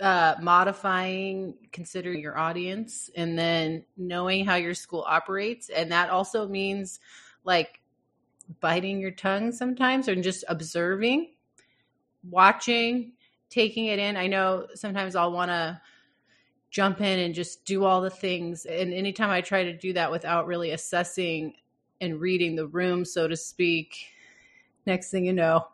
uh, 0.00 0.34
modifying, 0.40 1.54
considering 1.72 2.20
your 2.20 2.38
audience, 2.38 3.10
and 3.16 3.38
then 3.38 3.84
knowing 3.96 4.44
how 4.44 4.56
your 4.56 4.74
school 4.74 5.04
operates. 5.06 5.68
And 5.68 5.92
that 5.92 6.10
also 6.10 6.48
means 6.48 7.00
like 7.44 7.80
biting 8.60 9.00
your 9.00 9.10
tongue 9.10 9.52
sometimes 9.52 10.08
or 10.08 10.14
just 10.16 10.44
observing, 10.48 11.34
watching, 12.28 13.12
taking 13.50 13.86
it 13.86 13.98
in. 13.98 14.16
I 14.16 14.26
know 14.26 14.66
sometimes 14.74 15.16
I'll 15.16 15.32
want 15.32 15.50
to 15.50 15.80
jump 16.74 17.00
in 17.00 17.20
and 17.20 17.36
just 17.36 17.64
do 17.64 17.84
all 17.84 18.00
the 18.00 18.10
things. 18.10 18.66
And 18.66 18.92
anytime 18.92 19.30
I 19.30 19.42
try 19.42 19.62
to 19.62 19.72
do 19.72 19.92
that 19.92 20.10
without 20.10 20.48
really 20.48 20.72
assessing 20.72 21.54
and 22.00 22.20
reading 22.20 22.56
the 22.56 22.66
room, 22.66 23.04
so 23.04 23.28
to 23.28 23.36
speak, 23.36 24.08
next 24.84 25.12
thing 25.12 25.24
you 25.24 25.32
know, 25.32 25.68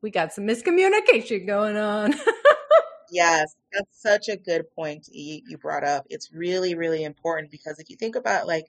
we 0.00 0.12
got 0.12 0.32
some 0.32 0.44
miscommunication 0.46 1.44
going 1.44 1.76
on. 1.76 2.14
yes, 3.10 3.56
that's 3.72 4.00
such 4.00 4.28
a 4.28 4.36
good 4.36 4.72
point 4.76 5.08
you 5.10 5.58
brought 5.58 5.82
up. 5.82 6.06
It's 6.08 6.32
really, 6.32 6.76
really 6.76 7.02
important 7.02 7.50
because 7.50 7.80
if 7.80 7.90
you 7.90 7.96
think 7.96 8.14
about 8.14 8.46
like 8.46 8.66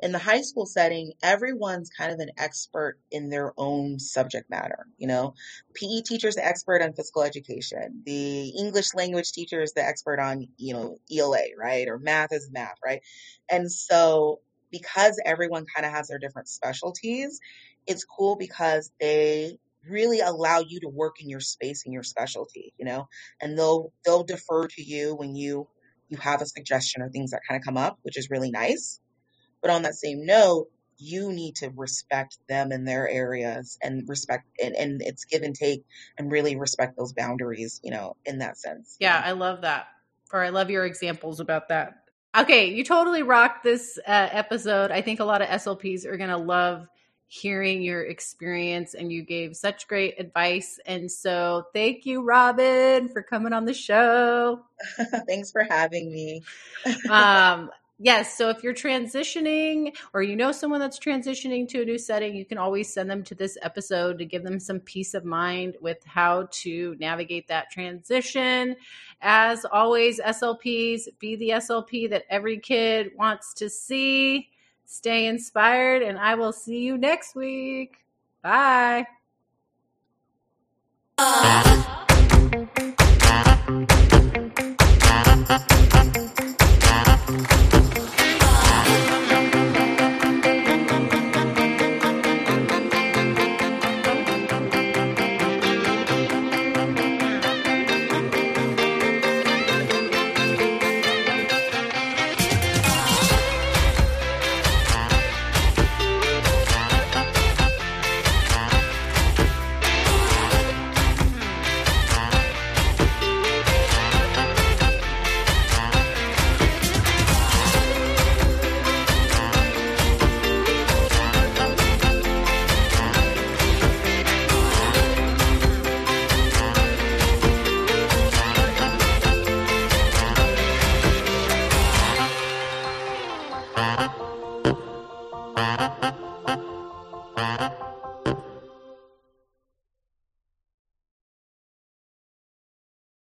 in 0.00 0.12
the 0.12 0.18
high 0.18 0.42
school 0.42 0.66
setting, 0.66 1.12
everyone's 1.22 1.90
kind 1.90 2.12
of 2.12 2.20
an 2.20 2.30
expert 2.38 2.98
in 3.10 3.30
their 3.30 3.52
own 3.56 3.98
subject 3.98 4.48
matter. 4.48 4.86
You 4.96 5.08
know, 5.08 5.34
PE 5.74 6.02
teacher's 6.02 6.36
the 6.36 6.46
expert 6.46 6.82
on 6.82 6.92
physical 6.92 7.22
education. 7.22 8.02
The 8.04 8.48
English 8.50 8.94
language 8.94 9.32
teacher 9.32 9.60
is 9.60 9.72
the 9.72 9.84
expert 9.84 10.20
on, 10.20 10.48
you 10.56 10.74
know, 10.74 10.98
ELA, 11.12 11.56
right? 11.58 11.88
Or 11.88 11.98
math 11.98 12.32
is 12.32 12.48
math, 12.52 12.76
right? 12.84 13.00
And 13.50 13.70
so 13.70 14.40
because 14.70 15.20
everyone 15.24 15.66
kind 15.74 15.86
of 15.86 15.92
has 15.92 16.08
their 16.08 16.18
different 16.18 16.48
specialties, 16.48 17.40
it's 17.86 18.04
cool 18.04 18.36
because 18.36 18.90
they 19.00 19.58
really 19.88 20.20
allow 20.20 20.60
you 20.60 20.80
to 20.80 20.88
work 20.88 21.16
in 21.20 21.28
your 21.28 21.40
space 21.40 21.84
and 21.84 21.94
your 21.94 22.02
specialty, 22.02 22.72
you 22.78 22.84
know, 22.84 23.08
and 23.40 23.58
they'll 23.58 23.92
they'll 24.04 24.24
defer 24.24 24.66
to 24.68 24.82
you 24.82 25.14
when 25.14 25.34
you 25.34 25.66
you 26.08 26.18
have 26.18 26.40
a 26.42 26.46
suggestion 26.46 27.02
or 27.02 27.08
things 27.08 27.30
that 27.30 27.40
kind 27.48 27.60
of 27.60 27.64
come 27.64 27.76
up, 27.76 27.98
which 28.02 28.18
is 28.18 28.30
really 28.30 28.50
nice. 28.50 29.00
But 29.60 29.70
on 29.70 29.82
that 29.82 29.94
same 29.94 30.24
note, 30.24 30.68
you 30.98 31.32
need 31.32 31.56
to 31.56 31.70
respect 31.70 32.38
them 32.48 32.72
in 32.72 32.84
their 32.84 33.08
areas 33.08 33.78
and 33.82 34.08
respect 34.08 34.46
and, 34.62 34.74
and 34.74 35.00
it's 35.00 35.24
give 35.24 35.42
and 35.42 35.54
take 35.54 35.84
and 36.18 36.30
really 36.30 36.56
respect 36.56 36.96
those 36.96 37.12
boundaries, 37.12 37.80
you 37.84 37.92
know, 37.92 38.16
in 38.26 38.38
that 38.38 38.58
sense. 38.58 38.96
Yeah, 38.98 39.20
I 39.24 39.32
love 39.32 39.62
that. 39.62 39.86
Or 40.32 40.42
I 40.42 40.48
love 40.50 40.70
your 40.70 40.84
examples 40.84 41.40
about 41.40 41.68
that. 41.68 42.02
Okay, 42.36 42.72
you 42.74 42.84
totally 42.84 43.22
rocked 43.22 43.64
this 43.64 43.98
uh, 44.06 44.28
episode. 44.30 44.90
I 44.90 45.00
think 45.00 45.20
a 45.20 45.24
lot 45.24 45.40
of 45.40 45.48
SLPs 45.48 46.04
are 46.04 46.16
going 46.16 46.30
to 46.30 46.36
love 46.36 46.86
hearing 47.28 47.82
your 47.82 48.02
experience 48.02 48.94
and 48.94 49.12
you 49.12 49.22
gave 49.22 49.54
such 49.54 49.86
great 49.86 50.18
advice. 50.18 50.80
And 50.86 51.10
so 51.12 51.66
thank 51.74 52.06
you, 52.06 52.22
Robyn, 52.22 53.08
for 53.08 53.22
coming 53.22 53.52
on 53.52 53.66
the 53.66 53.74
show. 53.74 54.62
Thanks 55.26 55.52
for 55.52 55.62
having 55.62 56.10
me. 56.10 56.42
um, 57.10 57.70
Yes. 58.00 58.38
So 58.38 58.48
if 58.48 58.62
you're 58.62 58.74
transitioning 58.74 59.96
or 60.14 60.22
you 60.22 60.36
know 60.36 60.52
someone 60.52 60.78
that's 60.78 61.00
transitioning 61.00 61.68
to 61.70 61.82
a 61.82 61.84
new 61.84 61.98
setting, 61.98 62.36
you 62.36 62.44
can 62.44 62.56
always 62.56 62.92
send 62.92 63.10
them 63.10 63.24
to 63.24 63.34
this 63.34 63.58
episode 63.60 64.18
to 64.18 64.24
give 64.24 64.44
them 64.44 64.60
some 64.60 64.78
peace 64.78 65.14
of 65.14 65.24
mind 65.24 65.76
with 65.80 66.04
how 66.04 66.46
to 66.52 66.96
navigate 67.00 67.48
that 67.48 67.70
transition. 67.72 68.76
As 69.20 69.64
always, 69.64 70.20
SLPs, 70.20 71.08
be 71.18 71.34
the 71.34 71.50
SLP 71.50 72.08
that 72.10 72.24
every 72.30 72.58
kid 72.58 73.10
wants 73.16 73.52
to 73.54 73.68
see. 73.68 74.48
Stay 74.84 75.26
inspired, 75.26 76.02
and 76.02 76.18
I 76.18 76.36
will 76.36 76.52
see 76.52 76.78
you 76.78 76.96
next 76.96 77.34
week. 77.34 77.96
Bye. 78.42 79.06
Uh. 81.18 82.04